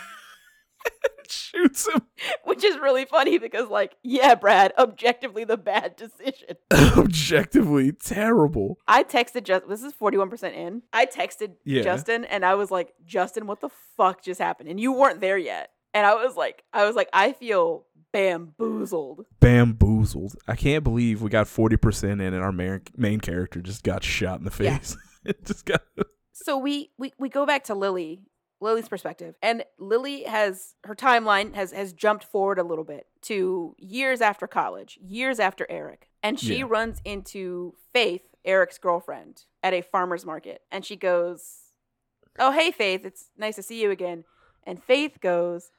[1.54, 2.02] shoots him."
[2.44, 6.56] which is really funny because, like, yeah, Brad, objectively the bad decision.
[6.72, 8.78] Objectively terrible.
[8.88, 10.82] I texted just this is 41% in.
[10.92, 11.82] I texted Yeah.
[11.82, 15.38] Justin and I was like, "Justin, what the fuck just happened?" And you weren't there
[15.38, 15.70] yet.
[15.92, 19.26] And I was like, I was like, I feel bamboozled.
[19.40, 20.34] bamboozled.
[20.48, 24.38] I can't believe we got 40% in and our main, main character just got shot
[24.38, 24.78] in the Yeah.
[24.78, 24.96] face.
[25.24, 25.82] it just got
[26.32, 28.22] So we, we we go back to Lily,
[28.60, 29.34] Lily's perspective.
[29.42, 34.46] And Lily has her timeline has has jumped forward a little bit to years after
[34.46, 36.08] college, years after Eric.
[36.22, 36.66] And she Yeah.
[36.68, 40.62] runs into Faith, Eric's girlfriend, at a farmer's market.
[40.70, 41.58] And she goes,
[42.38, 44.24] Oh, hey Faith, it's nice to see you again.
[44.64, 45.70] And Faith goes,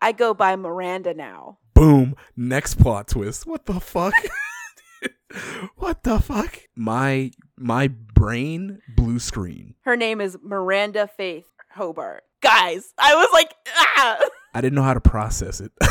[0.00, 1.58] I go by Miranda now.
[1.74, 3.46] boom, next plot twist.
[3.46, 4.14] What the fuck?
[5.76, 6.58] what the fuck?
[6.74, 9.74] My my brain blue screen.
[9.82, 12.22] Her name is Miranda Faith Hobart.
[12.40, 13.54] Guys, I was like,
[13.96, 14.18] ah.
[14.54, 15.72] I didn't know how to process it.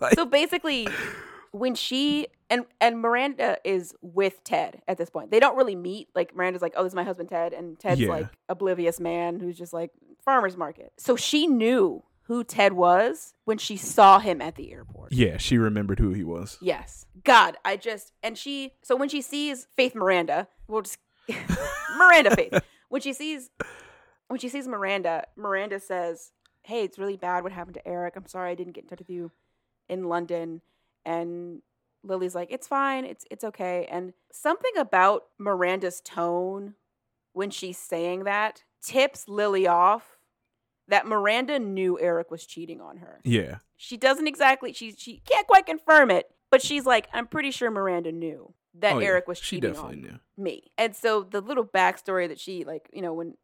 [0.00, 0.88] Like, so basically
[1.52, 5.30] when she and and Miranda is with Ted at this point.
[5.30, 6.08] They don't really meet.
[6.14, 8.08] Like Miranda's like, "Oh, this is my husband Ted," and Ted's Yeah.
[8.08, 9.90] like oblivious man who's just like
[10.24, 10.92] farmers market.
[10.96, 15.12] So she knew who Ted was when she saw him at the airport.
[15.12, 16.56] yeah, she remembered who he was.
[16.60, 17.06] Yes.
[17.22, 20.98] God, I just and she so when she sees Faith Miranda, we'll just
[21.98, 22.60] Miranda Faith.
[22.88, 23.50] When she sees
[24.34, 26.32] when she sees Miranda, Miranda says,
[26.62, 28.14] "Hey, it's really bad what happened to Eric.
[28.16, 29.30] I'm sorry I didn't get in touch with you
[29.88, 30.60] in London."
[31.04, 31.62] And
[32.02, 33.04] Lily's like, "It's fine.
[33.04, 36.74] It's it's okay." And something about Miranda's tone
[37.32, 40.18] when she's saying that tips Lily off
[40.88, 43.58] that Miranda knew Eric was cheating on her Yeah.
[43.76, 47.70] she doesn't exactly she she can't quite confirm it but she's like i'm pretty sure
[47.70, 49.06] miranda knew that Oh, yeah.
[49.08, 50.18] eric was She definitely on knew.
[50.36, 53.36] me and so the little backstory that she like you know when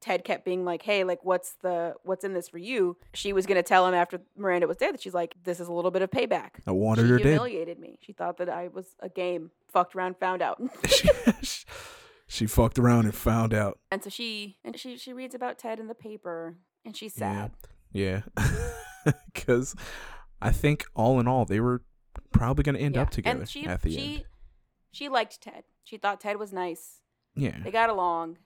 [0.00, 3.46] ted kept being like hey like what's the what's in this for you she was
[3.46, 5.90] going to tell him after miranda was dead that she's like this is a little
[5.90, 7.26] bit of payback I wanted she her dead.
[7.26, 11.08] humiliated me she thought that i was a game fucked around found out she,
[12.26, 13.78] she fucked around and found out.
[13.90, 17.32] and so she and she she reads about ted in the paper and she's Yeah.
[17.32, 17.50] sad
[17.92, 18.20] Yeah.
[19.32, 19.74] Because
[20.42, 21.82] I think all in all, they were
[22.32, 23.02] probably going to end Yeah.
[23.02, 24.24] up together and she at the she end.
[24.92, 27.00] she liked ted she thought ted was nice
[27.34, 27.56] Yeah.
[27.64, 28.36] they got along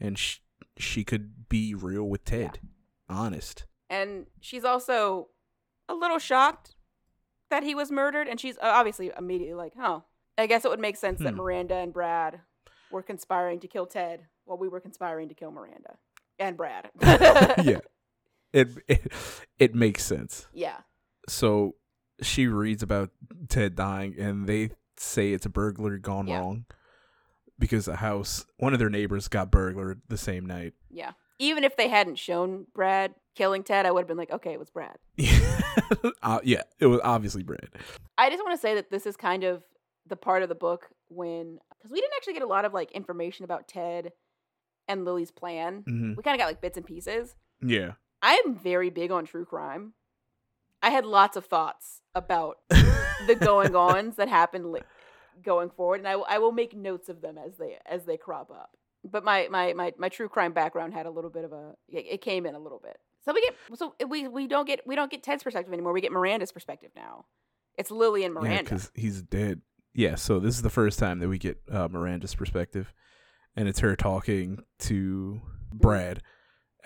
[0.00, 0.38] And sh-
[0.76, 2.60] she could be real with Ted.
[3.08, 3.66] Honest.
[3.88, 5.28] and she's also
[5.88, 6.76] a little shocked
[7.50, 10.04] that he was murdered and she's uh, obviously immediately like oh
[10.38, 11.38] i guess it would make sense that Hmm.
[11.40, 12.40] miranda and brad
[12.92, 15.96] were conspiring to kill ted while we were conspiring to kill miranda
[16.38, 17.80] and brad yeah.
[18.52, 19.12] It, it
[19.58, 20.46] it makes sense.
[20.52, 20.78] yeah
[21.28, 21.74] So
[22.22, 23.10] she reads about
[23.48, 26.38] Ted dying and they say it's a burglary gone Yeah.
[26.38, 26.64] wrong
[27.60, 30.74] because a house one of their neighbors got burglared the same night.
[30.90, 34.52] yeah even if they hadn't shown brad killing ted i would have been like okay
[34.52, 34.96] it was brad
[36.22, 37.68] uh, yeah, it was obviously Brad.
[38.18, 39.62] i just want to say that this is kind of
[40.06, 42.90] the part of the book when because we didn't actually get a lot of like
[42.92, 44.12] information about ted
[44.88, 47.92] and lily's plan hmm we kind of got like bits and pieces Yeah.
[48.22, 49.94] I'm very big on true crime.
[50.82, 54.66] I had lots of thoughts about the going ons that happened
[55.42, 58.16] going forward, and I will- I will make notes of them as they as they
[58.16, 58.76] crop up.
[59.04, 62.20] But my my my, my true crime background had a little bit of a it,
[62.20, 62.98] came in a little bit.
[63.24, 65.92] So we get so we we don't get we don't get Ted's perspective anymore.
[65.92, 67.24] We get Miranda's perspective now.
[67.78, 68.62] It's Lily and Miranda.
[68.64, 69.62] because he's dead.
[69.94, 72.92] Yeah, so this is the first time that we get uh, Miranda's perspective,
[73.56, 75.40] and it's her talking to
[75.72, 76.22] Brad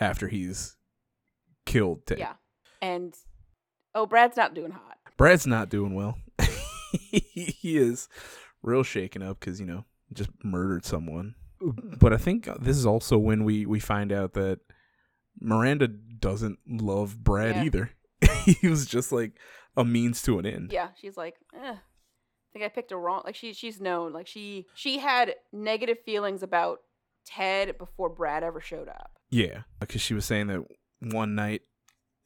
[0.00, 0.76] after he's
[1.66, 2.18] killed Ted.
[2.18, 2.34] yeah.
[2.80, 3.14] And
[3.94, 4.98] oh, Brad's not doing hot.
[5.16, 6.16] Brad's not doing well.
[7.10, 8.08] he is
[8.64, 11.34] real shaken up because you know just murdered someone.
[12.00, 14.60] But I think this is also when we we find out that
[15.40, 17.64] Miranda doesn't love Brad Yeah.
[17.64, 17.90] either.
[18.60, 19.32] he was just like
[19.76, 20.72] a means to an end.
[20.72, 21.78] Yeah, she's like, eh, I
[22.52, 23.22] think I picked a wrong.
[23.24, 24.12] Like she, she's known.
[24.12, 26.78] Like she, she had negative feelings about
[27.26, 29.12] Ted before Brad ever showed up.
[29.30, 30.64] Yeah, because she was saying that
[31.00, 31.62] one night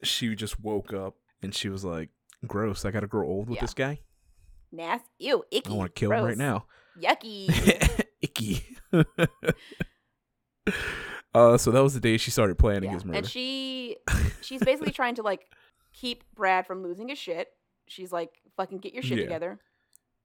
[0.03, 2.09] she just woke up and she was like,
[2.45, 2.85] "Gross!
[2.85, 3.61] I got to grow old with Yeah.
[3.61, 3.99] this guy.
[4.71, 5.71] Nasty, ew, icky.
[5.71, 6.65] I want to kill him right now."
[6.99, 7.47] Yucky.
[8.21, 8.65] Icky.
[11.33, 12.93] uh, so that was the day she started planning yeah.
[12.95, 13.19] his murder.
[13.19, 13.97] And she,
[14.41, 15.47] she's basically trying to like
[15.93, 17.47] keep Brad from losing his shit.
[17.87, 19.23] She's like, fucking get your shit Yeah.
[19.23, 19.59] together.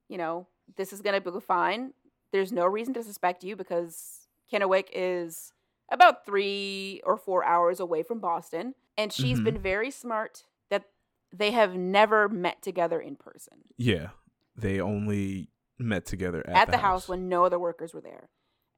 [0.09, 1.93] You know, this is gonna be fine.
[2.33, 5.53] There's no reason to suspect you because Kennewick is
[5.91, 9.45] about three or four hours away from Boston, and she's Mhm.
[9.45, 10.85] been very smart that
[11.33, 14.11] they have never met together in person yeah,
[14.57, 17.09] they only met together at, at, the, house.
[17.09, 18.29] when no other workers were there,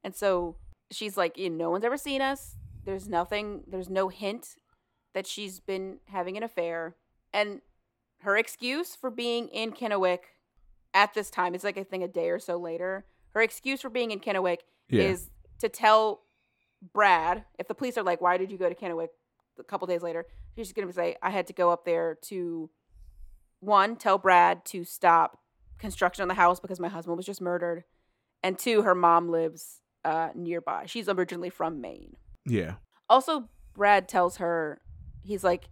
[0.03, 0.57] and so
[0.91, 2.55] she's like, you know, no one's ever seen us.
[2.85, 3.63] There's nothing.
[3.67, 4.55] There's no hint
[5.13, 6.95] that she's been having an affair,
[7.33, 7.61] and
[8.21, 10.19] her excuse for being in Kennewick
[10.93, 13.05] at this time it's like I think a day or so later.
[13.31, 14.59] Her excuse for being in Kennewick
[14.89, 15.29] yeah, is
[15.59, 16.21] to tell
[16.93, 19.09] Brad if the police are like, "Why did you go to Kennewick?"
[19.59, 20.25] A couple days later,
[20.55, 22.69] she's gonna say, "I had to go up there to
[23.59, 25.39] one tell Brad to stop
[25.79, 27.83] construction on the house because my husband was just murdered,
[28.43, 30.85] and two, her mom lives uh, nearby.
[30.87, 32.15] She's originally from Maine.
[32.45, 32.75] yeah,
[33.09, 34.81] Also, Brad tells her,
[35.23, 35.69] he's like,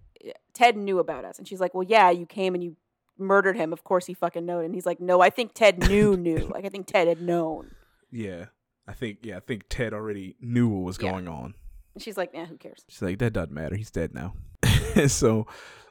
[0.54, 2.76] Ted knew about us, and she's like, "Well, yeah, you came and you."
[3.18, 3.72] Murdered him.
[3.72, 4.66] Of course, he fucking knowed.
[4.66, 6.50] And he's like, "No, I think Ted knew, knew.
[6.54, 7.72] Like, I think Ted had known."
[8.12, 8.48] yeah.
[8.88, 11.12] I think yeah, I think Ted already knew what was Yeah.
[11.12, 11.54] going on.
[11.94, 13.76] And she's like, "Yeah, who cares?" She's like, that doesn't matter.
[13.78, 14.34] He's dead now.
[15.08, 15.48] so,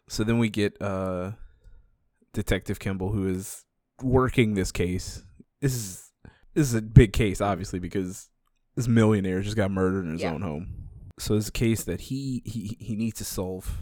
[0.06, 1.32] so then we get uh,
[2.34, 3.64] Detective Kimball, who is
[4.04, 5.24] working this case.
[5.60, 6.12] This is
[6.54, 8.28] this is a big case, obviously, because
[8.76, 10.32] this millionaire just got murdered in his Yeah.
[10.34, 10.88] own home.
[11.18, 13.78] So it's a case that he he he needs to solve,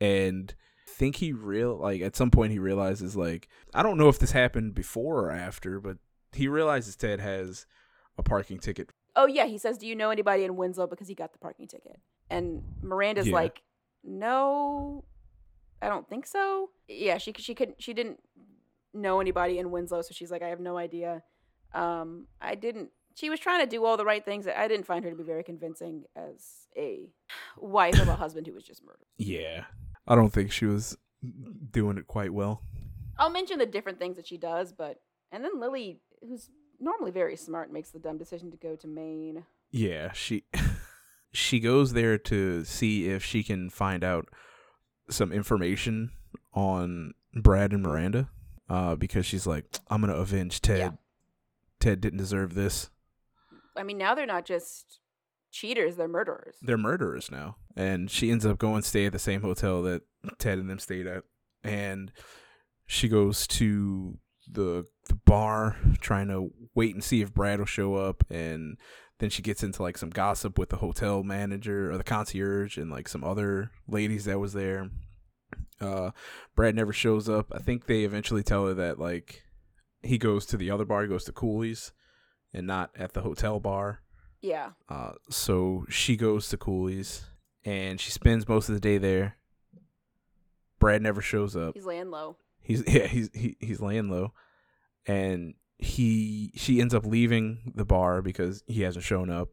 [0.00, 0.54] and
[0.88, 4.32] think he real like at some point he realizes like I don't know if this
[4.32, 5.98] happened before or after, but
[6.32, 7.66] he realizes Ted has
[8.18, 8.90] a parking ticket.
[9.14, 11.66] oh yeah he says do you know anybody in winslow because he got the parking
[11.68, 11.98] ticket
[12.30, 13.34] and miranda's Yeah.
[13.34, 13.62] like
[14.02, 15.04] no
[15.82, 18.20] i don't think so yeah she she couldn't she didn't
[18.96, 21.22] know anybody in winslow so she's like i have no idea.
[21.74, 24.46] Um i didn't she was trying to do all the right things.
[24.46, 27.08] I didn't find her to be very convincing as a
[27.56, 29.06] wife of a husband who was just murdered.
[29.16, 29.64] Yeah,
[30.06, 30.98] I don't think she was
[31.70, 32.62] doing it quite well.
[33.18, 35.00] i'll mention the different things that she does but
[35.32, 36.50] and then lily who's
[36.80, 39.44] normally very smart makes the dumb decision to go to maine.
[39.70, 40.44] Yeah, she
[41.32, 44.28] she goes there to see if she can find out
[45.10, 46.10] some information
[46.52, 48.28] on Brad and Miranda,
[48.68, 50.78] uh, because she's like, I'm gonna avenge Ted.
[50.78, 50.90] Yeah.
[51.80, 52.90] Ted didn't deserve this.
[53.76, 55.00] i mean now they're not just
[55.52, 59.18] cheaters they're murderers They're murderers now, and she ends up going to stay at the
[59.18, 60.02] same hotel that
[60.38, 61.24] Ted and them stayed at,
[61.62, 62.10] and
[62.86, 64.18] she goes to
[64.50, 68.76] the the bar trying to wait and see if Brad will show up and
[69.18, 72.90] then she gets into like some gossip with the hotel manager or the concierge and
[72.90, 74.90] like some other ladies that was there.
[75.80, 76.10] Uh
[76.54, 77.52] Brad never shows up.
[77.52, 79.44] I think they eventually tell her that like
[80.02, 81.92] he goes to the other bar, he goes to Cooley's
[82.52, 84.00] and not at the hotel bar.
[84.40, 87.24] yeah Uh so she goes to Cooley's
[87.64, 89.36] and she spends most of the day there.
[90.78, 91.74] Brad never shows up.
[91.74, 92.36] he's laying low
[92.66, 94.32] He's yeah, he's he, he's laying low,
[95.06, 99.50] and he she ends up leaving the bar because he hasn't shown up.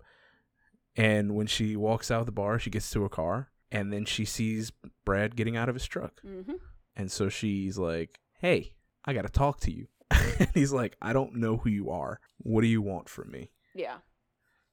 [0.96, 4.06] And when she walks out of the bar, she gets to her car, and then
[4.06, 4.72] she sees
[5.04, 6.54] Brad getting out of his truck, hmm
[6.96, 8.74] and so she's like, "Hey,
[9.04, 12.20] I got to talk to you." and he's like, "I don't know who you are.
[12.38, 13.98] What do you want from me?" Yeah.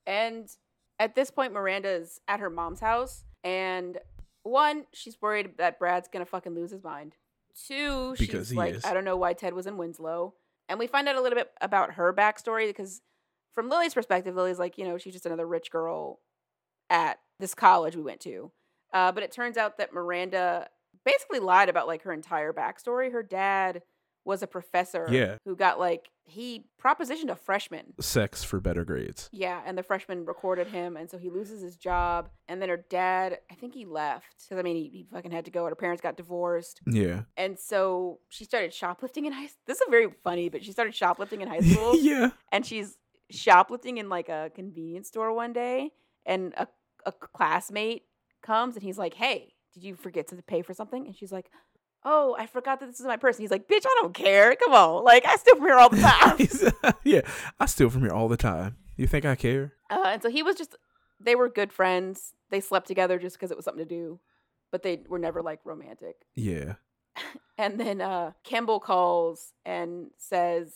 [0.06, 0.48] And
[0.98, 3.24] at this point, Miranda's at her mom's house.
[3.42, 3.98] And
[4.42, 7.16] one, she's worried that Brad's going to fucking lose his mind.
[7.66, 8.84] Two, Because she's he like, is.
[8.84, 10.34] I don't know why Ted was in Winslow.
[10.68, 13.00] And we find out a little bit about her backstory because,
[13.52, 16.20] from Lily's perspective, Lily's like, you know, she's just another rich girl
[16.90, 18.52] at this college we went to.
[18.92, 20.68] Uh, but it turns out that Miranda
[21.04, 23.10] basically lied about like her entire backstory.
[23.12, 23.82] Her dad
[24.24, 25.36] was a professor Yeah.
[25.46, 27.94] who got like he propositioned a freshman.
[28.00, 29.28] Sex for better grades.
[29.32, 32.28] Yeah, and the freshman recorded him, and so he loses his job.
[32.46, 35.46] And then her dad, I think he left because I mean he, he fucking had
[35.46, 35.64] to go.
[35.64, 37.22] Her parents got divorced, Yeah.
[37.36, 39.48] and so she started shoplifting in high.
[39.66, 42.30] This is very funny, but she started shoplifting in high school, yeah.
[42.52, 42.96] and she's
[43.30, 45.92] shoplifting in like a convenience store one day,
[46.26, 46.68] and a
[47.06, 48.02] a classmate
[48.42, 51.50] comes and he's like, "Hey, did you forget to pay for something?" And she's like.
[52.02, 53.36] Oh, I forgot that this is my purse.
[53.36, 54.56] And he's like, "Bitch, I don't care.
[54.56, 56.00] Come on, like I steal from here all the
[56.80, 57.20] time." yeah.
[57.60, 58.78] I steal from here all the time.
[58.96, 59.74] You think I care?
[59.90, 60.76] Uh, and so he was just,
[61.20, 62.32] they were good friends.
[62.48, 64.18] They slept together just because it was something to do,
[64.72, 66.16] but they were never like romantic.
[66.34, 66.76] Yeah.
[67.58, 70.72] And then uh, Kimball calls and says,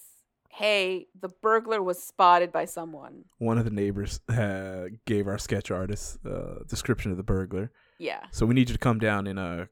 [0.57, 3.25] Hey, the burglar was spotted by someone.
[3.39, 7.73] One of the neighbors uh, gave our sketch artist a description of the burglar.
[7.99, 8.21] Yeah.
[8.31, 9.65] So we need you to come down and uh,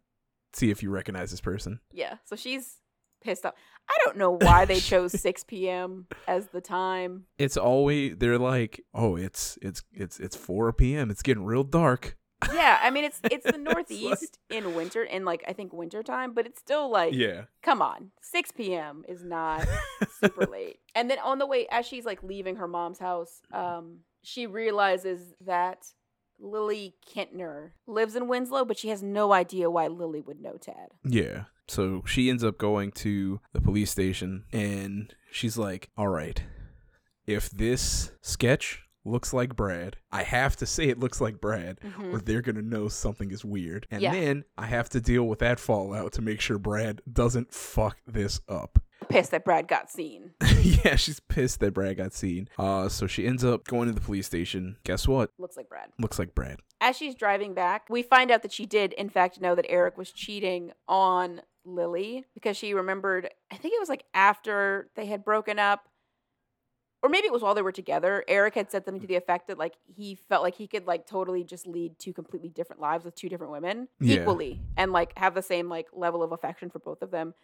[0.53, 1.79] see if you recognize this person.
[1.93, 2.17] Yeah.
[2.25, 2.79] So she's
[3.23, 3.55] pissed off.
[3.89, 6.09] I don't know why they chose 6 p.m.
[6.27, 7.27] as the time.
[7.39, 11.13] It's always they're like, oh, it's it's it's it's 4 p.m.
[11.13, 12.17] It's getting real dark.
[12.53, 12.79] Yeah.
[12.83, 16.33] I mean, it's it's the like- Northeast in winter, in like, I think winter time,
[16.35, 17.43] but it's still like, Yeah.
[17.63, 19.67] come on 6 p.m is not
[20.21, 23.99] super late and then on the way as she's like leaving her mom's house um
[24.23, 25.87] she realizes that
[26.41, 30.89] lily Kintner lives in winslow but she has no idea why lily would know ted
[31.05, 31.45] Yeah.
[31.69, 36.43] So she ends up going to the police station and she's like, all right,
[37.27, 42.13] if this sketch looks like Brad, I have to say it looks like Brad, Mhm.
[42.15, 43.87] or they're going to know something is weird.
[43.91, 44.13] And Yeah.
[44.13, 48.41] then I have to deal with that fallout to make sure Brad doesn't fuck this
[48.49, 48.79] up.
[49.09, 50.31] pissed that brad got seen
[50.61, 52.49] yeah, she's pissed that Brad got seen.
[52.57, 54.77] Uh, so she ends up going to the police station.
[54.85, 55.33] Guess what?
[55.39, 56.61] looks like brad Looks like Brad.
[56.81, 59.99] as she's driving back we find out that she did in fact know that eric
[59.99, 65.25] was cheating on lily because she remembered i think it was like after they had
[65.25, 65.89] broken up
[67.03, 69.11] or maybe it was while they were together eric had said something to mm.
[69.11, 72.49] the effect that like he felt like he could like totally just lead two completely
[72.49, 74.21] different lives with two different women Yeah.
[74.21, 77.35] equally and like have the same like level of affection for both of them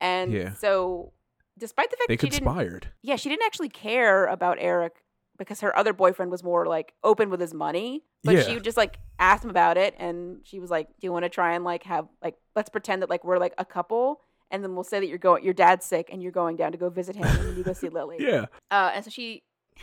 [0.00, 0.52] and Yeah.
[0.54, 1.12] so
[1.58, 2.88] despite the fact They that she didn't conspired.
[3.02, 5.04] yeah, she didn't actually care about Eric
[5.38, 8.04] because her other boyfriend was more like open with his money.
[8.24, 8.42] But Yeah.
[8.42, 11.28] she just like asked him about it and she was like, Do you want to
[11.28, 14.20] try and like have like let's pretend that like we're like a couple
[14.52, 16.78] and then we'll say that you're going your dad's sick and you're going down to
[16.78, 18.18] go visit him and then you go see Lily.
[18.20, 18.46] Yeah.
[18.70, 19.42] Uh and so she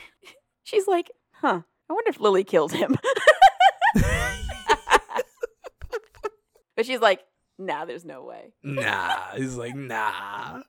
[0.64, 2.96] she's like, Huh, I wonder if Lily killed him.
[6.76, 7.22] but she's like,
[7.58, 8.54] nah, there's no way.
[8.64, 9.36] nah.
[9.36, 10.62] He's like, nah.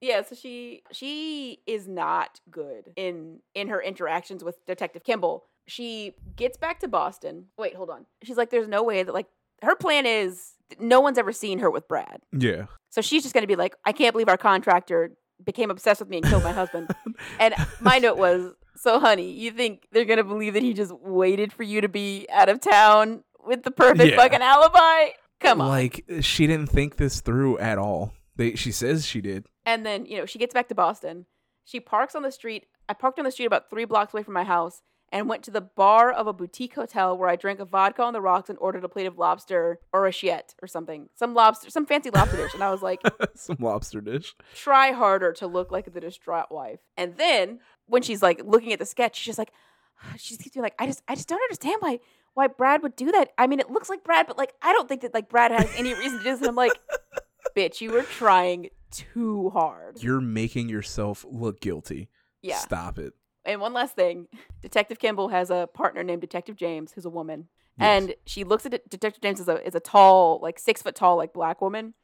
[0.00, 5.46] Yeah, so she she is not good in in her interactions with Detective Kimball.
[5.66, 7.46] She gets back to Boston.
[7.58, 8.04] Wait, hold on.
[8.22, 9.26] She's like, there's no way that like
[9.62, 12.20] her plan is no one's ever seen her with Brad.
[12.32, 12.66] Yeah.
[12.90, 15.12] So she's just gonna be like, I can't believe our contractor
[15.44, 16.90] became obsessed with me and killed my husband.
[17.40, 21.52] And my note was, so honey, you think they're gonna believe that he just waited
[21.52, 24.16] for you to be out of town with the perfect Yeah.
[24.16, 25.12] fucking alibi?
[25.40, 25.68] Come on.
[25.68, 28.12] Like she didn't think this through at all.
[28.36, 29.46] They she says she did.
[29.64, 31.26] And then, you know, she gets back to Boston.
[31.64, 32.66] She parks on the street.
[32.88, 35.50] I parked on the street about three blocks away from my house and went to
[35.50, 38.58] the bar of a boutique hotel where I drank a vodka on the rocks and
[38.60, 41.08] ordered a plate of lobster orecchiette or something.
[41.14, 42.54] Some lobster, some fancy lobster dish.
[42.54, 43.00] And I was like,
[43.34, 44.34] Some lobster dish.
[44.54, 46.80] try harder to look like the distraught wife.
[46.96, 49.52] And then when she's like looking at the sketch, she's just like,
[50.16, 52.00] she keeps being like, I just, I just don't understand why,
[52.34, 53.30] why Brad would do that.
[53.38, 55.70] I mean, it looks like Brad, but like, I don't think that like Brad has
[55.76, 56.40] any reason to do this.
[56.40, 56.72] And I'm like,
[57.56, 60.02] bitch, you were trying too hard.
[60.02, 62.08] You're making yourself look guilty.
[62.42, 62.58] Yeah.
[62.58, 63.12] Stop it.
[63.46, 64.26] And one last thing,
[64.60, 67.48] Detective Kimball has a partner named Detective James, who's a woman,
[67.78, 67.86] Yes.
[68.02, 70.94] and she looks at it, Detective James as a is a tall, like six foot
[70.94, 71.94] tall, like black woman,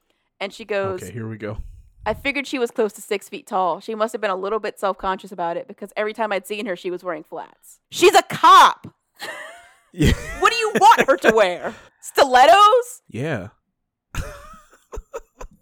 [0.40, 1.58] and she goes, Okay, here we go.
[2.06, 3.80] "I figured she was close to six feet tall.
[3.80, 6.46] She must have been a little bit self conscious about it because every time I'd
[6.46, 7.80] seen her, she was wearing flats.
[7.90, 8.86] She's a cop.
[9.92, 10.12] Yeah.
[10.40, 11.74] What do you want her to wear?
[12.00, 13.02] Stilettos?
[13.08, 13.48] yeah.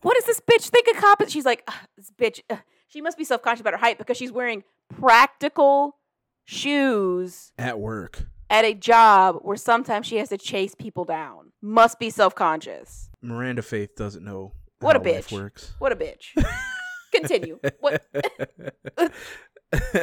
[0.02, 1.30] What does this bitch think a cop is?
[1.30, 2.40] She's like, this bitch.
[2.48, 2.58] ugh."
[2.88, 4.64] She must be self conscious about her height because she's wearing
[5.00, 5.96] practical
[6.44, 8.24] shoes At work.
[8.48, 11.52] at a job where sometimes she has to chase people down.
[11.62, 13.08] Must be self conscious.
[13.22, 15.32] Miranda Faith doesn't know What a bitch.
[15.32, 15.72] works.
[15.78, 16.26] What a bitch.
[17.14, 17.58] Continue.
[17.80, 18.04] What?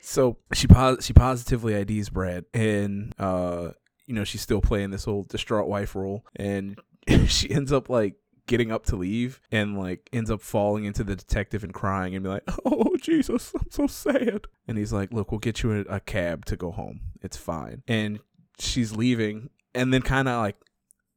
[0.00, 3.70] so she pos- she positively IDs Brad, and uh,
[4.06, 6.78] you know she's still playing this old distraught wife role, and
[7.26, 8.14] she ends up like
[8.50, 12.22] getting up to leave, and like ends up falling into the detective and crying, and
[12.22, 15.94] be like, "Oh Jesus, I'm so sad." And he's like, "Look, we'll get you a,
[15.94, 17.00] a cab to go home.
[17.22, 18.20] It's fine." And
[18.58, 20.56] she's leaving, and then kind of like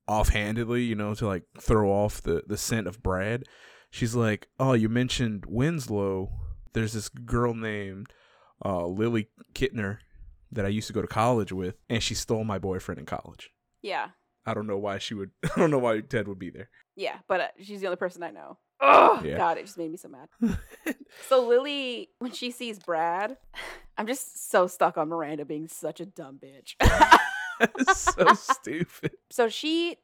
[0.07, 3.43] offhandedly, you know, to like throw off the the scent of Brad
[3.93, 6.31] she's like, "Oh, you mentioned Winslow.
[6.73, 8.07] There's this girl named
[8.65, 9.99] uh, Lily Kintner
[10.51, 13.51] that I used to go to college with, and she stole my boyfriend in college.
[13.81, 14.09] Yeah.
[14.45, 15.31] I don't know why she would.
[15.43, 16.69] I don't know why Ted would be there.
[16.95, 18.57] Yeah, but uh, she's the only person I know.
[18.81, 19.37] Oh Yeah.
[19.37, 20.27] God, it just made me so mad.
[21.29, 23.37] so Lily, when she sees Brad,
[23.97, 26.75] I'm just so stuck on Miranda being such a dumb bitch.
[27.95, 29.11] so stupid.
[29.31, 29.97] so she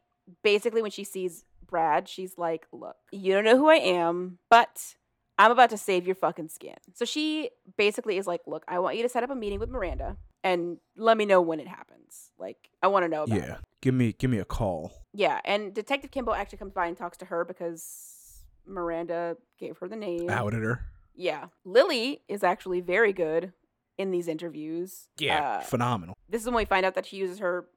[0.44, 4.96] basically, when she sees Brad, she's like, "Look, you don't know who I am, but
[5.38, 8.96] I'm about to save your fucking skin." So she basically is like, "Look, I want
[8.96, 12.32] you to set up a meeting with Miranda and let me know when it happens.
[12.38, 15.06] Like, I want to know about it." Yeah, give me give me a call.
[15.14, 19.88] Yeah, and Detective Kimball actually comes by and talks to her because Miranda gave her
[19.88, 20.30] the name.
[20.30, 20.82] Outed her.
[21.16, 21.48] Yeah.
[21.66, 23.52] Lily is actually very good
[23.98, 25.10] in these interviews.
[25.22, 26.16] Uh, phenomenal.
[26.30, 27.68] this is when we find out that she uses her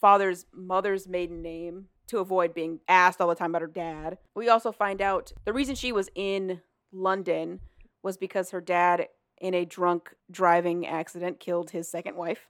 [0.00, 4.18] father's mother's maiden name to avoid being asked all the time about her dad.
[4.34, 6.60] We also find out the reason she was in
[6.92, 7.60] London
[8.02, 9.06] was because her dad,
[9.40, 12.48] in a drunk driving accident, killed his second wife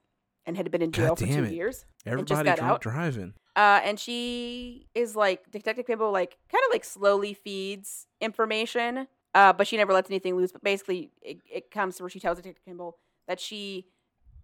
[0.51, 1.53] and had been in jail God for two it.
[1.53, 1.85] years.
[2.05, 2.81] Everybody got out.
[2.81, 3.35] driving.
[3.55, 9.53] Uh, and she is like Detective Kimball, like kind of like slowly feeds information, uh,
[9.53, 10.51] but she never lets anything loose.
[10.51, 12.99] But basically, it, it comes to where she tells Detective Kimball
[13.29, 13.87] that she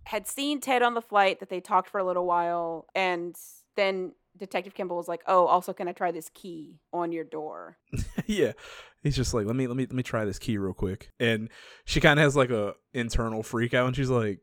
[0.04, 3.36] had seen Ted on the flight, that they talked for a little while, and
[3.74, 7.78] then Detective Kimball was like, "Oh, also, can I try this key on your door?"
[8.26, 8.52] yeah,
[9.02, 11.10] he's just like, let me let me let me try this key real quick.
[11.18, 11.48] And
[11.84, 14.38] she kind of has like a internal freak out, and she's like,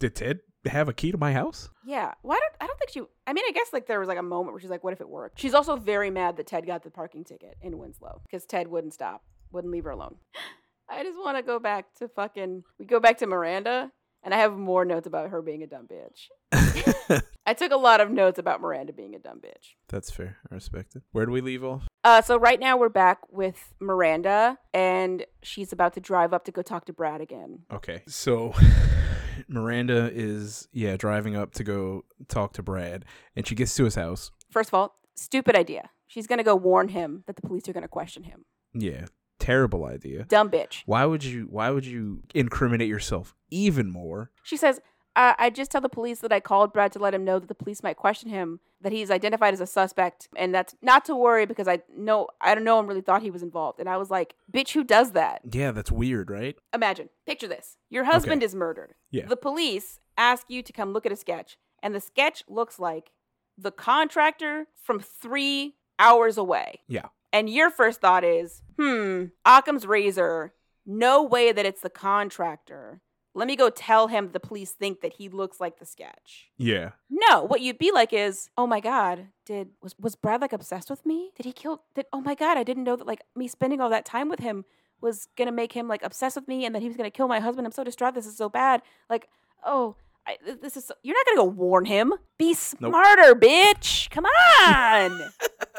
[0.00, 1.68] did Ted have a key to my house?
[1.84, 2.12] Yeah.
[2.22, 3.02] Why don't I don't think she?
[3.26, 5.00] I mean, I guess like there was like a moment where she's like, "What if
[5.00, 8.46] it worked?" She's also very mad that Ted got the parking ticket in Winslow because
[8.46, 9.22] Ted wouldn't stop,
[9.52, 10.16] wouldn't leave her alone.
[10.90, 12.64] I just want to go back to fucking.
[12.78, 13.92] We go back to Miranda,
[14.22, 16.28] and I have more notes about her being a dumb bitch.
[17.46, 19.74] I took a lot of notes about Miranda being a dumb bitch.
[19.88, 20.36] That's fair.
[20.50, 21.02] I respect it.
[21.12, 21.88] Where do we leave off?
[22.04, 26.52] Uh, so right now we're back with Miranda, and she's about to drive up to
[26.52, 27.60] go talk to Brad again.
[27.72, 28.02] Okay.
[28.06, 28.54] So
[29.48, 33.04] Miranda is yeah driving up to go talk to Brad,
[33.34, 34.30] and she gets to his house.
[34.50, 35.90] First of all, stupid idea.
[36.06, 38.44] She's gonna go warn him that the police are gonna question him.
[38.72, 39.06] Yeah,
[39.38, 40.24] terrible idea.
[40.24, 40.82] Dumb bitch.
[40.86, 41.46] Why would you?
[41.50, 44.30] Why would you incriminate yourself even more?
[44.42, 44.80] She says,
[45.18, 47.48] uh, I just tell the police that I called Brad to let him know that
[47.48, 51.16] the police might question him, that he's identified as a suspect, and that's not to
[51.16, 53.80] worry because I know I don't know one really thought he was involved.
[53.80, 55.40] And I was like, bitch, who does that?
[55.52, 56.56] Yeah, that's weird, right?
[56.72, 57.78] Imagine, picture this.
[57.90, 58.94] Your husband is murdered.
[59.10, 59.26] Yeah.
[59.26, 63.10] The police ask you to come look at a sketch, and the sketch looks like
[63.58, 66.78] the contractor from three hours away.
[66.86, 67.06] Yeah.
[67.32, 70.54] And your first thought is, hmm, Occam's razor,
[70.86, 73.00] no way that it's the contractor.
[73.38, 76.50] Let me go tell him the police think that he looks like the sketch.
[76.56, 76.90] Yeah.
[77.08, 80.90] No, what you'd be like is, oh my god, did was was Brad like obsessed
[80.90, 81.30] with me?
[81.36, 81.82] Did he kill?
[81.94, 84.40] Did oh my god, I didn't know that like me spending all that time with
[84.40, 84.64] him
[85.00, 87.40] was gonna make him like obsessed with me, and that he was gonna kill my
[87.40, 87.66] husband.
[87.66, 88.14] I'm so distraught.
[88.14, 88.82] This is so bad.
[89.08, 89.28] Like,
[89.64, 89.94] oh,
[90.26, 90.86] I, this is.
[90.86, 92.12] So, you're not gonna go warn him.
[92.38, 92.90] Be Nope.
[92.90, 94.10] smarter, bitch.
[94.10, 95.30] Come on.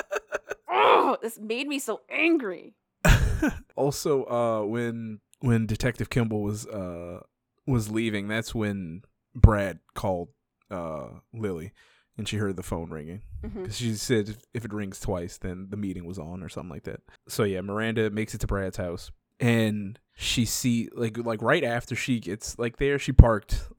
[0.70, 2.74] oh, this made me so angry.
[3.76, 7.22] also, uh, when when Detective Kimball was uh
[7.70, 9.04] was leaving, that's when
[9.36, 10.30] Brad called
[10.72, 11.72] uh Lily,
[12.18, 13.22] and she heard the phone ringing.
[13.44, 13.66] Mhm.
[13.66, 16.70] 'Cause she said if- if it rings twice, then the meeting was on or something
[16.70, 17.02] like that.
[17.28, 21.96] So yeah, Miranda makes it to Brad's house, and she see like like right after
[21.96, 23.70] she gets like there, she parked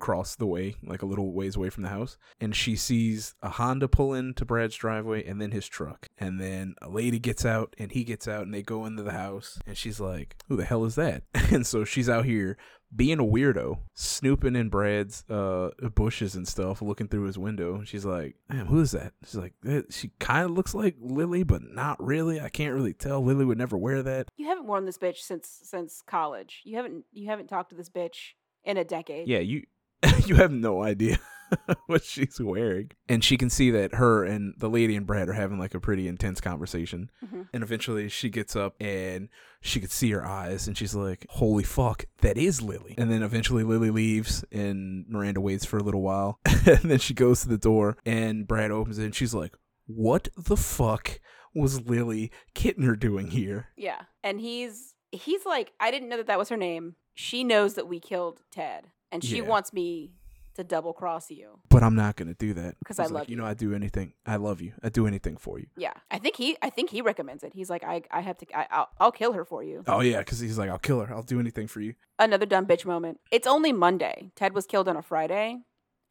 [0.00, 3.48] across the way, like a little ways away from the house, and she sees a
[3.50, 7.74] Honda pull into Brad's driveway, and then his truck, and then a lady gets out,
[7.78, 10.64] and he gets out, and they go into the house, and she's like, "Who the
[10.64, 12.56] hell is that?" And so she's out here
[12.94, 17.82] being a weirdo, snooping in Brad's uh bushes and stuff, looking through his window.
[17.84, 21.42] She's like, "Man, who is that?" She's like, "Eh, "She kind of looks like Lily,
[21.42, 22.40] but not really.
[22.40, 23.22] I can't really tell.
[23.22, 26.62] Lily would never wear that." You haven't worn this bitch since since college.
[26.64, 28.32] You haven't you haven't talked to this bitch
[28.64, 29.28] in a decade.
[29.28, 29.64] Yeah, you
[30.26, 31.18] you have no idea
[31.86, 35.32] what she's wearing, and she can see that her and the lady and Brad are
[35.34, 37.10] having like a pretty intense conversation.
[37.24, 37.48] Mhm.
[37.52, 39.28] And eventually, she gets up and
[39.60, 43.22] she could see her eyes, and she's like, "Holy fuck, that is Lily!" And then
[43.22, 47.48] eventually, Lily leaves, and Miranda waits for a little while, and then she goes to
[47.48, 49.54] the door, and Brad opens it, and she's like,
[49.86, 51.20] "What the fuck
[51.54, 54.02] was Lily Kintner doing here?" Yeah.
[54.22, 56.96] And he's he's like, I didn't know that that was her name.
[57.14, 59.44] She knows that we killed Ted, and she Yeah.
[59.44, 60.12] wants me
[60.58, 61.60] to double cross you.
[61.70, 63.36] But I'm not gonna do that because I like, love you.
[63.36, 63.40] you.
[63.40, 64.12] know, I do anything.
[64.26, 64.72] I love you.
[64.82, 65.66] I do anything for you.
[65.76, 65.94] Yeah.
[66.10, 67.52] I think he I think he recommends it.
[67.54, 69.84] He's like, I I have to I, I'll, I'll kill her for you.
[69.86, 71.14] Oh yeah, because he's like, I'll kill her.
[71.14, 71.94] I'll do anything for you.
[72.18, 73.20] Another dumb bitch moment.
[73.30, 74.32] It's only Monday.
[74.36, 75.58] Ted was killed on a Friday,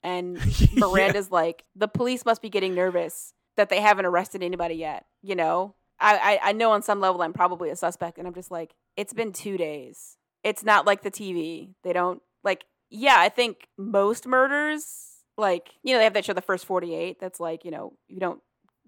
[0.03, 0.68] and Yeah.
[0.76, 5.06] Miranda's like, the police must be getting nervous that they haven't arrested anybody yet.
[5.22, 5.76] You know.
[5.99, 8.76] I, I I know on some level I'm probably a suspect, and I'm just like,
[8.95, 10.15] it's been two days.
[10.44, 11.74] It's not like the TV.
[11.84, 12.65] They don't like.
[12.89, 16.95] Yeah, I think most murders, like you know, they have that show, The First Forty
[16.95, 17.19] Eight.
[17.19, 18.41] That's like you know, you don't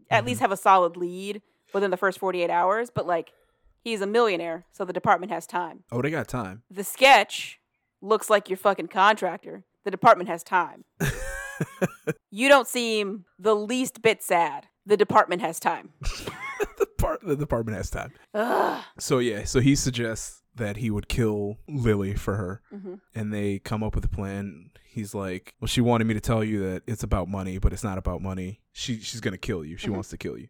[0.10, 0.46] at least mm-hmm.
[0.46, 1.42] have a solid lead
[1.74, 2.90] within the first 48 hours.
[2.90, 3.32] But like,
[3.84, 5.84] he's a millionaire, so the department has time.
[5.92, 6.64] Oh, they got time.
[6.72, 7.60] The sketch
[8.02, 9.66] looks like your fucking contractor.
[9.86, 10.86] The department has time.
[12.32, 14.68] You don't seem the least bit sad.
[14.86, 15.90] The department has time.
[17.00, 18.12] the part the department has time.
[18.34, 18.84] Ugh.
[19.00, 23.60] So yeah, so he suggests that he would kill Lily for her, hmm and they
[23.60, 24.72] come up with a plan.
[24.84, 27.84] He's like, "Well, she wanted me to tell you that it's about money, but it's
[27.84, 28.60] not about money.
[28.74, 29.78] She she's gonna kill you.
[29.78, 29.94] She Mhm.
[29.94, 30.48] wants to kill you."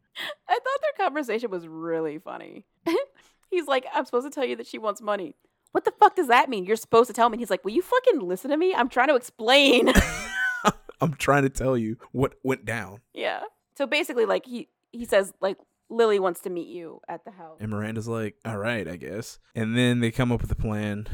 [0.47, 2.65] I thought their conversation was really funny.
[3.51, 5.35] he's like, I'm supposed to tell you that she wants money.
[5.71, 6.65] What the fuck does that mean?
[6.65, 7.37] You're supposed to tell me.
[7.37, 8.73] He's like, Will you fucking listen to me?
[8.73, 9.91] I'm trying to explain.
[11.01, 13.01] I'm trying to tell you what went down.
[13.13, 13.41] yeah.
[13.77, 15.57] So basically, like he he says, like
[15.89, 17.57] Lily wants to meet you at the house.
[17.59, 21.07] And Miranda's like, "All right, I guess." And then they come up with a plan.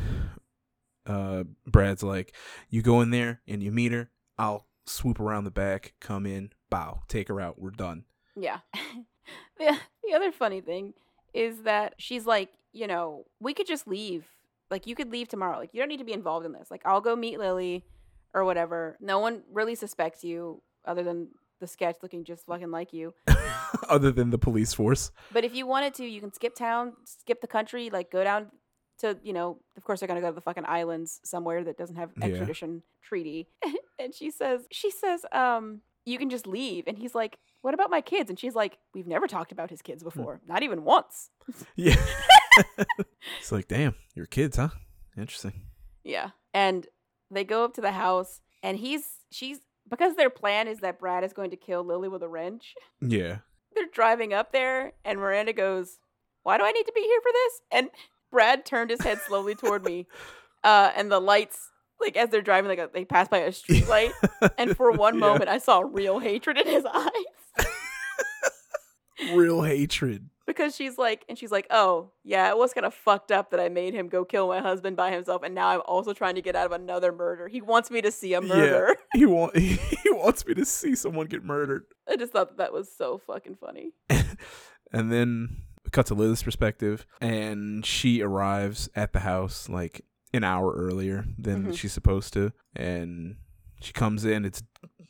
[1.05, 2.35] Uh, Brad's like,
[2.69, 4.09] "You go in there and you meet her.
[4.37, 7.59] I'll swoop around the back, come in, bow, take her out.
[7.59, 8.59] We're done." Yeah.
[9.57, 10.93] the the other funny thing
[11.33, 14.27] is that she's like, you know, we could just leave.
[14.69, 15.57] Like you could leave tomorrow.
[15.57, 16.69] Like you don't need to be involved in this.
[16.69, 17.85] Like I'll go meet Lily
[18.33, 18.97] or whatever.
[18.99, 23.13] No one really suspects you other than the sketch looking just fucking like you.
[23.89, 25.11] Other than the police force.
[25.31, 28.47] But if you wanted to, you can skip town, skip the country, like go down
[28.99, 31.95] to, you know, of course they're gonna go to the fucking islands somewhere that doesn't
[31.97, 32.25] have Yeah.
[32.27, 33.47] extradition treaty.
[33.99, 36.85] and she says, she says, um, you can just leave.
[36.87, 38.29] And he's like, what about my kids?
[38.29, 41.29] And she's like, we've never talked about his kids before, not even once.
[41.75, 41.95] Yeah.
[43.39, 44.69] it's like, damn, your kids, huh?
[45.17, 45.53] Interesting.
[46.03, 46.29] Yeah.
[46.53, 46.87] And
[47.31, 49.59] they go up to the house, and he's, she's,
[49.89, 52.73] because their plan is that Brad is going to kill Lily with a wrench.
[53.01, 53.37] Yeah.
[53.75, 55.99] they're driving up there and Miranda goes,
[56.43, 57.89] "Why do I need to be here for this?" And
[58.31, 60.07] Brad turned his head slowly toward me,
[60.63, 64.11] uh, and the lights, like as they're driving, like they pass by a street light,
[64.57, 65.19] and for one Yeah.
[65.21, 67.67] moment I saw real hatred in his eyes
[69.33, 70.29] Real hatred.
[70.47, 73.59] Because she's like, and she's like, "Oh yeah, it was kind of fucked up that
[73.59, 76.41] I made him go kill my husband by himself, and now I'm also trying to
[76.41, 77.47] get out of another murder.
[77.47, 79.77] He wants me to see a murder." Yeah, He want he
[80.11, 81.85] wants me to see someone get murdered.
[82.09, 83.91] I just thought that, that was so fucking funny.
[84.91, 85.57] and then
[85.91, 90.01] cut to Lily's perspective, and she arrives at the house like
[90.33, 91.77] an hour earlier than Mhm.
[91.77, 93.37] she's supposed to, and
[93.79, 94.43] she comes in.
[94.45, 94.63] It's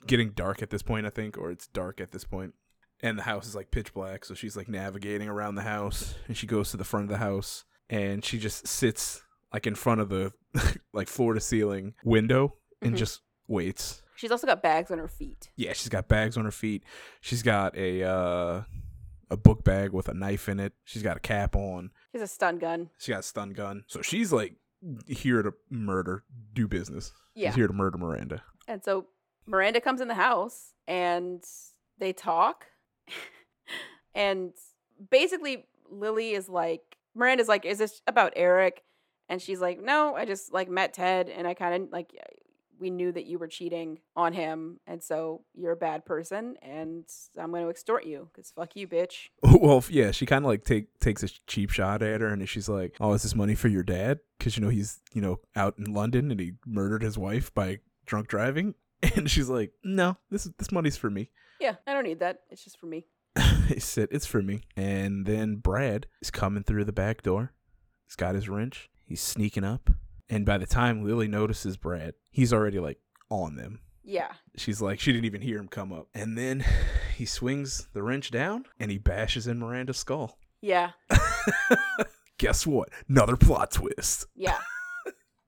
[0.06, 2.54] getting dark at this point, I think, or it's dark at this point,
[3.02, 4.26] and the house is like pitch black.
[4.26, 7.18] So she's like navigating around the house, and she goes to the front of the
[7.18, 9.22] house, and she just sits
[9.54, 10.34] like in front of the
[10.94, 12.98] like floor to ceiling window and Mhm.
[12.98, 14.02] just waits.
[14.16, 15.50] She's also got bags on her feet.
[15.56, 16.84] Yeah, she's got bags on her feet.
[17.22, 18.64] She's got a uh
[19.30, 20.74] a book bag with a knife in it.
[20.84, 21.92] She's got a cap on.
[22.12, 22.90] she's a stun gun.
[23.00, 23.84] She got a stun gun.
[23.88, 24.56] So she's like
[25.08, 26.24] here to murder,
[26.54, 27.12] do business.
[27.34, 27.50] Yeah.
[27.50, 28.44] She's here to murder Miranda.
[28.68, 29.08] And so
[29.48, 31.44] Miranda comes in the house and
[31.98, 32.68] they talk.
[34.16, 34.54] and
[35.10, 38.84] basically Lily is like Miranda's like, "Is this about Eric?"
[39.30, 42.14] And she's like, "No, I just like met Ted and I kind of like
[42.78, 47.06] we knew that you were cheating on him and so you're a bad person and
[47.40, 50.64] I'm going to extort you cuz fuck you, bitch." well, yeah, she kind of like
[50.64, 53.68] take takes a cheap shot at her, and she's like, "Oh, is this money for
[53.68, 54.20] your dad?
[54.38, 57.80] Because you know he's you know out in London and he murdered his wife by
[58.06, 58.76] drunk driving."
[59.16, 62.42] And she's like, "No, this this money's for me." Yeah, I don't need that.
[62.50, 63.06] It's just for me.
[63.68, 64.62] he said, It's for me.
[64.76, 67.54] And then Brad is coming through the back door.
[68.06, 68.90] He's got his wrench.
[69.06, 69.90] He's sneaking up.
[70.30, 73.00] And by the time Lily notices Brad, he's already like
[73.30, 73.80] on them.
[74.04, 74.34] Yeah.
[74.56, 76.08] She's like, she didn't even hear him come up.
[76.14, 76.66] And then
[77.16, 80.38] he swings the wrench down and he bashes in Miranda's skull.
[80.62, 80.92] Yeah.
[82.38, 82.90] Guess what?
[83.08, 84.26] Another plot twist.
[84.36, 84.60] Yeah.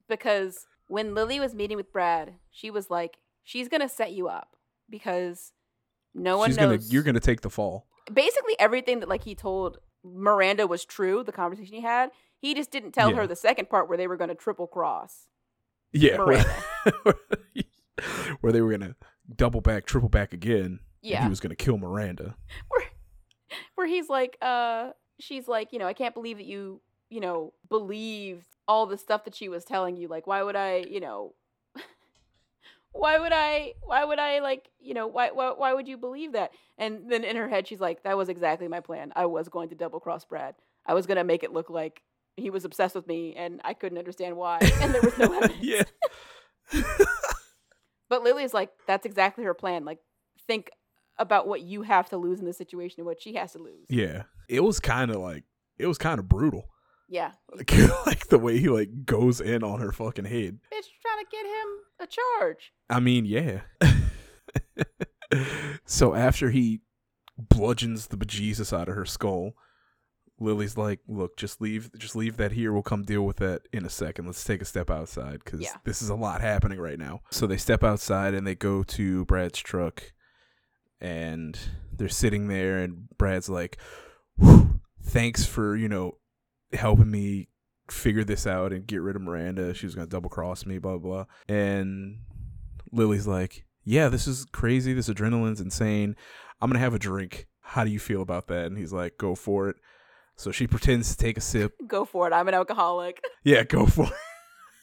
[0.08, 3.18] because when Lily was meeting with Brad, she was like,
[3.48, 4.58] she's going to set you up
[4.90, 5.54] because
[6.14, 6.78] no one She's knows.
[6.80, 7.88] gonna you're gonna take the fall.
[8.14, 12.10] Basically, everything that like he told Miranda was true, the conversation he had.
[12.40, 13.18] He just didn't tell Yeah.
[13.18, 15.28] her the second part where they were going to triple cross.
[15.94, 16.18] Yeah.
[16.24, 16.44] Where,
[18.42, 18.96] where they were gonna
[19.36, 20.80] double back, triple back again.
[21.02, 21.24] Yeah.
[21.24, 22.36] he was gonna kill Miranda.
[22.70, 22.84] where,
[23.76, 27.54] where he's like, uh, she's like, you know, I can't believe that you, you know,
[27.70, 30.08] believed all the stuff that she was telling you.
[30.08, 31.34] Like, why would I, you know,
[32.92, 36.34] why would I, why would I, like, you know, why, why, why would you believe
[36.34, 36.52] that?
[36.78, 39.12] And then in her head, she's like, that was exactly my plan.
[39.16, 40.56] I was going to double cross Brad.
[40.86, 42.02] I was going to make it look like
[42.38, 44.60] he was obsessed with me and I couldn't understand why.
[44.82, 45.58] And there was no evidence.
[45.62, 45.84] yeah.
[48.10, 49.86] But Lily's like, that's exactly her plan.
[49.86, 50.00] Like,
[50.46, 50.70] think
[51.20, 53.86] about what you have to lose in this situation and what she has to lose.
[53.90, 54.24] Yeah.
[54.48, 55.44] It was kind of like
[55.78, 56.70] it was kind of brutal.
[57.10, 57.32] Yeah.
[57.56, 57.72] Like,
[58.06, 60.60] like the way he like goes in on her fucking head.
[60.74, 61.68] Bitch trying to get him
[62.00, 62.74] a charge.
[62.90, 63.62] I mean, yeah.
[65.86, 66.82] so after he
[67.38, 69.54] bludgeons the bejesus out of her skull,
[70.40, 72.72] Lily's like, "Look, just leave, just leave that here.
[72.72, 74.26] We'll come deal with that in a second.
[74.28, 75.76] Let's take a step outside because Yeah.
[75.84, 79.26] this is a lot happening right now." So they step outside and they go to
[79.26, 80.14] Brad's truck,
[81.02, 81.58] and
[81.92, 83.78] they're sitting there, and Brad's like,
[85.02, 86.18] "Thanks for you know
[86.74, 87.50] helping me
[87.90, 89.74] figure this out and get rid of Miranda.
[89.74, 91.56] She was gonna double cross me, blah blah." blah.
[91.56, 92.20] And
[92.92, 94.94] Lily's like, "Yeah, this is crazy.
[94.94, 96.16] This adrenaline's insane.
[96.62, 97.48] I'm gonna have a drink.
[97.62, 99.78] How do you feel about that?" And he's like, "Go for it."
[100.38, 101.74] So she pretends to take a sip.
[101.88, 102.34] Go for it.
[102.34, 103.22] I'm an alcoholic.
[103.44, 104.10] Yeah, go for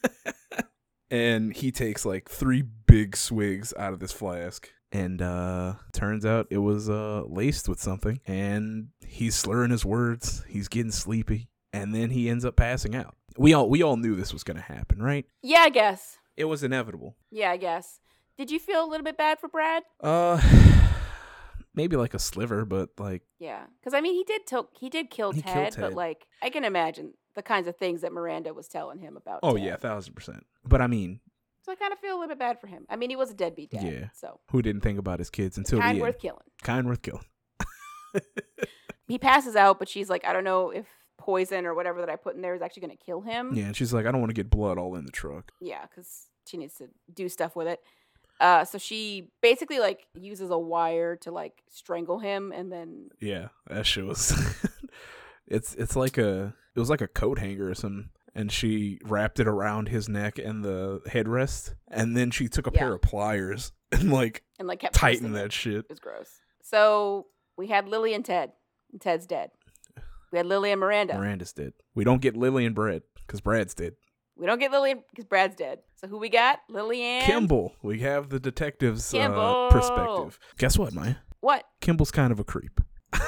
[0.05, 0.65] it.
[1.11, 4.71] and he takes like three big swigs out of this flask.
[4.91, 8.21] And uh turns out it was uh laced with something.
[8.27, 10.45] And he's slurring his words.
[10.49, 11.51] He's getting sleepy.
[11.75, 13.17] And then he ends up passing out.
[13.37, 15.27] We all we all knew this was gonna happen, right?
[15.43, 16.19] Yeah, I guess.
[16.37, 17.17] It was inevitable.
[17.31, 18.01] Yeah, I guess.
[18.39, 19.83] Did you feel a little bit bad for Brad?
[20.01, 20.41] Uh
[21.75, 25.11] maybe like a sliver, but like Yeah, because I mean, he did to- he did
[25.11, 28.55] kill He Ted, killed but like I can imagine the kinds of things that Miranda
[28.55, 29.41] was telling him about.
[29.43, 29.65] oh Ted.
[29.67, 30.47] yeah, thousand percent.
[30.65, 31.19] But I mean,
[31.63, 32.87] So I kind of feel a little bit bad for him.
[32.89, 33.83] I mean, he was a deadbeat dad.
[33.83, 34.05] Yeah.
[34.15, 35.83] So who didn't think about his kids until he.
[35.83, 36.23] kind the worth end?
[36.23, 36.47] killing.
[36.63, 37.25] Kind worth killing.
[39.07, 40.87] He passes out, but she's like, I don't know if
[41.25, 43.55] poison or whatever that I put in there is actually going to kill him.
[43.55, 45.51] Yeah, and she's like, I don't want to get blood all in the truck.
[45.61, 47.81] Yeah, because she needs to do stuff with it.
[48.41, 53.49] Uh, so she basically like uses a wire to like strangle him, and then Yeah,
[53.69, 54.33] that shit was.
[55.47, 59.39] it's it's like a it was like a coat hanger or something, and she wrapped
[59.41, 63.73] it around his neck and the headrest, and then she took a pair of pliers
[63.93, 65.39] and like and like kept tightened it.
[65.39, 65.85] that shit.
[65.85, 66.41] It was gross.
[66.61, 67.27] So
[67.57, 68.53] we had Lily and Ted,
[68.93, 69.53] and Ted's dead.
[70.35, 71.15] We had Lily and Miranda.
[71.17, 71.75] Miranda's dead.
[71.95, 73.95] We don't get Lily and Brad because Brad's dead.
[74.37, 75.79] We don't get Lily because Brad's dead.
[75.95, 76.59] So who we got?
[76.69, 77.77] Lily and Kimball.
[77.85, 79.71] We have the detective's uh, Kimball.
[79.71, 80.41] perspective.
[80.59, 81.15] Guess what, Maya?
[81.39, 81.63] What?
[81.81, 82.81] Kimball's kind of a creep.
[83.13, 83.21] A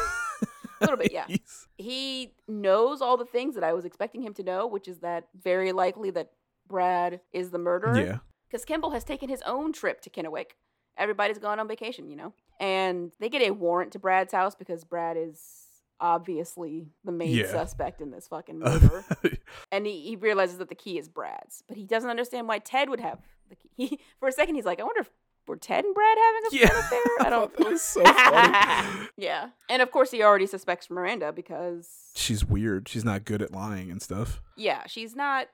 [0.81, 1.25] little bit, yeah.
[1.29, 4.99] He's- He knows all the things that I was expecting him to know, which is
[4.99, 6.33] that very likely that
[6.69, 8.01] Brad is the murderer.
[8.01, 8.19] yeah.
[8.51, 10.57] because Kimball has taken his own trip to Kennewick.
[10.99, 14.83] Everybody's gone on vacation, you know, and they get a warrant to Brad's house because
[14.83, 15.66] Brad is
[16.01, 17.47] obviously the main Yeah.
[17.47, 19.05] suspect in this fucking murder.
[19.73, 22.89] and he, he realizes that the key is Brad's, but he doesn't understand why Ted
[22.91, 23.19] would have
[23.49, 23.69] the key.
[23.77, 25.11] He, for a second, he's like, I wonder if
[25.47, 26.79] were Ted and Brad having a Yeah.
[26.79, 27.01] affair?
[27.21, 27.55] I don't.
[27.55, 29.09] thought that was so funny.
[29.17, 32.89] yeah, and of course he already suspects Miranda because She's weird.
[32.89, 34.41] She's not good at lying and stuff.
[34.57, 35.47] yeah, she's not.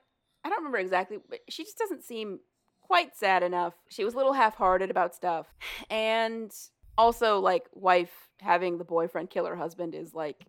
[0.43, 2.39] I don't remember exactly, but she just doesn't seem
[2.81, 3.75] quite sad enough.
[3.89, 5.53] She was a little half-hearted about stuff,
[5.91, 6.51] and
[6.97, 10.45] also like wife having the boyfriend kill her husband is like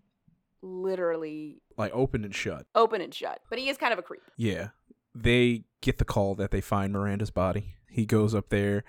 [0.62, 2.66] literally Like open and shut.
[2.74, 3.40] open and shut.
[3.50, 4.22] But he is kind of a creep.
[4.36, 4.68] Yeah.
[5.14, 7.74] They get the call that they find Miranda's body.
[7.88, 8.84] He goes up there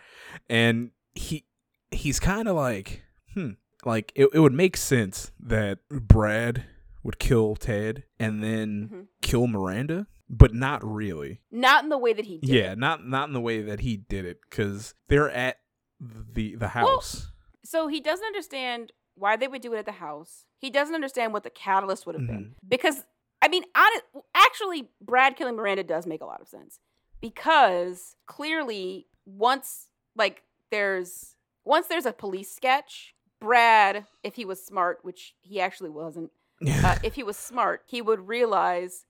[0.50, 1.46] and he
[1.92, 3.04] he's kind of like,
[3.34, 3.52] hmm,
[3.86, 6.64] like it, it would make sense that Brad
[7.04, 9.08] would kill Ted and then Mhm.
[9.22, 11.42] kill Miranda, but not really.
[11.52, 12.50] Not in the way that he did.
[12.50, 15.60] Yeah, not not in the way that he did it cuz they're at
[16.00, 17.32] the the house.
[17.66, 20.46] So he doesn't understand why they would do it at the house.
[20.60, 22.36] He doesn't understand what the catalyst would have been.
[22.36, 22.68] Mm-hmm.
[22.68, 23.04] Because,
[23.42, 24.04] I mean, honest,
[24.36, 26.80] actually, Brad killing Miranda does make a lot of sense.
[27.22, 35.00] Because clearly, once, like, there's, once there's a police sketch, Brad, if he was smart,
[35.04, 36.32] which he actually wasn't,
[36.68, 39.06] uh, if he was smart, he would realize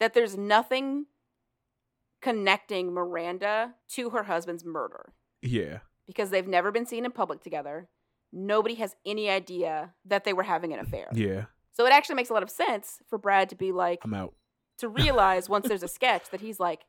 [0.00, 1.06] that there's nothing
[2.20, 5.12] connecting Miranda to her husband's murder
[5.42, 5.78] yeah.
[6.06, 7.88] Because they've never been seen in public together.
[8.32, 11.08] Nobody has any idea that they were having an affair.
[11.12, 11.44] Yeah.
[11.72, 14.34] So it actually makes a lot of sense for Brad to be like, I'm out.
[14.78, 16.80] to realize once there's a sketch that he's like,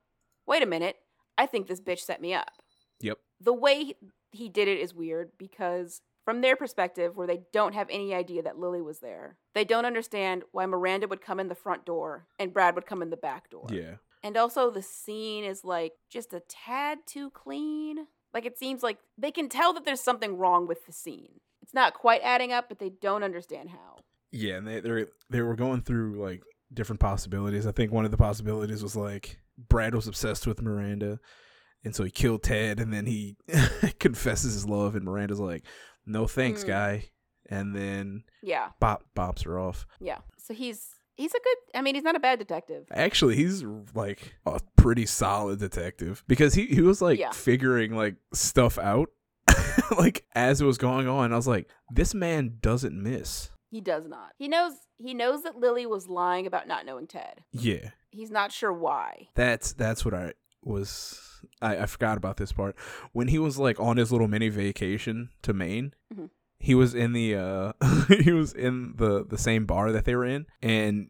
[0.45, 0.98] wait a minute,
[1.38, 2.49] I think this bitch set me up.
[3.02, 3.18] Yep.
[3.41, 3.94] The way
[4.31, 8.41] he- did it is weird because from their perspective, where they don't have any idea
[8.44, 12.27] that Lily was there, they don't understand why Miranda would come in the front door
[12.40, 13.68] and Brad would come in the back door.
[13.69, 13.95] Yeah.
[14.23, 18.07] And also, the scene is like just a tad too clean.
[18.34, 21.39] Like, it seems like they can tell that there's something wrong with the scene.
[21.61, 23.97] It's not quite adding up, but they don't understand how.
[24.31, 26.41] Yeah, and they they they were going through like
[26.73, 27.68] different possibilities.
[27.68, 29.39] I think one of the possibilities was like
[29.69, 31.19] Brad was obsessed with Miranda,
[31.84, 33.38] and so he killed Ted, and then he
[33.99, 35.64] confesses his love, and Miranda's like,
[36.05, 36.68] "No thanks, Mm.
[36.68, 37.10] guy,"
[37.49, 39.85] and then Yeah, bop bops her off.
[39.99, 40.19] yeah.
[40.38, 41.57] So he's he's a good.
[41.80, 42.85] I mean, he's not a bad detective.
[42.91, 43.64] Actually, he's
[43.94, 47.31] like a pretty solid detective because he he was like Yeah.
[47.31, 49.10] figuring like stuff out.
[49.98, 53.49] like as it was going on, I was like, this man doesn't miss.
[53.69, 54.31] He does not.
[54.38, 57.41] He knows he knows that Lily was lying about not knowing Ted.
[57.52, 57.90] Yeah.
[58.11, 59.30] He's not sure why.
[59.35, 60.34] That's that's what I
[60.64, 61.19] was
[61.61, 62.76] I, I forgot about this part.
[63.11, 66.30] When he was like on his little mini vacation to Maine, Mhm.
[66.64, 67.73] He was in the uh
[68.23, 71.10] he was in the the same bar that they were in and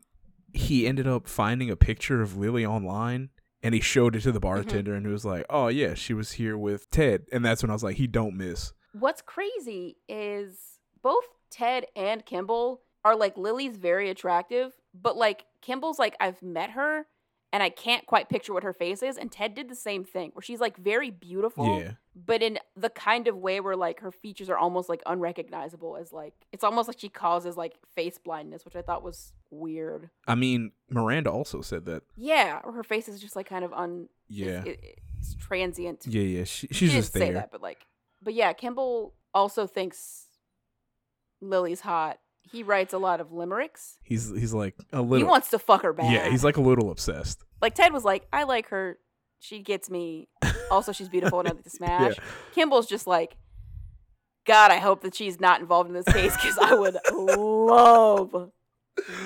[0.52, 3.30] he ended up finding a picture of Lily online
[3.62, 6.34] and he showed it to the bartender and he was like, "Oh yeah, she was
[6.34, 10.80] here with Ted." And that's when I was like, "He don't miss." What's crazy is
[11.02, 16.72] both Ted and Kimball are like Lily's very attractive, but like Kimball's like I've met
[16.72, 17.06] her
[17.54, 20.32] and I can't quite picture what her face is and Ted did the same thing
[20.34, 21.92] where she's like very beautiful Yeah.
[22.16, 26.12] but in the kind of way where like her features are almost like unrecognizable as
[26.12, 30.10] like it's almost like she causes like face blindness, which I thought was weird.
[30.28, 32.04] I mean, Miranda also said that.
[32.18, 34.64] Yeah, or her face is just like kind of un Yeah.
[34.66, 36.06] it's, it- it's transient.
[36.06, 36.44] Yeah, yeah.
[36.44, 37.34] She, She she's didn't just say there.
[37.36, 37.86] that, but like,
[38.22, 40.28] but yeah, Kimball also thinks
[41.42, 42.20] Lily's hot.
[42.52, 43.98] He writes a lot of limericks.
[44.04, 45.18] He's he's like a little.
[45.18, 46.12] he wants to fuck her bad.
[46.12, 47.44] Yeah, he's like a little obsessed.
[47.62, 49.00] like Ted was like, I like her.
[49.40, 50.28] She gets me.
[50.72, 52.16] Also, she's beautiful and I like to smash.
[52.54, 53.36] Kimball's just like,
[54.46, 58.52] God, I hope that she's not involved in this case because I would love,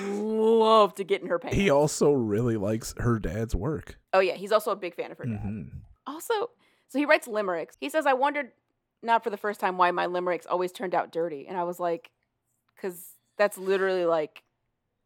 [0.06, 1.56] love to get in her pants.
[1.56, 3.98] He also really likes her dad's work.
[4.12, 5.40] oh yeah, he's also a big fan of her dad.
[5.44, 5.70] Mhm.
[6.06, 6.34] Also,
[6.88, 7.76] so he writes limericks.
[7.80, 8.52] He says, I wondered,
[9.02, 11.46] not for the first time, why my limericks always turned out dirty.
[11.46, 12.10] And I was like,
[12.80, 14.42] because that's literally like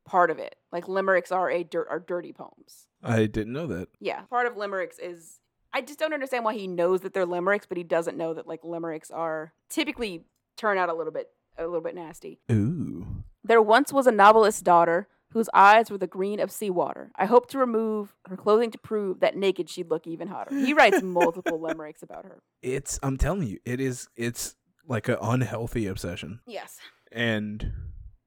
[0.05, 0.57] part of it.
[0.70, 2.86] Like limericks are a dir- are dirty poems.
[3.03, 3.89] I didn't know that.
[4.01, 5.40] Yeah, part of limericks is
[5.73, 8.47] I just don't understand why he knows that they're limericks, but he doesn't know that
[8.47, 10.24] like limericks are typically
[10.57, 11.28] turn out a little bit
[11.59, 12.40] a little bit nasty.
[12.51, 13.24] Ooh.
[13.44, 17.11] There once was a novelist's daughter whose eyes were the green of seawater.
[17.16, 20.55] I hope to remove her clothing to prove that naked she'd look even hotter.
[20.55, 22.43] He writes multiple limericks about her.
[22.61, 26.40] It's I'm telling you, it is it's like an unhealthy obsession.
[26.47, 26.78] Yes.
[27.14, 27.72] And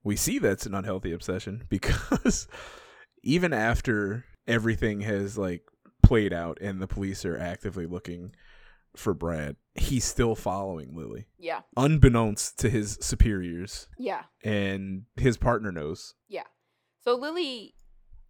[0.03, 2.47] we see that's an unhealthy obsession because
[3.23, 5.63] even after everything has like
[6.03, 8.35] played out and the police are actively looking
[8.95, 11.25] for Brad, he's still following Lily.
[11.37, 11.61] Yeah.
[11.75, 14.23] Unbeknownst to his superiors Yeah.
[14.43, 16.13] and his partner knows.
[16.29, 16.43] Yeah.
[17.03, 17.73] So Lily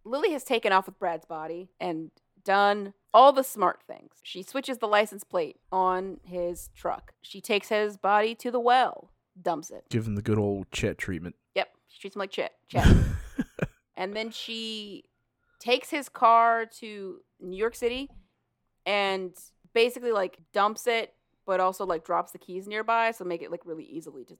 [0.04, 2.10] Lily has taken off with Brad's body and
[2.44, 4.12] done all the smart things.
[4.22, 7.12] She switches the license plate on his truck.
[7.22, 9.10] She takes his body to the well,
[9.40, 9.84] dumps it.
[9.90, 11.34] Give him the good old Chet treatment.
[11.54, 11.68] Yep.
[11.88, 12.52] She treats him like Chet.
[12.68, 12.86] Chet.
[13.96, 15.04] and then she
[15.58, 18.08] takes his car to New York City
[18.84, 19.34] and
[19.72, 21.14] basically like dumps it,
[21.46, 24.36] but also like drops the keys nearby, so make it like really easily to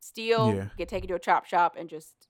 [0.00, 0.68] steal, Yeah.
[0.76, 2.28] get taken to a chop shop, and just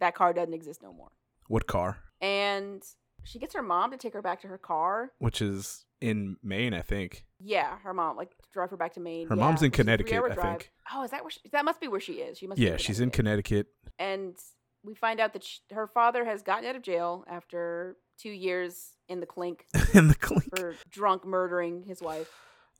[0.00, 1.10] that car doesn't exist no more.
[1.48, 1.98] what car?
[2.20, 2.82] And
[3.24, 5.10] she gets her mom to take her back to her car.
[5.18, 7.24] Which is in Maine, I think.
[7.40, 9.28] Yeah, her mom like drive her back to Maine.
[9.28, 10.38] Her Yeah, mom's in Connecticut, I drive.
[10.60, 10.70] think.
[10.94, 11.30] Oh, is that where?
[11.30, 12.38] She, that must be where she is.
[12.38, 12.58] She must.
[12.60, 13.66] be Yeah, she's in Connecticut.
[13.98, 14.36] and
[14.84, 18.90] we find out that sh her father has gotten out of jail after two years
[19.08, 19.64] in the clink
[19.94, 20.44] in the clink.
[20.56, 22.30] for drunk murdering his wife.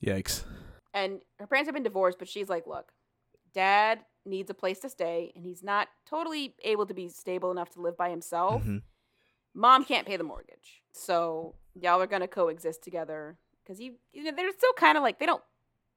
[0.04, 0.44] Yikes.
[0.92, 2.92] And her parents have been divorced, but she's like, look,
[3.54, 7.70] dad needs a place to stay, and he's not totally able to be stable enough
[7.70, 8.62] to live by himself.
[8.64, 8.82] Mhm.
[9.54, 14.32] Mom can't pay the mortgage, so y'all are gonna coexist together because you, you know,
[14.36, 15.42] they're still kind of like they don't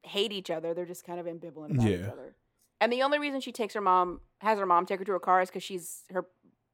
[0.03, 2.11] hate each other; they're just kind of ambivalent about each Yeah.
[2.11, 2.35] other.
[2.79, 5.19] And the only reason she takes her mom, has her mom take her to her
[5.19, 6.27] car, is because she's her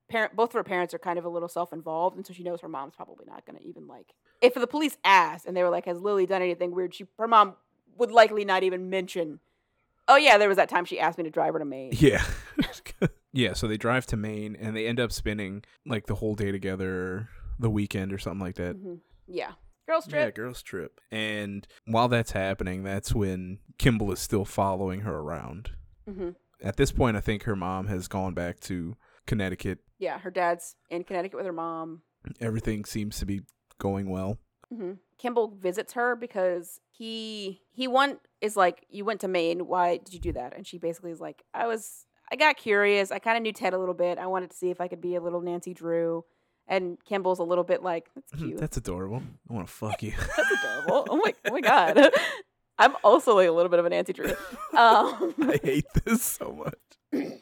[0.10, 0.36] parent.
[0.36, 2.68] Both of her parents are kind of a little self-involved, and so she knows her
[2.68, 4.14] mom's probably not gonna even like.
[4.42, 7.28] If the police asked and they were like, "Has Lily done anything weird?" She, her
[7.28, 7.56] mom
[7.98, 9.40] would likely not even mention.
[10.10, 11.94] Oh yeah, there was that time she asked me to drive her to Maine.
[11.94, 12.24] Yeah.
[13.34, 16.52] yeah, so they drive to Maine and they end up spending like the whole day
[16.52, 17.30] together,
[17.60, 18.76] the weekend or something like that.
[18.78, 19.00] Mhm.
[19.28, 19.54] Yeah,
[19.88, 20.22] girls trip.
[20.28, 21.02] Yeah, girls trip.
[21.12, 25.72] And while that's happening, that's when Kimball is still following her around.
[26.08, 26.30] hmm
[26.62, 28.96] At this point, I think her mom has gone back to
[29.26, 29.80] Connecticut.
[30.00, 32.04] Yeah, her dad's in Connecticut with her mom.
[32.40, 33.42] Everything seems to be
[33.80, 34.38] going well.
[34.70, 39.68] hmm Kimball visits her because he he one is like, "You went to Maine.
[39.68, 43.12] Why did you do that?" And she basically is like, "I was I got curious.
[43.12, 44.18] I kind of knew Ted a little bit.
[44.18, 46.26] I wanted to see if I could be a little Nancy Drew."
[46.68, 48.58] And Kimball's a little bit like, "That's cute.
[48.58, 49.22] That's adorable.
[49.50, 50.14] I want to fuck you.
[50.38, 51.08] That's adorable.
[51.10, 52.10] oh my oh my god."
[52.80, 54.32] I'm also like a little bit of a Nancy Drew.
[54.76, 57.34] Um, I hate this so much.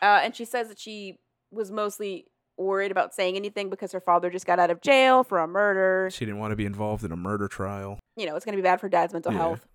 [0.00, 1.18] Uh, and she says that she
[1.50, 2.24] was mostly
[2.56, 6.08] worried about saying anything because her father just got out of jail for a murder.
[6.12, 7.98] She didn't want to be involved in a murder trial.
[8.16, 9.38] You know, it's going to be bad for dad's mental Yeah.
[9.38, 9.66] health.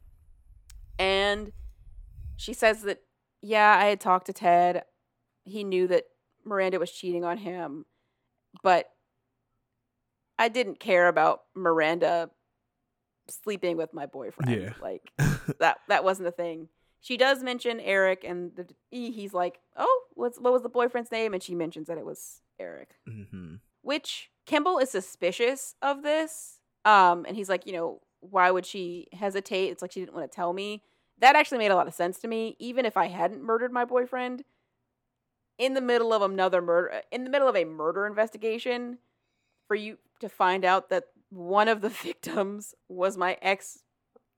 [0.98, 1.52] And
[2.38, 3.02] she says that,
[3.44, 4.84] yeah, I had talked to Ted.
[5.44, 6.06] He knew that
[6.46, 7.86] Miranda was cheating on him,
[8.64, 8.90] but
[10.40, 12.30] I didn't care about Miranda
[13.30, 14.62] sleeping with my boyfriend.
[14.62, 14.74] Yeah.
[14.82, 15.12] Like
[15.60, 16.70] that that wasn't a thing.
[17.02, 21.34] She does mention Eric, and the, he's like, "Oh, what's what was the boyfriend's name?"
[21.34, 26.60] And she mentions that it was Eric, hmm which Kimball is suspicious of this.
[26.86, 29.72] Um, and he's like, you know, why would she hesitate?
[29.72, 30.84] It's like she didn't want to tell me.
[31.20, 33.86] That actually made a lot of sense to me, even if I hadn't murdered my
[33.86, 34.44] boyfriend.
[35.60, 38.98] In the middle of another murder, uh, in the middle of a murder investigation,
[39.68, 43.80] for you to find out that one of the victims was my ex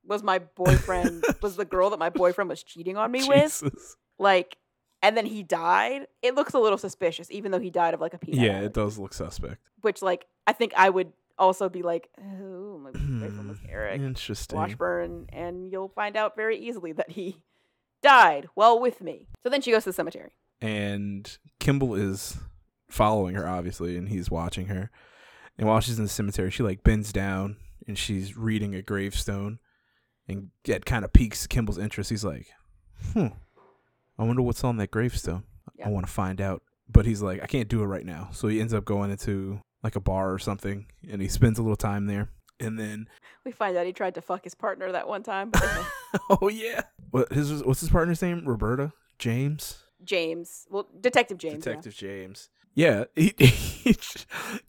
[0.05, 3.97] was my boyfriend was the girl that my boyfriend was cheating on me with Jesus.
[4.19, 4.57] like
[5.01, 8.13] and then he died it looks a little suspicious even though he died of like
[8.13, 9.67] a peanut Yeah, allergy, it does look suspect.
[9.81, 14.01] which like i think i would also be like oh my boyfriend was eric.
[14.01, 14.57] Interesting.
[14.57, 17.37] washburn and you'll find out very easily that he
[18.01, 19.27] died well with me.
[19.43, 20.31] So then she goes to the cemetery.
[20.61, 22.37] And Kimball is
[22.89, 24.89] following her obviously and he's watching her.
[25.57, 27.57] And while she's in the cemetery she like bends down
[27.87, 29.59] and she's reading a gravestone.
[30.27, 32.09] And that kind of piques Kimball's interest.
[32.09, 32.47] He's like
[33.13, 33.27] hmm
[34.17, 35.43] I wonder what's on that gravestone.
[35.77, 35.87] Yeah.
[35.87, 36.61] I want to find out.
[36.87, 38.29] But he's like I can't do it right now.
[38.31, 41.61] So he ends up going into like a bar or something and he spends a
[41.61, 42.29] little time there.
[42.59, 43.07] And then
[43.45, 45.51] we find out he tried to fuck his partner that one time
[46.29, 46.81] oh yeah.
[47.11, 48.43] What his what's his partner's name?
[48.45, 48.91] Roberta?
[49.19, 49.83] James?
[50.03, 50.65] James.
[50.69, 51.71] Well detective james yeah.
[51.71, 52.49] Detective James.
[52.73, 53.95] Yeah, he, he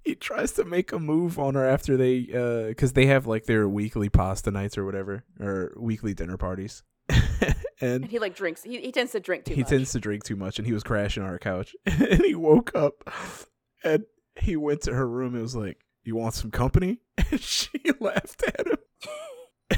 [0.04, 3.46] he tries to make a move on her after they uh cuz they have like
[3.46, 6.82] their weekly pasta nights or whatever or weekly dinner parties.
[7.08, 9.70] and and he like drinks he, he tends to drink too he much.
[9.70, 11.74] tends to drink too much and he was crashing on her couch.
[11.86, 13.08] And he woke up
[13.84, 14.04] and
[14.38, 17.00] he went to her room and was like, "You want some company?"
[17.30, 18.78] And she laughed at him.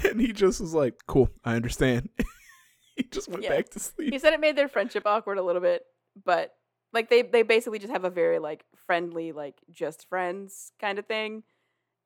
[0.05, 2.09] And he just was like, "Cool, I understand."
[2.97, 3.51] he just went Yeah.
[3.51, 4.13] back to sleep.
[4.13, 5.85] he said it made their friendship awkward a little bit
[6.25, 6.55] but
[6.93, 11.07] like they they basically just have a very like friendly like just friends kind of
[11.07, 11.45] thing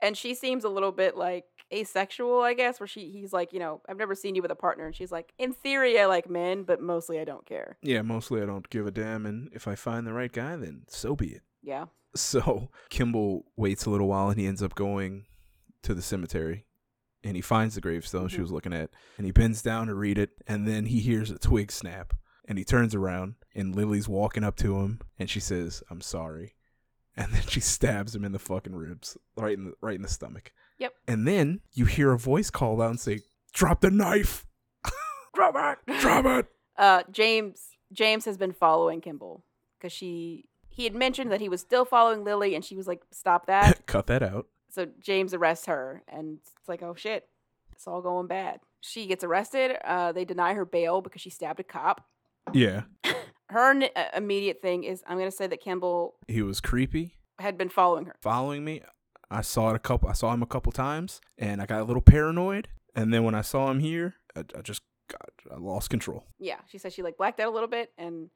[0.03, 3.59] and she seems a little bit like asexual i guess where she he's like you
[3.59, 6.29] know i've never seen you with a partner and she's like in theory i like
[6.29, 9.67] men but mostly i don't care Yeah, mostly I don't give a damn, and if
[9.67, 11.43] I find the right guy, then so be it.
[11.63, 15.25] Yeah So Kimball waits a little while, and he ends up going
[15.83, 16.67] to the cemetery,
[17.25, 18.43] and he finds the gravestone she Mhm.
[18.43, 21.39] was looking at, and he bends down to read it, and then he hears a
[21.39, 22.13] twig snap,
[22.47, 26.55] and he turns around, and Lily's walking up to him, and she says, "I'm sorry,"
[27.17, 30.09] and then she stabs him in the fucking ribs, right in the right in the
[30.09, 30.53] stomach.
[30.79, 30.95] Yep.
[31.07, 33.21] And then you hear a voice call out and say,
[33.53, 34.47] "Drop the knife!
[35.35, 35.55] drop
[35.87, 39.45] it Drop it!" uh james james has been following kimball
[39.79, 43.03] because she he had mentioned that he was still following lily and she was like
[43.11, 44.47] stop that Cut that out.
[44.71, 47.29] So James arrests her, and it's like, oh shit,
[47.73, 48.61] it's all going bad.
[48.81, 49.77] She gets arrested.
[49.85, 52.05] Uh, they deny her bail because she stabbed a cop.
[52.55, 52.83] Yeah.
[53.51, 57.17] Her n- uh, immediate thing is, I'm gonna say that Kimball He was creepy.
[57.39, 58.17] had been following her.
[58.23, 58.81] following me.
[59.31, 60.09] I saw it a couple.
[60.09, 62.69] I saw him a couple times, and I got a little paranoid.
[62.95, 66.25] And then when I saw him here, I, I just got I lost control.
[66.39, 68.31] Yeah, she says she like blacked out a little bit, and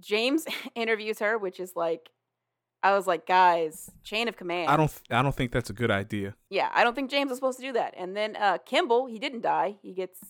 [0.00, 0.44] James
[0.74, 2.08] interviews her, which is like,
[2.82, 4.70] I was like, guys, chain of command.
[4.70, 4.92] I don't.
[5.10, 6.34] I don't think that's a good idea.
[6.48, 7.94] Yeah, I don't think James was supposed to do that.
[7.96, 9.76] And then uh, Kimball, he didn't die.
[9.82, 10.20] He gets.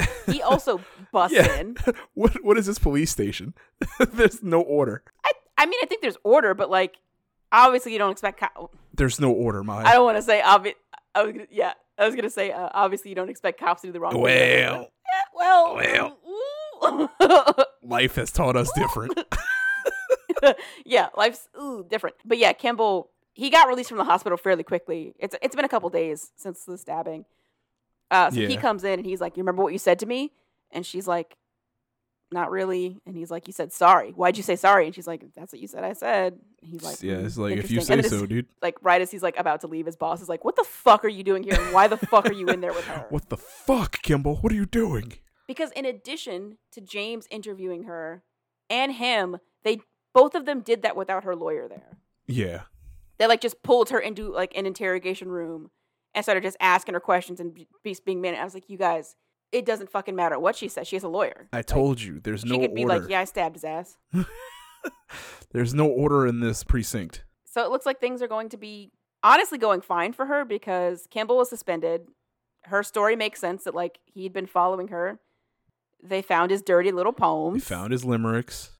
[0.26, 0.80] He also
[1.12, 1.56] busts Yeah.
[1.60, 1.76] in.
[2.14, 3.54] what What is this police station?
[4.12, 5.02] There's no order.
[5.24, 6.96] I, I mean, I think there's order, but like,
[7.52, 8.40] obviously, you don't expect.
[8.40, 9.84] Co- There's no order, Maya.
[9.84, 10.76] I don't want to say obvious.
[11.14, 13.88] I was gonna, yeah, I was gonna say uh, obviously you don't expect cops to
[13.88, 14.22] do the wrong thing.
[14.22, 14.32] well,
[14.80, 16.18] Yeah, well, well.
[17.82, 19.18] life has taught us different.
[20.84, 22.16] yeah, life's ooh, different.
[22.24, 25.14] But yeah, Kimball he got released from the hospital fairly quickly.
[25.18, 27.24] It's it's been a couple days since the stabbing.
[28.10, 30.32] Uh, so he comes in and he's like, "You remember what you said to me?"
[30.70, 31.36] And she's like,
[32.30, 34.10] "Not really." And he's like, "You said sorry.
[34.10, 35.82] Why'd you say sorry?" And she's like, "That's what you said.
[35.82, 38.48] I said." And he's like, yeah, "Hmm, it's like if you say so, dude.
[38.60, 41.06] Like right as he's like about to leave, his boss is like, "What the fuck
[41.06, 41.54] are you doing here?
[41.58, 44.36] And why the fuck are you in there with her?" What the fuck, Kimball?
[44.36, 45.14] What are you doing?
[45.46, 48.22] Because in addition to James interviewing her
[48.70, 49.80] and him, they
[50.14, 51.98] both of them did that without her lawyer there.
[52.26, 52.62] Yeah,
[53.18, 55.70] They like just pulled her into like an interrogation room
[56.14, 58.34] and started just asking her questions and be, be- being mean.
[58.34, 59.16] I was like, you guys,
[59.50, 60.86] it doesn't fucking matter what she says.
[60.86, 61.48] She has a lawyer.
[61.52, 62.20] I Like, told you.
[62.20, 62.54] There's no.
[62.54, 63.96] she could be like, yeah, I stabbed his ass.
[65.52, 67.24] There's no order in this precinct.
[67.44, 68.90] So it looks like things are going to be
[69.22, 72.02] honestly going fine for her because Kimball was suspended.
[72.64, 75.18] Her story makes sense that like he'd been following her.
[76.02, 77.64] They found his dirty little poems.
[77.64, 78.70] found his limericks.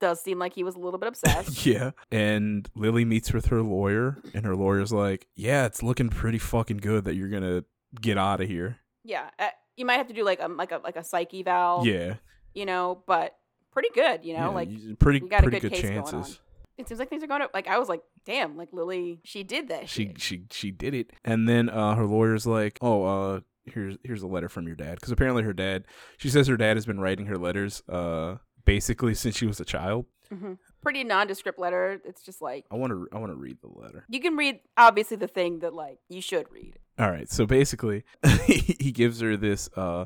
[0.00, 1.66] Does seem like he was a little bit obsessed.
[1.66, 1.90] Yeah.
[2.10, 6.78] And Lily meets with her lawyer, and her lawyer's like, Yeah, it's looking pretty fucking
[6.78, 7.64] good that you're going to
[8.00, 8.78] get out of here.
[9.04, 11.86] yeah, uh, you might have to do like a like a like a psych eval.
[11.86, 12.14] Yeah.
[12.54, 13.34] you know, but
[13.72, 14.24] pretty good.
[14.24, 16.10] You know, yeah, like pretty, got a pretty good good, case going on.
[16.10, 16.40] chances.
[16.78, 17.50] it seems like things are going up.
[17.54, 19.88] Like I was like, damn, like Lily, she did that.
[19.88, 20.20] She shit.
[20.22, 21.12] she she did it.
[21.24, 25.00] And then uh her lawyer's like, "Oh, uh here's here's a letter from your dad."
[25.00, 25.84] Cuz apparently her dad,
[26.18, 29.64] she says her dad has been writing her letters uh basically since she was a
[29.64, 30.06] child.
[30.32, 30.58] Mhm.
[30.80, 32.00] pretty nondescript letter.
[32.04, 34.04] It's just like I want to I want to read the letter.
[34.08, 36.78] you can read obviously the thing that like you should read.
[36.98, 37.28] All right.
[37.28, 38.04] So basically,
[38.46, 40.04] he gives her this uh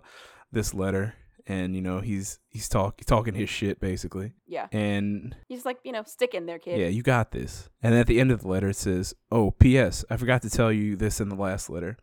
[0.51, 1.15] this letter
[1.47, 4.33] and you know, he's he's talk talking his shit basically.
[4.47, 6.81] Yeah, And he's like you know, stick in there, kid.
[6.81, 7.69] Yeah, you got this.
[7.83, 10.07] And at the end of the letter, it says, Oh, P.S.
[10.09, 11.99] I forgot to tell you this in the last letter,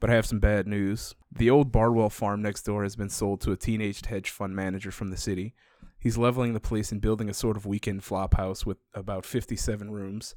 [0.00, 1.14] but I have some bad news.
[1.32, 4.90] The old Bardwell farm next door has been sold to a teenage hedge fund manager
[4.90, 5.54] from the city.
[5.98, 9.90] He's leveling the place and building a sort of weekend flop house with about 57
[9.90, 10.34] rooms.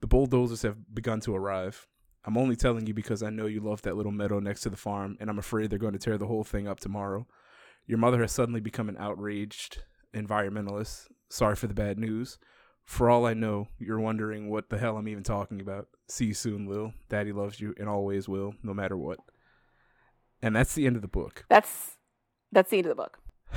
[0.00, 1.86] The bulldozers have begun to arrive.
[2.24, 4.76] I'm only telling you because I know you love that little meadow next to the
[4.76, 7.26] farm, and I'm afraid they're going to tear the whole thing up tomorrow.
[7.86, 11.06] Your mother has suddenly become an outraged environmentalist.
[11.30, 12.38] Sorry for the bad news.
[12.86, 15.88] For all I know, you're wondering what the hell I'm even talking about.
[16.08, 16.94] See you soon, Lil.
[17.08, 19.18] Daddy loves you and always will, no matter what.
[20.40, 21.44] And that's the end of the book.
[21.48, 21.96] That's
[22.52, 23.18] that's the end of the book.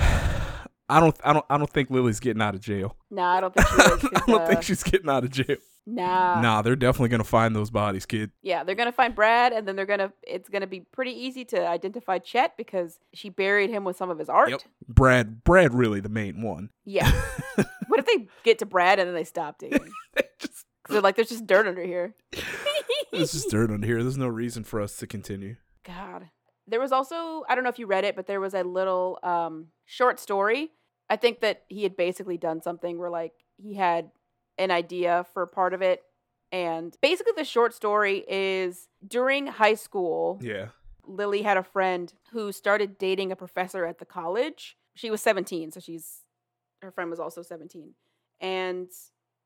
[0.91, 2.97] I don't, I don't, I don't think Lily's getting out of jail.
[3.11, 4.03] No, I don't think she is.
[4.15, 5.57] I don't uh, think she's getting out of jail.
[5.95, 6.39] Nah.
[6.41, 8.31] nah, they're definitely gonna find those bodies, kid.
[8.41, 10.13] Yeah, they're gonna find Brad, and then they're gonna.
[10.23, 14.19] It's gonna be pretty easy to identify Chet because she buried him with some of
[14.19, 14.49] his art.
[14.51, 14.61] Yep.
[14.87, 16.69] Brad, Brad, really the main one.
[16.85, 17.09] Yeah.
[17.87, 19.91] what if they get to Brad and then they stop dating?
[20.39, 22.13] just, 'Cause they're like, there's just dirt under here.
[23.11, 24.01] there's just dirt under here.
[24.03, 25.55] There's no reason for us to continue.
[25.83, 26.29] God.
[26.67, 29.17] There was also, I don't know if you read it, but there was a little
[29.23, 30.71] um, short story.
[31.09, 34.11] I think that he had basically done something where, like, he had
[34.59, 36.03] an idea for part of it.
[36.51, 40.67] And basically, the short story is during high school, Yeah.
[41.07, 44.77] Lily had a friend who started dating a professor at the college.
[44.93, 46.21] She was 17, so she's
[46.81, 47.93] her friend was also 17.
[48.39, 48.89] And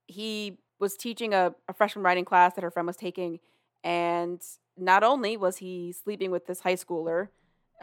[0.08, 3.40] he was teaching a, a freshman writing class that her friend was taking.
[3.84, 4.42] And
[4.78, 7.30] not only was he sleeping with this high schooler,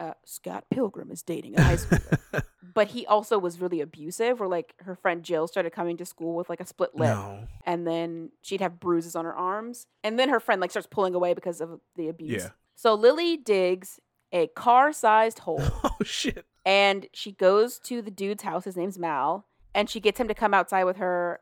[0.01, 2.41] uh, Scott Pilgrim is dating a high schooler,
[2.73, 4.39] but he also was really abusive.
[4.39, 7.47] Where like her friend Jill started coming to school with like a split lip no.
[7.65, 11.13] and then she'd have bruises on her arms and then her friend like starts pulling
[11.15, 12.49] away because of the abuse Yeah.
[12.75, 13.99] so lily digs
[14.31, 16.45] a car-sized hole Oh shit.
[16.65, 19.45] and she goes to the dude's house his name's mal
[19.75, 21.41] and she gets him to come outside with her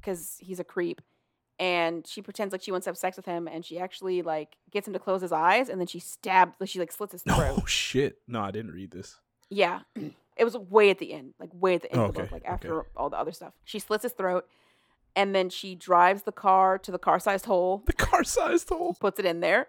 [0.00, 1.00] because he's a creep
[1.58, 4.56] and she pretends like she wants to have sex with him and she actually like
[4.70, 7.58] gets him to close his eyes and then she stabs she like slits his throat
[7.60, 8.18] Oh shit.
[8.28, 9.16] No, I didn't read this.
[9.50, 9.80] yeah.
[10.36, 12.42] It was way at the end, like way at the end of the book, like
[12.44, 12.52] okay.
[12.52, 13.54] after all the other stuff.
[13.64, 14.46] She slits his throat
[15.16, 18.94] and then she drives the car to the car sized hole, The car sized hole.
[19.00, 19.66] puts it in there,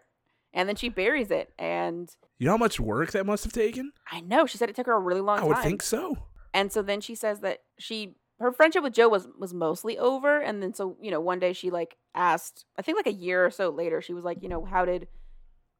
[0.54, 1.52] and then she buries it.
[1.58, 2.08] And
[2.38, 3.94] You know how much work that must have taken?
[4.12, 5.46] I know, she said it took her a really long I time.
[5.52, 6.20] I would think so.
[6.54, 10.40] And so then she says that she her friendship with Joe was was mostly over
[10.40, 13.46] and then so, you know, one day she like asked, I think like a year
[13.46, 15.08] or so later, she was like, you know, how did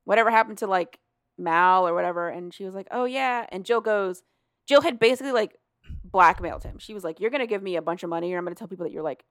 [0.04, 1.00] whatever happened to like
[1.38, 4.24] Mal or whatever and she was like, "Oh yeah." And Jill goes,
[4.68, 5.56] Jill had basically like
[6.04, 6.80] blackmailed him.
[6.80, 8.54] She was like, "You're going to give me a bunch of money or I'm going
[8.54, 9.24] to tell people that you're like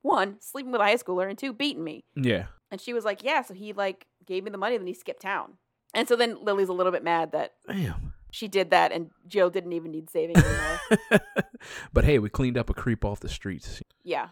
[0.00, 2.46] one, sleeping with a high schooler and two, beating me." Yeah.
[2.70, 5.20] And she was like, "Yeah." So he like gave me the money then he skipped
[5.20, 5.58] town.
[5.94, 8.14] And so then Lily's a little bit mad that Damn.
[8.32, 10.80] She did that and Jill didn't even need saving anymore.
[11.92, 13.82] but hey, we cleaned up a creep off the streets.
[14.02, 14.28] Yeah.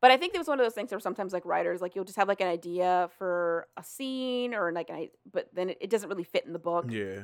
[0.00, 2.04] But I think it was one of those things where sometimes like writers like you'll
[2.04, 5.90] just have like an idea for a scene or like an but then it, it
[5.90, 6.86] doesn't really fit in the book.
[6.88, 7.22] Yeah.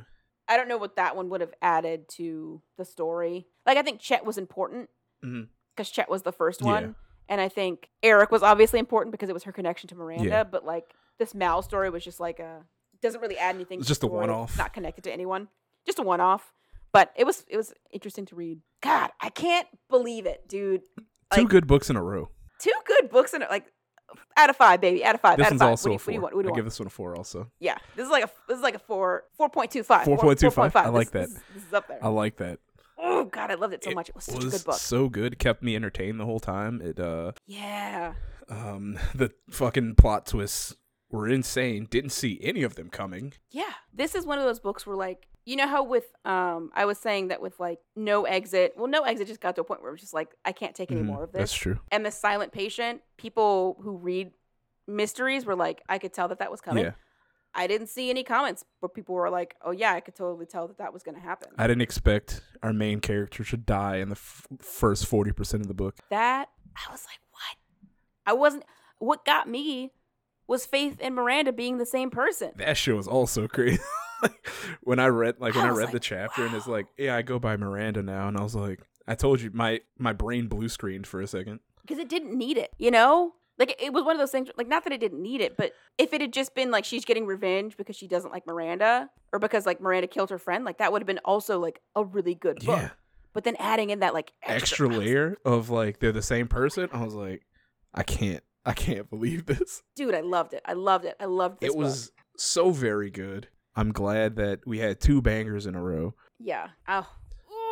[0.49, 3.47] I don't know what that one would have added to the story.
[3.65, 4.91] Like I think Chet was important
[5.25, 5.45] mm-hmm.
[5.77, 6.67] because Chet was the first Yeah.
[6.67, 6.97] one,
[7.29, 10.25] and I think Eric was obviously important because it was her connection to Miranda.
[10.25, 10.45] Yeah.
[10.45, 12.65] But like this Mal story was just like a
[13.01, 13.79] doesn't really add anything.
[13.79, 14.59] It's just a one-off.
[14.59, 15.49] not connected to anyone,
[15.87, 16.53] just a one off.
[16.93, 18.61] But it was it was interesting to read.
[18.83, 20.83] God, I can't believe it, dude.
[21.35, 22.31] Two good books in a row.
[22.61, 23.67] Two good books in it, like
[24.37, 25.37] out of five, baby, out of five.
[25.37, 25.71] This out one's of five.
[25.71, 26.07] also what, do a four.
[26.07, 26.37] what do you want?
[26.37, 26.57] What do you I want?
[26.57, 27.51] give this one a four also.
[27.59, 30.07] Yeah, this is like a this is like a four four point two five.
[30.07, 30.77] 4.25?
[30.77, 31.35] I like This- that.
[31.35, 31.99] This, this is up there.
[32.03, 32.61] I like that.
[32.99, 34.09] Oh God, I loved it so much.
[34.09, 34.77] It was such a good book.
[34.77, 35.35] so good.
[35.35, 36.81] It kept me entertained the whole time.
[36.81, 38.15] It uh Yeah.
[38.49, 40.75] um the fucking plot twists
[41.11, 41.87] were insane.
[41.91, 43.35] Didn't see any of them coming.
[43.51, 43.75] Yeah.
[43.93, 46.99] This is one of those books where like you know how with um I was
[46.99, 48.75] saying that with like no exit.
[48.77, 50.75] Well, no exit just got to a point where it was just like I can't
[50.75, 51.39] take any Mhm, more of this.
[51.41, 51.79] That's true.
[51.91, 54.33] And the silent patient, people who read
[54.87, 56.85] mysteries were like I could tell that that was coming.
[56.85, 56.91] Yeah.
[57.55, 60.69] I didn't see any comments but people were like, "Oh yeah, I could totally tell
[60.69, 64.09] that that was going to happen." I didn't expect our main character to die in
[64.11, 65.95] the f- first 40% of the book.
[66.11, 67.57] that I was like, "What?"
[68.27, 68.65] I wasn't
[68.99, 69.93] what got me
[70.47, 72.53] was Faith and Miranda being the same person.
[72.57, 73.79] That show is also crazy.
[74.23, 74.49] Like,
[74.83, 77.17] when I read like when I I, read like, the chapter and it's like, yeah,
[77.17, 80.47] I go by Miranda now and I was like, I told you my my brain
[80.49, 81.61] blue screened for a second.
[81.83, 83.35] because it didn't need it, you know?
[83.59, 85.73] Like it was one of those things like not that it didn't need it, but
[85.97, 89.39] if it had just been like she's getting revenge because she doesn't like Miranda or
[89.39, 92.35] because like Miranda killed her friend, like that would have been also like a really
[92.35, 92.79] good book.
[92.81, 92.91] Yeah.
[93.33, 96.89] But then adding in that like Extra was- layer of like they're the same person.
[96.93, 97.47] I was like,
[97.95, 99.83] I can't, I can't believe this.
[99.95, 100.63] dude, I loved it.
[100.67, 101.17] I loved it.
[101.21, 101.83] I loved this it book.
[101.85, 103.49] was so very good.
[103.77, 106.15] I'm glad that we had two bangers in a row.
[106.39, 106.69] yeah.
[106.89, 107.07] Oh.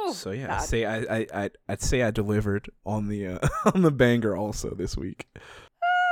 [0.07, 0.61] Ooh, so yeah, God.
[0.61, 3.39] I say I, I I I'd say I delivered on the uh,
[3.75, 5.27] on the banger also this week.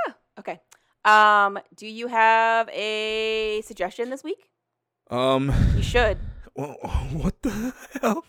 [0.08, 0.60] Ah, Okay.
[1.04, 4.48] Um, do you have a suggestion this week?
[5.10, 6.16] Um, You should.
[6.56, 6.74] well,
[7.12, 8.24] what the hell?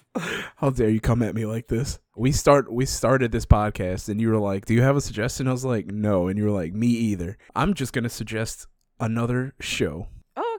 [0.57, 1.99] How dare you come at me like this?
[2.15, 5.47] We start we started this podcast and you were like, "Do you have a suggestion?"
[5.47, 8.67] I was like, "No," and you were like, "Me either." I'm just gonna suggest
[8.99, 10.07] another show.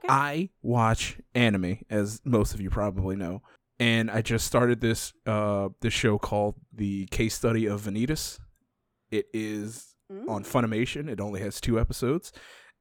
[0.05, 0.13] Okay.
[0.13, 3.43] I watch anime, as most of you probably know,
[3.79, 8.39] and I just started this uh this show called The Case Study of Vanitas.
[9.11, 10.29] It is Mm.
[10.29, 11.09] on Funimation.
[11.09, 12.31] It only has two episodes.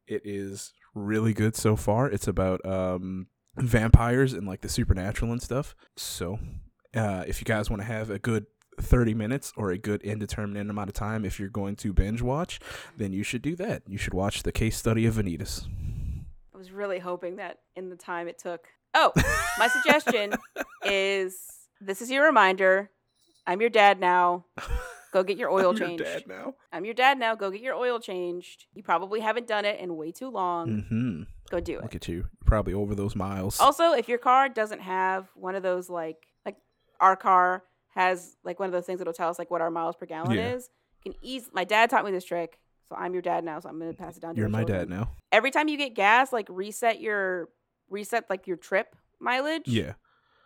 [0.07, 2.09] It is really good so far.
[2.09, 5.73] It's about um vampires and like the supernatural and stuff.
[5.95, 6.39] So,
[6.93, 8.45] uh if you guys want to have a good
[8.81, 12.59] 30 minutes or a good indeterminate amount of time if you're going to binge watch,
[12.97, 13.83] then you should do that.
[13.87, 15.65] You should watch The Case Study of Vanitas.
[16.63, 18.67] Was really hoping that in the time it took.
[18.95, 19.11] Oh,
[19.57, 20.33] my suggestion
[20.85, 21.35] is
[21.81, 22.91] this is your reminder.
[23.47, 24.45] I'm your dad now.
[25.11, 26.03] Go get your oil I'm your changed.
[26.03, 26.53] dad now.
[26.71, 27.33] I'm your dad now.
[27.35, 28.67] Go get your oil changed.
[28.75, 30.67] You probably haven't done it in way too long.
[30.69, 31.23] Mm-hmm.
[31.49, 31.81] Go do it.
[31.81, 32.15] Look at you.
[32.17, 33.59] You're probably over those miles.
[33.59, 36.57] Also, if your car doesn't have one of those like like
[36.99, 37.63] our car
[37.95, 40.31] has like one of those things that'll tell us like what our miles per gallon
[40.37, 40.53] Yeah.
[40.53, 40.69] is,
[41.03, 42.59] you can ease my dad taught me this trick.
[42.89, 44.63] So I'm your dad now, so I'm gonna pass it down to You're my my
[44.65, 44.89] children.
[44.89, 45.11] dad now.
[45.31, 47.49] Every time you get gas, like reset your
[47.89, 49.67] reset like your trip mileage.
[49.67, 49.93] Yeah.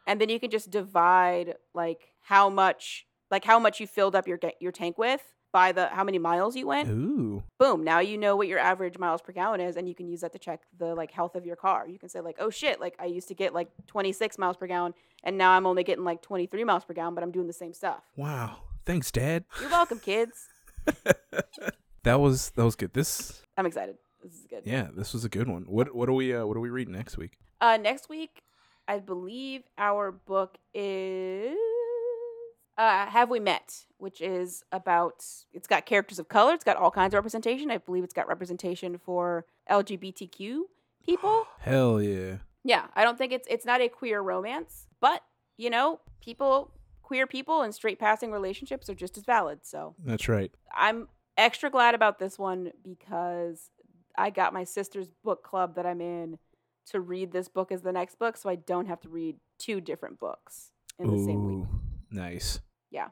[0.06, 4.28] And then you can just divide like how much like how much you filled up
[4.28, 6.90] your your tank with by the how many miles you went.
[6.90, 7.44] Ooh.
[7.60, 10.22] Boom, now you know what your average miles per gallon is and you can use
[10.22, 11.88] that to check the like health of your car.
[11.88, 14.68] You can say like, "Oh shit, like I used to get like 26 miles per
[14.68, 14.94] gallon
[15.24, 17.74] and now I'm only getting like 23 miles per gallon, but I'm doing the same
[17.74, 18.58] stuff." Wow.
[18.86, 19.44] Thanks, Dad.
[19.60, 20.48] You're welcome, kids.
[22.04, 22.94] That was that was good.
[22.94, 23.98] This I'm excited.
[24.24, 24.64] This is good.
[24.66, 25.64] yeah, this was a good one.
[25.64, 27.38] What what do we uh what do we read next week?
[27.60, 28.44] Uh, next week,
[28.88, 31.56] I believe our book is
[32.78, 35.26] uh, "Have We Met," which is about.
[35.54, 36.54] It's got characters of color.
[36.54, 37.72] It's got all kinds of representation.
[37.72, 40.62] I believe it's got representation for LGBTQ
[41.06, 41.46] people.
[41.60, 42.38] Hell yeah.
[42.64, 45.24] yeah, I don't think it's it's not a queer romance, but
[45.58, 46.72] you know, people,
[47.02, 49.60] queer people, and straight passing relationships are just as valid.
[49.66, 50.52] So That's right.
[50.76, 51.08] I'm
[51.38, 53.70] extra glad about this one because
[54.18, 56.40] I got my sister's book club that I'm in
[56.88, 59.82] to read this book as the next book, so I don't have to read two
[59.82, 61.68] different books in the same week.
[62.12, 62.60] Nice.
[62.90, 63.10] Yeah.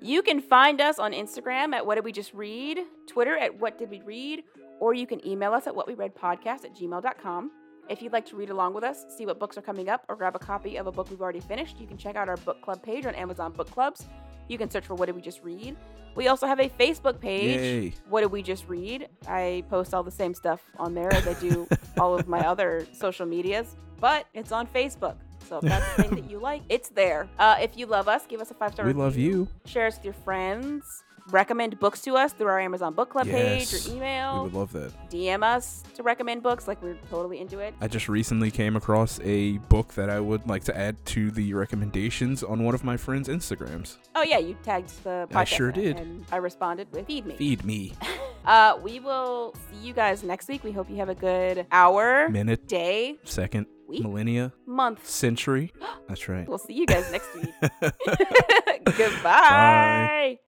[0.00, 3.78] You can find us on Instagram at What Did We Just Read, Twitter at What
[3.78, 4.44] Did We Read,
[4.80, 7.50] or you can email us at What We Read Podcast at gmail.com.
[7.88, 10.16] If you'd like to read along with us, see what books are coming up, or
[10.16, 12.60] grab a copy of a book we've already finished, you can check out our book
[12.60, 14.06] club page on Amazon Book Clubs.
[14.48, 15.76] You can search for What Did We Just Read.
[16.14, 17.60] We also have a Facebook page.
[17.60, 17.94] Yay.
[18.08, 19.08] What did we just read?
[19.28, 21.68] I post all the same stuff on there as I do
[21.98, 25.14] all of my other social medias, but it's on Facebook.
[25.48, 27.28] So if that's the thing that you like, it's there.
[27.38, 29.48] Uh, if you love us, give us a five star We love you.
[29.64, 31.04] Share us with your friends.
[31.30, 33.86] Recommend books to us through our Amazon Book Club page Yes.
[33.86, 34.42] or We email.
[34.44, 34.92] would love that.
[35.10, 36.66] DM us to recommend books.
[36.66, 37.74] Like we're totally into it.
[37.80, 41.52] I just recently came across a book that I would like to add to the
[41.54, 43.98] recommendations on one of my friends' Instagrams.
[44.14, 45.36] Oh yeah, you tagged the podcast.
[45.36, 45.96] I sure did.
[45.98, 47.36] And I responded with feed me.
[47.36, 47.92] Feed me.
[48.44, 50.64] Uh, we will see you guys next week.
[50.64, 55.06] We hope you have a good hour, Minute, day, second, week, millennia, month.
[55.06, 55.70] century.
[56.08, 56.48] That's right.
[56.48, 57.50] We'll see you guys next week.
[58.96, 60.38] Goodbye.